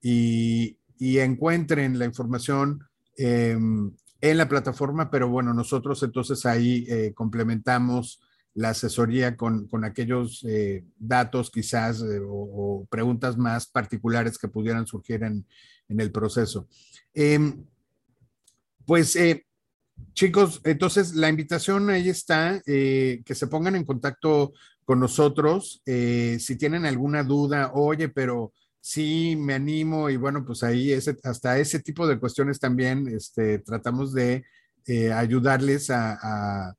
y 0.00 1.18
encuentren 1.18 1.98
la 1.98 2.04
información 2.04 2.84
em, 3.16 3.90
en 4.20 4.38
la 4.38 4.48
plataforma, 4.48 5.10
pero 5.10 5.28
bueno, 5.28 5.52
nosotros 5.52 6.02
entonces 6.02 6.46
ahí 6.46 6.86
eh, 6.88 7.12
complementamos 7.14 8.22
la 8.54 8.70
asesoría 8.70 9.36
con, 9.36 9.66
con 9.68 9.84
aquellos 9.84 10.44
eh, 10.48 10.84
datos 10.98 11.50
quizás 11.50 12.00
eh, 12.02 12.20
o, 12.24 12.86
preguntas 12.90 13.36
más 13.36 13.66
particulares 13.66 14.38
que 14.38 14.48
pudieran 14.48 14.86
surgir 14.86 15.22
en, 15.24 15.44
en 15.88 16.00
el 16.00 16.12
proceso. 16.12 16.68
Em, 17.12 17.64
pues 18.86 19.18
chicos, 20.12 20.60
entonces 20.64 21.14
la 21.14 21.28
invitación 21.28 21.88
ahí 21.88 22.08
está, 22.08 22.60
que 22.64 23.24
se 23.26 23.46
pongan 23.46 23.76
en 23.76 23.84
contacto 23.84 24.52
con 24.84 25.00
nosotros 25.00 25.80
si 25.86 26.56
tienen 26.58 26.84
alguna 26.84 27.22
duda, 27.22 27.70
oye, 27.72 28.10
pero 28.10 28.52
sí 28.84 29.34
me 29.34 29.54
animo 29.54 30.10
y 30.10 30.18
bueno, 30.18 30.44
pues 30.44 30.62
ahí 30.62 30.92
hasta 30.92 31.58
ese 31.58 31.80
tipo 31.80 32.06
de 32.06 32.18
cuestiones 32.18 32.60
también 32.60 33.08
este, 33.08 33.60
tratamos 33.60 34.12
de 34.12 34.44
eh, 34.86 35.10
ayudarles 35.10 35.88
a, 35.88 36.76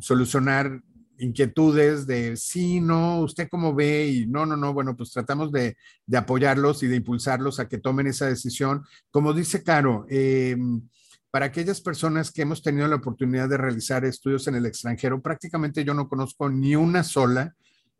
solucionar 0.00 0.82
inquietudes 1.18 2.06
de 2.06 2.36
sí, 2.36 2.80
no, 2.80 3.20
usted 3.20 3.48
cómo 3.50 3.74
ve 3.74 4.08
y 4.08 4.26
no, 4.26 4.46
no, 4.46 4.56
no, 4.56 4.72
bueno, 4.72 4.96
pues 4.96 5.10
tratamos 5.10 5.50
de, 5.52 5.76
apoyarlos 6.14 6.82
y 6.82 6.86
de 6.86 6.96
impulsarlos 6.96 7.60
a 7.60 7.68
que 7.68 7.78
tomen 7.78 8.06
esa 8.06 8.26
decisión. 8.26 8.84
Como 9.10 9.32
dice 9.32 9.62
Caro, 9.62 10.06
em, 10.08 10.82
para 11.30 11.46
aquellas 11.46 11.80
personas 11.80 12.30
que 12.30 12.42
hemos 12.42 12.62
tenido 12.62 12.88
la 12.88 12.96
oportunidad 12.96 13.48
de 13.48 13.58
realizar 13.58 14.04
estudios 14.04 14.46
en 14.48 14.54
el 14.54 14.66
extranjero, 14.66 15.20
prácticamente 15.20 15.84
yo 15.84 15.92
no 15.92 16.08
conozco 16.08 16.48
ni 16.48 16.76
una 16.76 17.02
sola 17.02 17.54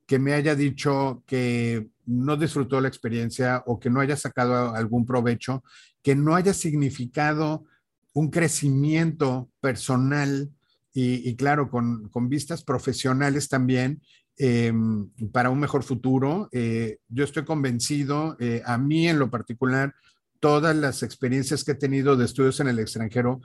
que 0.06 0.18
me 0.18 0.32
haya 0.32 0.54
dicho 0.54 1.22
que 1.26 1.90
no 2.06 2.36
disfrutó 2.38 2.80
la 2.80 2.88
experiencia 2.88 3.62
o 3.66 3.78
que 3.78 3.90
no 3.90 4.00
haya 4.00 4.16
sacado 4.16 4.74
algún 4.74 5.04
provecho, 5.04 5.62
que 6.02 6.14
no 6.14 6.34
haya 6.34 6.54
significado 6.54 7.64
un 8.14 8.30
crecimiento 8.30 9.50
personal 9.60 10.50
y, 10.92 11.36
claro, 11.36 11.70
con, 11.70 12.10
vistas 12.28 12.64
profesionales 12.64 13.48
también 13.48 14.02
eh, 14.36 14.72
para 15.32 15.50
un 15.50 15.60
mejor 15.60 15.82
futuro. 15.82 16.48
Eh, 16.52 16.98
yo 17.08 17.24
estoy 17.24 17.44
convencido, 17.44 18.36
eh, 18.40 18.62
a 18.64 18.78
mí 18.78 19.08
en 19.08 19.18
lo 19.18 19.30
particular, 19.30 19.94
todas 20.40 20.74
las 20.74 21.02
experiencias 21.02 21.64
que 21.64 21.72
he 21.72 21.76
tenido 21.76 22.16
de 22.16 22.24
estudios 22.24 22.60
en 22.60 22.68
el 22.68 22.78
extranjero, 22.78 23.40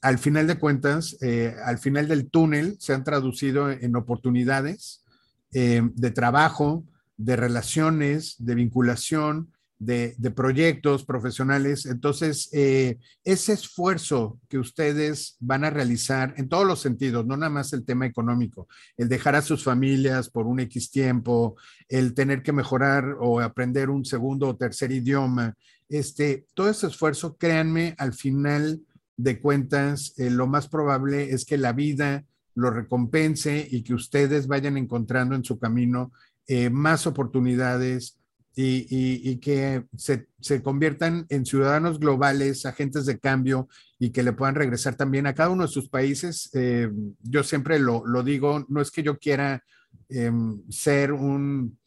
al 0.00 0.18
final 0.18 0.46
de 0.46 0.58
cuentas, 0.58 1.16
al 1.64 1.78
final 1.78 2.06
del 2.06 2.30
túnel, 2.30 2.76
se 2.78 2.94
han 2.94 3.02
traducido 3.02 3.68
en 3.68 3.96
oportunidades 3.96 5.04
de 5.50 6.10
trabajo, 6.14 6.84
de 7.16 7.34
relaciones, 7.34 8.36
de 8.38 8.54
vinculación, 8.54 9.52
de, 9.78 10.32
proyectos 10.34 11.04
profesionales. 11.04 11.86
Entonces, 11.86 12.48
eh, 12.52 12.98
ese 13.24 13.52
esfuerzo 13.52 14.38
que 14.48 14.58
ustedes 14.58 15.36
van 15.40 15.64
a 15.64 15.70
realizar 15.70 16.34
en 16.36 16.48
todos 16.48 16.66
los 16.66 16.80
sentidos, 16.80 17.26
no 17.26 17.36
nada 17.36 17.50
más 17.50 17.72
el 17.72 17.84
tema 17.84 18.06
económico, 18.06 18.68
el 18.96 19.08
dejar 19.08 19.36
a 19.36 19.42
sus 19.42 19.64
familias 19.64 20.28
por 20.28 20.46
un 20.46 20.60
X 20.60 20.90
tiempo, 20.90 21.56
el 21.88 22.14
tener 22.14 22.42
que 22.42 22.52
mejorar 22.52 23.16
o 23.20 23.40
aprender 23.40 23.90
un 23.90 24.04
segundo 24.04 24.48
o 24.48 24.56
tercer 24.56 24.90
idioma, 24.92 25.56
este, 25.88 26.46
todo 26.54 26.68
ese 26.68 26.88
esfuerzo, 26.88 27.36
créanme, 27.36 27.94
al 27.98 28.12
final 28.12 28.82
de 29.16 29.40
cuentas, 29.40 30.14
eh, 30.18 30.30
lo 30.30 30.46
más 30.46 30.68
probable 30.68 31.30
es 31.30 31.44
que 31.44 31.56
la 31.56 31.72
vida 31.72 32.24
lo 32.54 32.70
recompense 32.70 33.66
y 33.70 33.82
que 33.82 33.94
ustedes 33.94 34.46
vayan 34.46 34.76
encontrando 34.76 35.34
en 35.34 35.44
su 35.44 35.58
camino 35.58 36.12
eh, 36.46 36.70
más 36.70 37.06
oportunidades 37.06 38.17
y, 38.60 39.36
que 39.36 39.84
se, 39.96 40.62
conviertan 40.62 41.26
en 41.28 41.46
ciudadanos 41.46 42.00
globales, 42.00 42.66
agentes 42.66 43.06
de 43.06 43.20
cambio 43.20 43.68
y 44.00 44.10
que 44.10 44.24
le 44.24 44.32
puedan 44.32 44.56
regresar 44.56 44.96
también 44.96 45.28
a 45.28 45.34
cada 45.34 45.50
uno 45.50 45.62
de 45.62 45.72
sus 45.72 45.88
países. 45.88 46.50
Eh, 46.54 46.90
yo 47.22 47.44
siempre 47.44 47.78
lo, 47.78 48.02
digo, 48.24 48.66
no 48.68 48.80
es 48.80 48.90
que 48.90 49.04
yo 49.04 49.16
quiera 49.18 49.62
em, 50.08 50.60
ser 50.70 51.12
un 51.12 51.78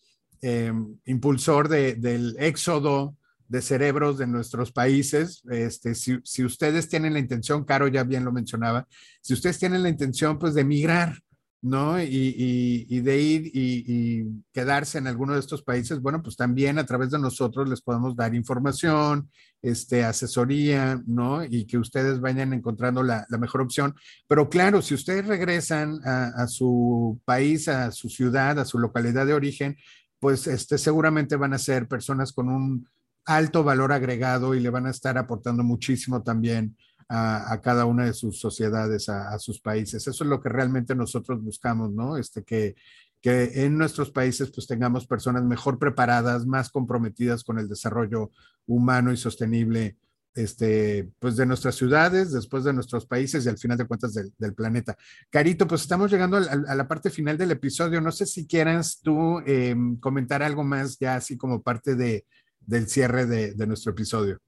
em, 0.41 0.95
impulsor 1.05 1.67
del 1.67 2.37
éxodo 2.39 3.17
de 3.49 3.61
cerebros 3.61 4.17
de 4.17 4.27
nuestros 4.27 4.71
países. 4.71 5.43
Este, 5.51 5.93
si, 5.93 6.45
ustedes 6.45 6.87
tienen 6.87 7.13
la 7.13 7.19
intención, 7.19 7.65
Caro 7.65 7.89
ya 7.89 8.05
bien 8.05 8.23
lo 8.23 8.31
mencionaba, 8.31 8.87
si 9.21 9.33
ustedes 9.33 9.59
tienen 9.59 9.83
la 9.83 9.89
intención 9.89 10.39
pues 10.39 10.53
de 10.53 10.61
emigrar, 10.61 11.19
¿no? 11.61 12.01
Y, 12.01 12.99
de 13.01 13.21
ir 13.21 13.51
y, 13.53 14.25
quedarse 14.51 14.97
en 14.97 15.07
alguno 15.07 15.33
de 15.33 15.39
estos 15.39 15.61
países, 15.61 16.01
bueno, 16.01 16.23
pues 16.23 16.35
también 16.35 16.79
a 16.79 16.85
través 16.85 17.11
de 17.11 17.19
nosotros 17.19 17.69
les 17.69 17.81
podemos 17.81 18.15
dar 18.15 18.33
información, 18.33 19.29
este, 19.61 20.03
asesoría, 20.03 21.01
¿no? 21.05 21.43
Y 21.43 21.65
que 21.65 21.77
ustedes 21.77 22.19
vayan 22.19 22.53
encontrando 22.53 23.03
la, 23.03 23.25
mejor 23.39 23.61
opción. 23.61 23.95
Pero 24.27 24.49
claro, 24.49 24.81
si 24.81 24.95
ustedes 24.95 25.27
regresan 25.27 25.99
a, 26.03 26.47
su 26.47 27.21
país, 27.25 27.67
a 27.67 27.91
su 27.91 28.09
ciudad, 28.09 28.59
a 28.59 28.65
su 28.65 28.79
localidad 28.79 29.25
de 29.25 29.33
origen, 29.33 29.77
pues 30.19 30.47
este, 30.47 30.77
seguramente 30.77 31.35
van 31.35 31.53
a 31.53 31.59
ser 31.59 31.87
personas 31.87 32.33
con 32.33 32.49
un 32.49 32.87
alto 33.25 33.63
valor 33.63 33.91
agregado 33.91 34.55
y 34.55 34.59
le 34.59 34.69
van 34.71 34.87
a 34.87 34.91
estar 34.91 35.17
aportando 35.17 35.63
muchísimo 35.63 36.23
también 36.23 36.75
a, 37.13 37.59
cada 37.61 37.85
una 37.85 38.05
de 38.05 38.13
sus 38.13 38.39
sociedades, 38.39 39.09
a, 39.09 39.37
sus 39.37 39.59
países. 39.59 40.07
Eso 40.07 40.23
es 40.23 40.29
lo 40.29 40.41
que 40.41 40.47
realmente 40.47 40.95
nosotros 40.95 41.43
buscamos, 41.43 41.91
¿no? 41.91 42.15
Este, 42.15 42.43
que, 42.43 42.75
que 43.21 43.65
en 43.65 43.77
nuestros 43.77 44.11
países 44.11 44.49
pues 44.49 44.65
tengamos 44.65 45.05
personas 45.05 45.43
mejor 45.43 45.77
preparadas, 45.77 46.45
más 46.45 46.69
comprometidas 46.69 47.43
con 47.43 47.59
el 47.59 47.67
desarrollo 47.67 48.31
humano 48.65 49.11
y 49.11 49.17
sostenible 49.17 49.97
este, 50.33 51.11
pues 51.19 51.35
de 51.35 51.45
nuestras 51.45 51.75
ciudades, 51.75 52.31
después 52.31 52.63
de 52.63 52.71
nuestros 52.71 53.05
países 53.05 53.45
y 53.45 53.49
al 53.49 53.57
final 53.57 53.77
de 53.77 53.87
cuentas 53.87 54.13
del, 54.13 54.53
planeta. 54.53 54.97
Carito, 55.29 55.67
pues 55.67 55.81
estamos 55.81 56.09
llegando 56.09 56.37
a, 56.37 56.75
la 56.75 56.87
parte 56.87 57.09
final 57.09 57.37
del 57.37 57.51
episodio. 57.51 57.99
No 57.99 58.13
sé 58.13 58.25
si 58.25 58.47
quieras 58.47 59.01
tú 59.03 59.39
em, 59.45 59.97
comentar 59.97 60.41
algo 60.41 60.63
más 60.63 60.97
ya 60.97 61.15
así 61.15 61.35
como 61.35 61.61
parte 61.61 61.95
de, 61.95 62.25
del 62.61 62.87
cierre 62.87 63.25
de, 63.25 63.53
de 63.53 63.67
nuestro 63.67 63.91
episodio. 63.91 64.39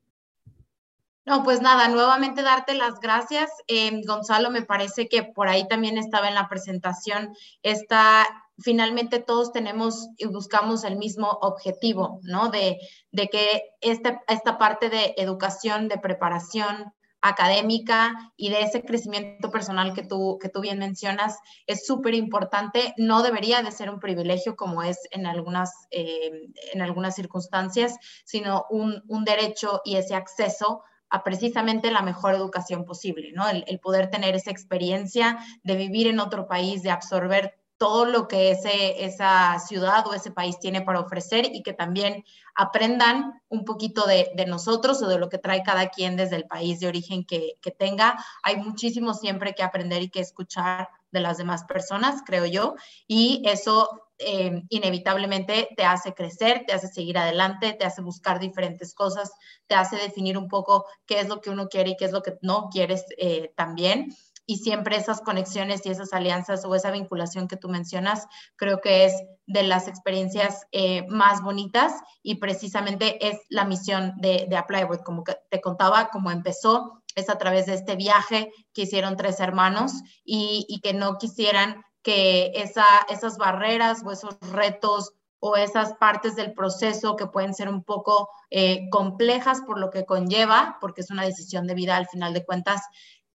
No, 1.25 1.43
pues 1.43 1.61
nada, 1.61 1.87
nuevamente 1.87 2.41
darte 2.41 2.73
las 2.73 2.99
gracias. 2.99 3.49
Eh, 3.67 4.01
Gonzalo, 4.05 4.51
me 4.51 4.63
parece 4.63 5.07
que 5.07 5.23
por 5.23 5.47
ahí 5.47 5.65
también 5.67 5.97
estaba 5.97 6.27
en 6.27 6.35
la 6.35 6.49
presentación, 6.49 7.33
está, 7.61 8.27
finalmente 8.59 9.19
todos 9.19 9.53
tenemos 9.53 10.09
y 10.17 10.25
buscamos 10.25 10.83
el 10.83 10.97
mismo 10.97 11.29
objetivo, 11.41 12.19
¿no? 12.23 12.49
De, 12.49 12.77
de 13.11 13.27
que 13.29 13.63
esta, 13.79 14.21
esta 14.27 14.57
parte 14.57 14.89
de 14.89 15.13
educación, 15.17 15.87
de 15.87 15.97
preparación, 15.97 16.93
académica 17.23 18.13
y 18.35 18.49
de 18.49 18.63
ese 18.63 18.83
crecimiento 18.83 19.49
personal 19.49 19.93
que 19.93 20.03
tú, 20.03 20.37
que 20.41 20.49
tú 20.49 20.59
bien 20.59 20.77
mencionas 20.77 21.39
es 21.67 21.87
súper 21.87 22.15
importante. 22.15 22.93
No 22.97 23.23
debería 23.23 23.61
de 23.61 23.71
ser 23.71 23.89
un 23.89 24.01
privilegio 24.01 24.57
como 24.57 24.83
es 24.83 24.99
en 25.09 25.25
algunas, 25.25 25.71
eh, 25.89 26.49
en 26.73 26.81
algunas 26.81 27.15
circunstancias, 27.15 27.95
sino 28.25 28.65
un, 28.69 29.03
un 29.07 29.23
derecho 29.23 29.81
y 29.85 29.95
ese 29.95 30.15
acceso 30.15 30.83
precisamente 31.21 31.91
la 31.91 32.01
mejor 32.01 32.33
educación 32.33 32.85
posible, 32.85 33.31
¿no? 33.33 33.47
El, 33.47 33.79
poder 33.79 34.09
tener 34.09 34.33
esa 34.33 34.49
experiencia 34.49 35.37
de 35.61 35.75
vivir 35.75 36.07
en 36.07 36.19
otro 36.19 36.47
país, 36.47 36.81
de 36.81 36.89
absorber 36.89 37.59
todo 37.77 38.05
lo 38.05 38.27
que 38.27 38.51
ese, 38.51 39.03
esa 39.03 39.59
ciudad 39.59 40.07
o 40.07 40.13
ese 40.13 40.31
país 40.31 40.57
tiene 40.57 40.81
para 40.81 41.01
ofrecer 41.01 41.53
y 41.53 41.61
que 41.61 41.73
también 41.73 42.23
aprendan 42.55 43.41
un 43.49 43.65
poquito 43.65 44.07
de, 44.07 44.31
nosotros 44.47 45.01
o 45.03 45.07
de 45.07 45.19
lo 45.19 45.27
que 45.29 45.37
trae 45.37 45.61
cada 45.63 45.89
quien 45.89 46.15
desde 46.15 46.37
el 46.37 46.45
país 46.45 46.79
de 46.79 46.87
origen 46.87 47.25
que, 47.25 47.57
que 47.61 47.71
tenga. 47.71 48.17
Hay 48.41 48.55
muchísimo 48.57 49.13
siempre 49.13 49.53
que 49.53 49.63
aprender 49.63 50.01
y 50.01 50.09
que 50.09 50.21
escuchar 50.21 50.87
de 51.13 51.21
las 51.21 51.37
demás 51.37 51.63
personas, 51.63 52.21
creo 52.25 52.45
yo, 52.45 52.75
y 53.07 53.43
eso 53.45 53.87
eh, 54.17 54.63
inevitablemente 54.69 55.69
te 55.77 55.85
hace 55.85 56.13
crecer, 56.13 56.63
te 56.67 56.73
hace 56.73 56.87
seguir 56.87 57.17
adelante, 57.17 57.73
te 57.73 57.85
hace 57.85 58.01
buscar 58.01 58.39
diferentes 58.39 58.93
cosas, 58.93 59.31
te 59.67 59.75
hace 59.75 59.95
definir 59.97 60.37
un 60.37 60.47
poco 60.47 60.85
qué 61.05 61.19
es 61.19 61.29
lo 61.29 61.39
que 61.39 61.51
uno 61.51 61.67
quiere 61.67 61.91
y 61.91 61.95
qué 61.95 62.05
es 62.05 62.11
lo 62.11 62.21
que 62.21 62.37
no 62.41 62.69
quieres 62.69 63.05
eh, 63.17 63.53
también. 63.55 64.09
Y 64.45 64.57
siempre 64.57 64.97
esas 64.97 65.21
conexiones 65.21 65.85
y 65.85 65.89
esas 65.89 66.11
alianzas 66.11 66.65
o 66.65 66.75
esa 66.75 66.91
vinculación 66.91 67.47
que 67.47 67.55
tú 67.55 67.69
mencionas, 67.69 68.27
creo 68.57 68.81
que 68.81 69.05
es 69.05 69.13
de 69.45 69.63
las 69.63 69.87
experiencias 69.87 70.65
eh, 70.71 71.05
más 71.07 71.41
bonitas 71.41 71.93
y 72.21 72.35
precisamente 72.35 73.25
es 73.25 73.39
la 73.49 73.65
misión 73.65 74.13
de, 74.17 74.47
de 74.49 74.57
Applywood, 74.57 74.99
como 74.99 75.23
te 75.23 75.61
contaba, 75.61 76.09
cómo 76.09 76.29
empezó, 76.29 77.02
es 77.15 77.29
a 77.29 77.37
través 77.37 77.65
de 77.65 77.73
este 77.73 77.95
viaje 77.95 78.51
que 78.73 78.83
hicieron 78.83 79.17
tres 79.17 79.39
hermanos 79.39 79.93
y, 80.23 80.65
y 80.67 80.81
que 80.81 80.93
no 80.93 81.17
quisieran 81.17 81.83
que 82.03 82.51
esa, 82.55 82.85
esas 83.09 83.37
barreras 83.37 84.03
o 84.05 84.11
esos 84.11 84.37
retos 84.51 85.13
o 85.39 85.57
esas 85.57 85.93
partes 85.95 86.35
del 86.35 86.53
proceso 86.53 87.15
que 87.15 87.27
pueden 87.27 87.53
ser 87.53 87.67
un 87.67 87.83
poco 87.83 88.29
eh, 88.49 88.89
complejas 88.89 89.61
por 89.61 89.77
lo 89.77 89.89
que 89.89 90.05
conlleva, 90.05 90.77
porque 90.79 91.01
es 91.01 91.09
una 91.09 91.23
decisión 91.23 91.67
de 91.67 91.73
vida 91.73 91.97
al 91.97 92.07
final 92.07 92.33
de 92.33 92.45
cuentas, 92.45 92.81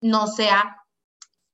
no 0.01 0.27
sea 0.27 0.83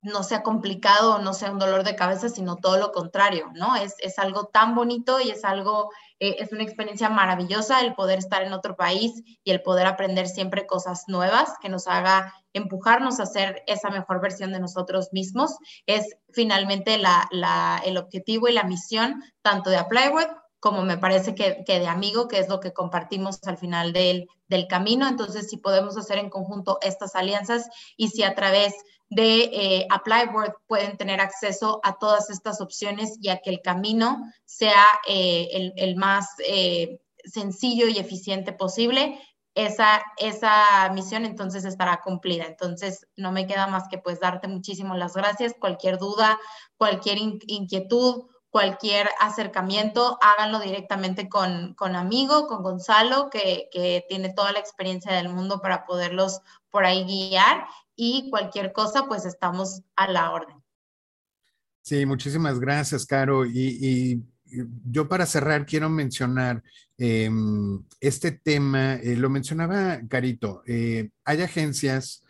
no 0.03 0.21
sea 0.21 0.43
complicado 0.43 1.19
no 1.19 1.33
sea 1.33 1.49
un 1.49 1.59
dolor 1.59 1.83
de 1.83 1.95
cabeza, 1.95 2.27
sino 2.27 2.57
todo 2.57 2.77
lo 2.77 2.91
contrario, 2.91 3.51
¿no? 3.55 3.75
Es, 3.77 3.95
es 3.99 4.19
algo 4.19 4.47
tan 4.47 4.75
bonito 4.75 5.21
y 5.21 5.31
es 5.31 5.45
algo, 5.45 5.89
eh, 6.19 6.35
es 6.39 6.51
una 6.51 6.63
experiencia 6.63 7.09
maravillosa 7.09 7.81
el 7.81 7.95
poder 7.95 8.19
estar 8.19 8.43
en 8.43 8.53
otro 8.53 8.75
país 8.75 9.23
y 9.43 9.51
el 9.51 9.61
poder 9.61 9.87
aprender 9.87 10.27
siempre 10.27 10.65
cosas 10.65 11.03
nuevas 11.07 11.53
que 11.61 11.69
nos 11.69 11.87
haga 11.87 12.33
empujarnos 12.53 13.19
a 13.19 13.25
ser 13.25 13.63
esa 13.67 13.89
mejor 13.89 14.21
versión 14.21 14.51
de 14.53 14.59
nosotros 14.59 15.09
mismos. 15.11 15.57
Es 15.85 16.15
finalmente 16.31 16.97
la, 16.97 17.27
la, 17.31 17.81
el 17.85 17.97
objetivo 17.97 18.47
y 18.47 18.53
la 18.53 18.63
misión 18.63 19.23
tanto 19.41 19.69
de 19.69 19.77
Applywood 19.77 20.27
como 20.63 20.81
me 20.83 20.97
parece 20.97 21.35
que, 21.35 21.65
que, 21.65 21.79
de 21.79 21.87
amigo, 21.87 22.29
que 22.29 22.39
es 22.39 22.47
lo 22.47 22.61
que 22.61 22.71
compartimos 22.71 23.37
al 23.43 23.57
final 23.57 23.91
del, 23.91 24.29
del 24.47 24.65
camino. 24.67 25.09
Entonces, 25.09 25.49
si 25.49 25.57
podemos 25.57 25.97
hacer 25.97 26.19
en 26.19 26.29
conjunto 26.29 26.77
estas 26.81 27.15
alianzas 27.15 27.67
y 27.97 28.07
si 28.07 28.23
a 28.23 28.33
través 28.33 28.73
de 29.15 29.43
eh, 29.43 29.87
ApplyWord 29.89 30.53
pueden 30.67 30.97
tener 30.97 31.21
acceso 31.21 31.79
a 31.83 31.97
todas 31.97 32.29
estas 32.29 32.61
opciones 32.61 33.17
y 33.21 33.29
a 33.29 33.39
que 33.39 33.49
el 33.49 33.61
camino 33.61 34.23
sea 34.45 34.85
eh, 35.07 35.49
el, 35.53 35.73
el, 35.77 35.95
más 35.95 36.29
eh, 36.47 36.99
sencillo 37.23 37.87
y 37.87 37.99
eficiente 37.99 38.53
posible, 38.53 39.19
esa, 39.55 40.03
esa 40.17 40.89
misión 40.93 41.25
entonces 41.25 41.65
estará 41.65 42.01
cumplida. 42.01 42.45
Entonces, 42.45 43.07
no 43.15 43.31
me 43.31 43.45
queda 43.45 43.67
más 43.67 43.87
que 43.87 43.99
pues 43.99 44.19
darte 44.19 44.47
muchísimas 44.47 44.97
las 44.97 45.13
gracias. 45.13 45.53
Cualquier 45.59 45.99
duda, 45.99 46.39
cualquier 46.77 47.19
inquietud, 47.19 48.25
cualquier 48.49 49.09
acercamiento, 49.19 50.17
háganlo 50.21 50.59
directamente 50.59 51.29
con, 51.29 51.73
con 51.75 51.95
amigo, 51.95 52.47
con 52.47 52.63
Gonzalo, 52.63 53.29
que, 53.29 53.69
que 53.71 54.05
tiene 54.09 54.33
toda 54.33 54.51
la 54.51 54.59
experiencia 54.59 55.11
del 55.13 55.29
mundo 55.29 55.59
para 55.59 55.85
poderlos 55.85 56.41
por 56.69 56.85
ahí 56.85 57.03
guiar 57.03 57.67
y 57.95 58.29
cualquier 58.29 58.73
cosa, 58.73 59.05
pues 59.07 59.25
estamos 59.25 59.81
a 59.95 60.11
la 60.11 60.31
orden. 60.31 60.57
Sí, 61.81 62.05
muchísimas 62.05 62.59
gracias, 62.59 63.05
Caro. 63.05 63.45
Y, 63.45 64.23
yo 64.85 65.09
para 65.09 65.25
cerrar 65.25 65.65
quiero 65.65 65.89
mencionar 65.89 66.61
em, 66.99 67.83
este 67.99 68.31
tema, 68.31 68.95
eh, 68.95 69.15
lo 69.15 69.27
mencionaba 69.27 69.99
Carito, 70.07 70.61
eh, 70.67 71.09
hay 71.25 71.41
agencias, 71.41 72.23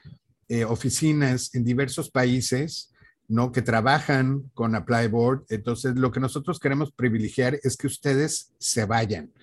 eh, 0.47 0.63
oficinas 0.63 1.53
en 1.53 1.65
diversos 1.65 2.09
países, 2.09 2.93
¿no? 3.27 3.51
Que 3.51 3.61
trabajan 3.61 4.49
con 4.53 4.73
Applyboard. 4.73 5.43
Entonces, 5.49 5.97
lo 5.97 6.11
que 6.11 6.21
nosotros 6.21 6.59
queremos 6.59 6.93
privilegiar 6.93 7.59
es 7.61 7.75
que 7.75 7.87
ustedes 7.87 8.53
se 8.57 8.85
vayan, 8.85 9.33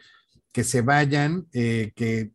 que 0.51 0.64
se 0.64 0.81
vayan, 0.81 1.47
que 1.53 2.33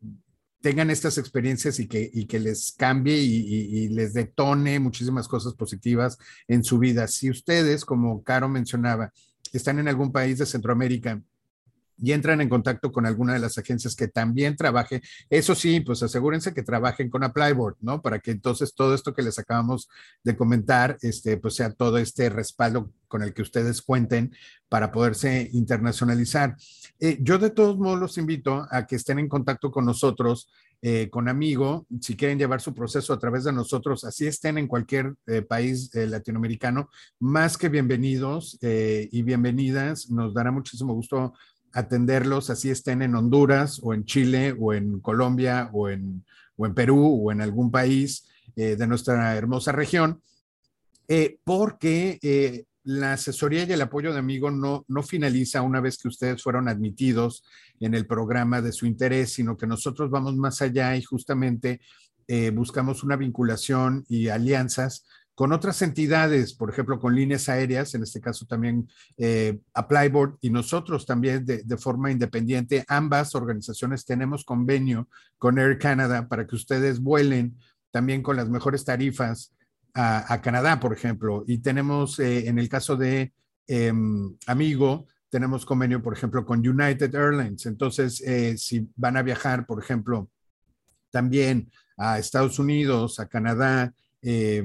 tengan 0.66 0.90
estas 0.90 1.20
experiencias 1.20 1.80
y 1.80 1.88
que, 1.88 2.10
y 2.12 2.26
que 2.26 2.40
les 2.40 2.72
cambie 2.76 3.16
y, 3.18 3.88
les 3.90 4.16
detone 4.16 4.80
muchísimas 4.80 5.28
cosas 5.28 5.54
positivas 5.54 6.18
en 6.48 6.64
su 6.64 6.80
vida. 6.80 7.08
Si 7.08 7.30
ustedes, 7.30 7.86
como 7.86 8.24
Caro 8.24 8.50
mencionaba, 8.50 9.14
están 9.54 9.78
en 9.78 9.88
algún 9.88 10.12
país 10.12 10.40
de 10.40 10.48
Centroamérica 10.48 11.22
y 11.98 12.12
entran 12.12 12.42
en 12.42 12.50
contacto 12.50 12.92
con 12.92 13.06
alguna 13.06 13.34
de 13.34 13.40
las 13.40 13.58
agencias 13.58 13.96
que 13.96 14.08
también 14.08 14.56
trabaje. 14.56 15.02
Eso 15.30 15.56
sí, 15.56 15.80
pues 15.80 16.04
asegúrense 16.04 16.54
que 16.54 16.64
trabajen 16.64 17.10
con 17.10 17.24
Applyboard, 17.24 17.78
¿no? 17.82 18.02
Para 18.02 18.20
que 18.20 18.32
entonces 18.32 18.74
todo 18.74 18.94
esto 18.94 19.14
que 19.14 19.22
les 19.22 19.40
acabamos 19.40 19.90
de 20.24 20.36
comentar, 20.36 20.98
este, 21.02 21.38
pues 21.38 21.56
sea 21.56 21.72
todo 21.72 21.98
este 21.98 22.30
respaldo 22.30 22.92
con 23.08 23.24
el 23.24 23.34
que 23.34 23.42
ustedes 23.42 23.82
cuenten 23.82 24.36
para 24.68 24.92
poderse 24.92 25.50
internacionalizar. 25.54 26.58
Eh, 27.00 27.18
yo 27.22 27.38
de 27.38 27.50
todos 27.50 27.78
modos 27.78 28.00
los 28.00 28.18
invito 28.18 28.68
a 28.70 28.86
que 28.86 28.96
estén 28.96 29.20
en 29.20 29.30
contacto 29.30 29.72
con 29.72 29.86
nosotros, 29.86 30.50
eh, 30.82 31.10
con 31.10 31.30
Amigo, 31.30 31.88
si 32.02 32.16
quieren 32.16 32.38
llevar 32.38 32.62
su 32.62 32.74
proceso 32.74 33.14
a 33.14 33.20
través 33.20 33.46
de 33.46 33.54
nosotros, 33.54 34.04
así 34.04 34.28
estén 34.28 34.58
en 34.58 34.68
cualquier 34.68 35.16
eh, 35.28 35.42
país 35.42 35.90
latinoamericano, 35.94 36.90
más 37.20 37.58
que 37.58 37.70
bienvenidos 37.70 38.58
y 38.62 39.22
bienvenidas. 39.22 40.10
Nos 40.10 40.34
dará 40.34 40.52
muchísimo 40.52 40.94
gusto 40.94 41.34
atenderlos, 41.76 42.50
así 42.50 42.70
estén 42.72 43.02
en 43.02 43.16
Honduras 43.16 43.82
o 43.84 43.94
en 43.94 44.06
Chile 44.06 44.56
o 44.58 44.74
en 44.74 45.02
Colombia 45.02 45.70
o 45.74 45.90
en, 45.90 46.24
o 46.56 46.66
en 46.66 46.74
Perú 46.74 47.22
o 47.22 47.32
en 47.34 47.42
algún 47.42 47.70
país 47.70 48.26
eh, 48.56 48.78
de 48.78 48.88
nuestra 48.88 49.36
hermosa 49.36 49.74
región, 49.74 50.22
eh, 51.10 51.38
porque 51.44 52.18
eh, 52.22 52.64
la 52.86 53.14
asesoría 53.14 53.66
y 53.66 53.74
el 53.74 53.82
apoyo 53.82 54.14
de 54.14 54.20
amigo 54.20 54.50
no, 54.50 54.86
no 54.88 55.04
finaliza 55.04 55.62
una 55.62 55.82
vez 55.82 55.98
que 55.98 56.08
ustedes 56.08 56.42
fueron 56.42 56.70
admitidos 56.70 57.44
en 57.82 57.94
el 57.94 58.08
programa 58.08 58.62
de 58.62 58.72
su 58.72 58.86
interés, 58.86 59.34
sino 59.34 59.58
que 59.58 59.68
nosotros 59.68 60.10
vamos 60.10 60.38
más 60.38 60.62
allá 60.62 60.96
y 60.96 61.04
justamente 61.04 61.82
buscamos 62.54 63.04
una 63.04 63.18
vinculación 63.18 64.04
y 64.10 64.30
alianzas 64.30 65.06
con 65.36 65.52
otras 65.52 65.82
entidades, 65.82 66.54
por 66.54 66.70
ejemplo, 66.70 67.00
con 67.00 67.14
líneas 67.14 67.50
aéreas, 67.50 67.94
en 67.94 68.04
este 68.04 68.22
caso 68.22 68.46
también 68.46 68.88
eh, 69.18 69.60
Applyboard 69.74 70.38
y 70.42 70.50
nosotros 70.50 71.06
también 71.06 71.46
de, 71.46 71.78
forma 71.78 72.10
independiente, 72.10 72.86
ambas 72.88 73.36
organizaciones 73.36 74.06
tenemos 74.06 74.46
convenio 74.46 75.10
con 75.38 75.60
Air 75.60 75.78
Canada 75.78 76.28
para 76.28 76.48
que 76.48 76.56
ustedes 76.56 77.02
vuelen 77.02 77.58
también 77.92 78.22
con 78.22 78.38
las 78.38 78.50
mejores 78.50 78.86
tarifas 78.86 79.54
a, 79.94 80.42
Canadá, 80.42 80.80
por 80.80 80.92
ejemplo. 80.92 81.46
Y 81.48 81.60
tenemos, 81.60 82.20
eh, 82.20 82.50
en 82.50 82.60
el 82.60 82.68
caso 82.68 82.98
de 82.98 83.34
eh, 83.68 83.94
Amigo, 84.48 85.08
tenemos 85.36 85.66
convenio, 85.66 86.02
por 86.02 86.14
ejemplo, 86.14 86.46
con 86.46 86.66
United 86.66 87.14
Airlines. 87.14 87.66
Entonces, 87.66 88.22
eh, 88.22 88.58
si 88.58 88.90
van 88.96 89.18
a 89.18 89.22
viajar, 89.22 89.66
por 89.66 89.84
ejemplo, 89.84 90.30
también 91.12 91.70
a 91.98 92.20
Estados 92.20 92.58
Unidos, 92.58 93.20
a 93.20 93.28
Canadá, 93.28 93.94
eh, 94.22 94.64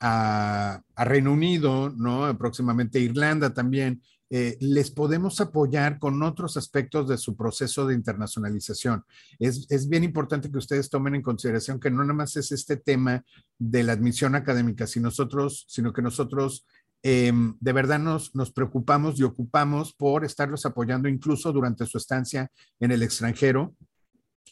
a, 0.00 0.80
a, 0.94 1.04
Reino 1.04 1.32
Unido, 1.32 1.90
¿no? 1.90 2.36
Próximamente 2.38 3.00
Irlanda 3.00 3.52
también, 3.54 4.02
eh, 4.28 4.56
les 4.60 4.90
podemos 4.90 5.40
apoyar 5.40 6.00
con 6.00 6.20
otros 6.22 6.56
aspectos 6.56 7.08
de 7.08 7.16
su 7.16 7.36
proceso 7.36 7.86
de 7.86 7.94
internacionalización. 7.94 9.04
Es, 9.38 9.66
es, 9.70 9.88
bien 9.88 10.02
importante 10.02 10.50
que 10.50 10.58
ustedes 10.58 10.90
tomen 10.90 11.14
en 11.14 11.22
consideración 11.22 11.78
que 11.78 11.92
no 11.92 12.02
nada 12.02 12.12
más 12.12 12.36
es 12.36 12.50
este 12.50 12.76
tema 12.76 13.24
de 13.56 13.84
la 13.84 13.92
admisión 13.92 14.34
académica, 14.34 14.86
sino, 14.88 15.06
nosotros, 15.06 15.64
sino 15.68 15.92
que 15.92 16.02
nosotros 16.02 16.66
eh, 17.04 17.32
de 17.60 17.72
verdad 17.72 18.00
nos, 18.00 18.34
nos 18.34 18.50
preocupamos 18.50 19.20
y 19.20 19.22
ocupamos 19.22 19.94
por 19.94 20.24
estarlos 20.24 20.66
apoyando 20.66 21.08
incluso 21.08 21.52
durante 21.52 21.86
su 21.86 21.98
estancia 21.98 22.50
en 22.80 22.90
el 22.90 23.04
extranjero 23.04 23.76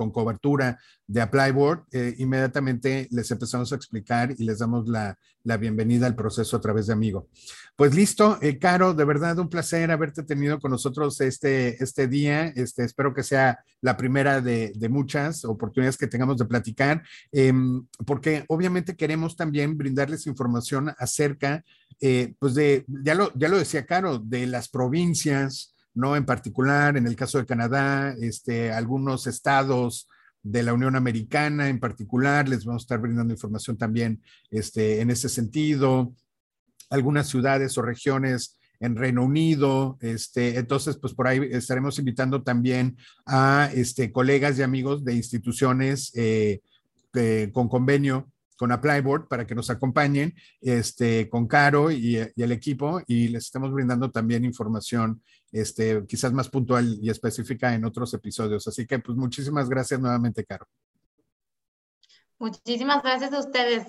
con 0.00 0.10
cobertura 0.10 0.78
de 1.06 1.20
Applyboard, 1.20 1.84
eh, 1.92 2.14
inmediatamente 2.16 3.06
les 3.10 3.30
empezamos 3.30 3.70
a 3.70 3.76
explicar 3.76 4.34
y 4.38 4.44
les 4.44 4.60
damos 4.60 4.88
la, 4.88 5.18
la, 5.44 5.58
bienvenida 5.58 6.06
al 6.06 6.14
proceso 6.14 6.56
a 6.56 6.60
través 6.62 6.86
de 6.86 6.94
Amigo. 6.94 7.28
Pues 7.76 7.94
listo, 7.94 8.38
eh, 8.40 8.58
Caro, 8.58 8.94
de 8.94 9.04
verdad 9.04 9.38
un 9.38 9.50
placer 9.50 9.90
haberte 9.90 10.22
tenido 10.22 10.58
con 10.58 10.70
nosotros 10.70 11.20
este, 11.20 11.84
este 11.84 12.08
día. 12.08 12.46
Este, 12.46 12.82
espero 12.84 13.12
que 13.12 13.22
sea 13.22 13.58
la 13.82 13.98
primera 13.98 14.40
de, 14.40 14.72
de 14.74 14.88
muchas 14.88 15.44
oportunidades 15.44 15.98
que 15.98 16.06
tengamos 16.06 16.38
de 16.38 16.46
platicar, 16.46 17.02
eh, 17.30 17.52
porque 18.06 18.46
obviamente 18.48 18.96
queremos 18.96 19.36
también 19.36 19.76
brindarles 19.76 20.26
información 20.26 20.94
acerca, 20.96 21.62
eh, 22.00 22.32
pues 22.38 22.54
de, 22.54 22.86
ya 23.04 23.14
lo, 23.14 23.30
ya 23.34 23.48
lo 23.48 23.58
decía 23.58 23.84
Caro, 23.84 24.18
de 24.18 24.46
las 24.46 24.70
provincias, 24.70 25.74
¿no? 25.94 26.16
En 26.16 26.24
particular, 26.24 26.96
en 26.96 27.06
el 27.06 27.16
caso 27.16 27.38
de 27.38 27.46
Canadá, 27.46 28.14
este, 28.20 28.72
algunos 28.72 29.26
estados 29.26 30.08
de 30.42 30.62
la 30.62 30.72
Unión 30.72 30.96
Americana 30.96 31.68
en 31.68 31.80
particular, 31.80 32.48
les 32.48 32.64
vamos 32.64 32.82
a 32.82 32.84
estar 32.84 33.00
brindando 33.00 33.34
información 33.34 33.76
también 33.76 34.22
este, 34.50 35.00
en 35.00 35.10
ese 35.10 35.28
sentido, 35.28 36.14
algunas 36.88 37.28
ciudades 37.28 37.76
o 37.76 37.82
regiones 37.82 38.58
en 38.80 38.96
Reino 38.96 39.22
Unido, 39.22 39.98
este, 40.00 40.58
entonces, 40.58 40.96
pues 40.96 41.12
por 41.12 41.26
ahí 41.26 41.40
estaremos 41.50 41.98
invitando 41.98 42.42
también 42.42 42.96
a 43.26 43.70
este, 43.74 44.10
colegas 44.10 44.58
y 44.58 44.62
amigos 44.62 45.04
de 45.04 45.14
instituciones 45.14 46.10
eh, 46.16 46.60
eh, 47.14 47.50
con 47.52 47.68
convenio 47.68 48.30
con 48.60 48.72
Applyboard 48.72 49.26
para 49.26 49.46
que 49.46 49.54
nos 49.54 49.70
acompañen 49.70 50.34
este, 50.60 51.30
con 51.30 51.46
Caro 51.46 51.90
y, 51.90 52.18
y, 52.18 52.42
el 52.42 52.52
equipo 52.52 53.00
y 53.06 53.28
les 53.28 53.46
estamos 53.46 53.72
brindando 53.72 54.10
también 54.10 54.44
información 54.44 55.22
este, 55.50 56.04
quizás 56.06 56.34
más 56.34 56.50
puntual 56.50 56.98
y 57.00 57.08
específica 57.08 57.74
en 57.74 57.86
otros 57.86 58.12
episodios. 58.12 58.68
Así 58.68 58.86
que 58.86 58.98
pues 58.98 59.16
muchísimas 59.16 59.66
gracias 59.66 59.98
nuevamente, 59.98 60.44
Caro. 60.44 60.68
Muchísimas 62.38 63.02
gracias 63.02 63.32
a 63.32 63.38
ustedes. 63.38 63.86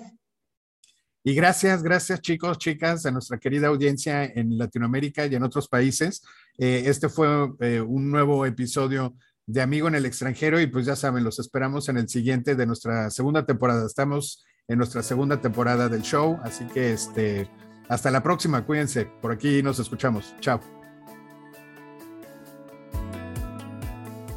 Y 1.22 1.34
gracias, 1.34 1.82
gracias 1.82 2.22
chicos, 2.22 2.56
chicas, 2.56 3.04
a 3.04 3.10
nuestra 3.10 3.36
querida 3.36 3.68
audiencia 3.68 4.24
en 4.24 4.56
Latinoamérica 4.56 5.26
y 5.26 5.34
en 5.34 5.42
otros 5.42 5.68
países. 5.68 6.22
Eh, 6.56 6.84
este 6.86 7.10
fue 7.10 7.52
eh, 7.60 7.82
un 7.82 8.10
nuevo 8.10 8.46
episodio 8.46 9.14
de 9.44 9.60
Amigo 9.60 9.88
en 9.88 9.96
el 9.96 10.06
extranjero 10.06 10.58
y 10.62 10.66
pues 10.66 10.86
ya 10.86 10.96
saben, 10.96 11.24
los 11.24 11.38
esperamos 11.38 11.90
en 11.90 11.98
el 11.98 12.08
siguiente 12.08 12.54
de 12.54 12.64
nuestra 12.64 13.10
segunda 13.10 13.44
temporada. 13.44 13.84
Estamos 13.84 14.42
en 14.68 14.78
nuestra 14.78 15.02
segunda 15.02 15.40
temporada 15.40 15.88
del 15.88 16.02
show. 16.02 16.38
Así 16.42 16.64
que 16.66 16.92
este, 16.92 17.48
hasta 17.88 18.10
la 18.10 18.22
próxima, 18.22 18.64
cuídense. 18.64 19.06
Por 19.06 19.32
aquí 19.32 19.62
nos 19.62 19.78
escuchamos. 19.78 20.34
Chao. 20.40 20.60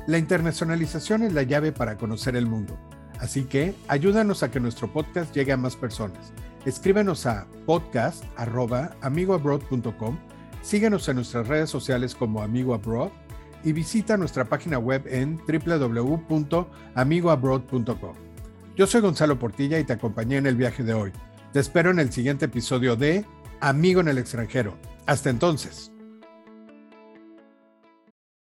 La 0.07 0.17
internacionalización 0.17 1.23
es 1.23 1.33
la 1.33 1.43
llave 1.43 1.71
para 1.71 1.97
conocer 1.97 2.35
el 2.35 2.45
mundo. 2.45 2.77
Así 3.19 3.45
que 3.45 3.73
ayúdanos 3.87 4.43
a 4.43 4.51
que 4.51 4.59
nuestro 4.59 4.91
podcast 4.91 5.33
llegue 5.33 5.53
a 5.53 5.57
más 5.57 5.75
personas. 5.75 6.31
Escríbenos 6.65 7.25
a 7.25 7.47
podcast.amigoabroad.com, 7.65 10.17
síguenos 10.61 11.09
en 11.09 11.15
nuestras 11.15 11.47
redes 11.47 11.69
sociales 11.69 12.13
como 12.13 12.41
Amigo 12.41 12.73
Abroad 12.73 13.11
y 13.63 13.71
visita 13.71 14.17
nuestra 14.17 14.43
página 14.45 14.77
web 14.77 15.05
en 15.07 15.39
www.amigoabroad.com. 15.47 18.24
Yo 18.75 18.87
soy 18.87 18.99
Gonzalo 18.99 19.39
Portilla 19.39 19.79
y 19.79 19.85
te 19.85 19.93
acompañé 19.93 20.35
en 20.35 20.47
el 20.47 20.57
viaje 20.57 20.83
de 20.83 20.93
hoy. 20.93 21.13
Te 21.53 21.61
espero 21.61 21.91
en 21.91 21.99
el 21.99 22.11
siguiente 22.11 22.45
episodio 22.45 22.97
de 22.97 23.25
Amigo 23.61 24.01
en 24.01 24.09
el 24.09 24.17
extranjero. 24.17 24.77
Hasta 25.05 25.29
entonces. 25.29 25.94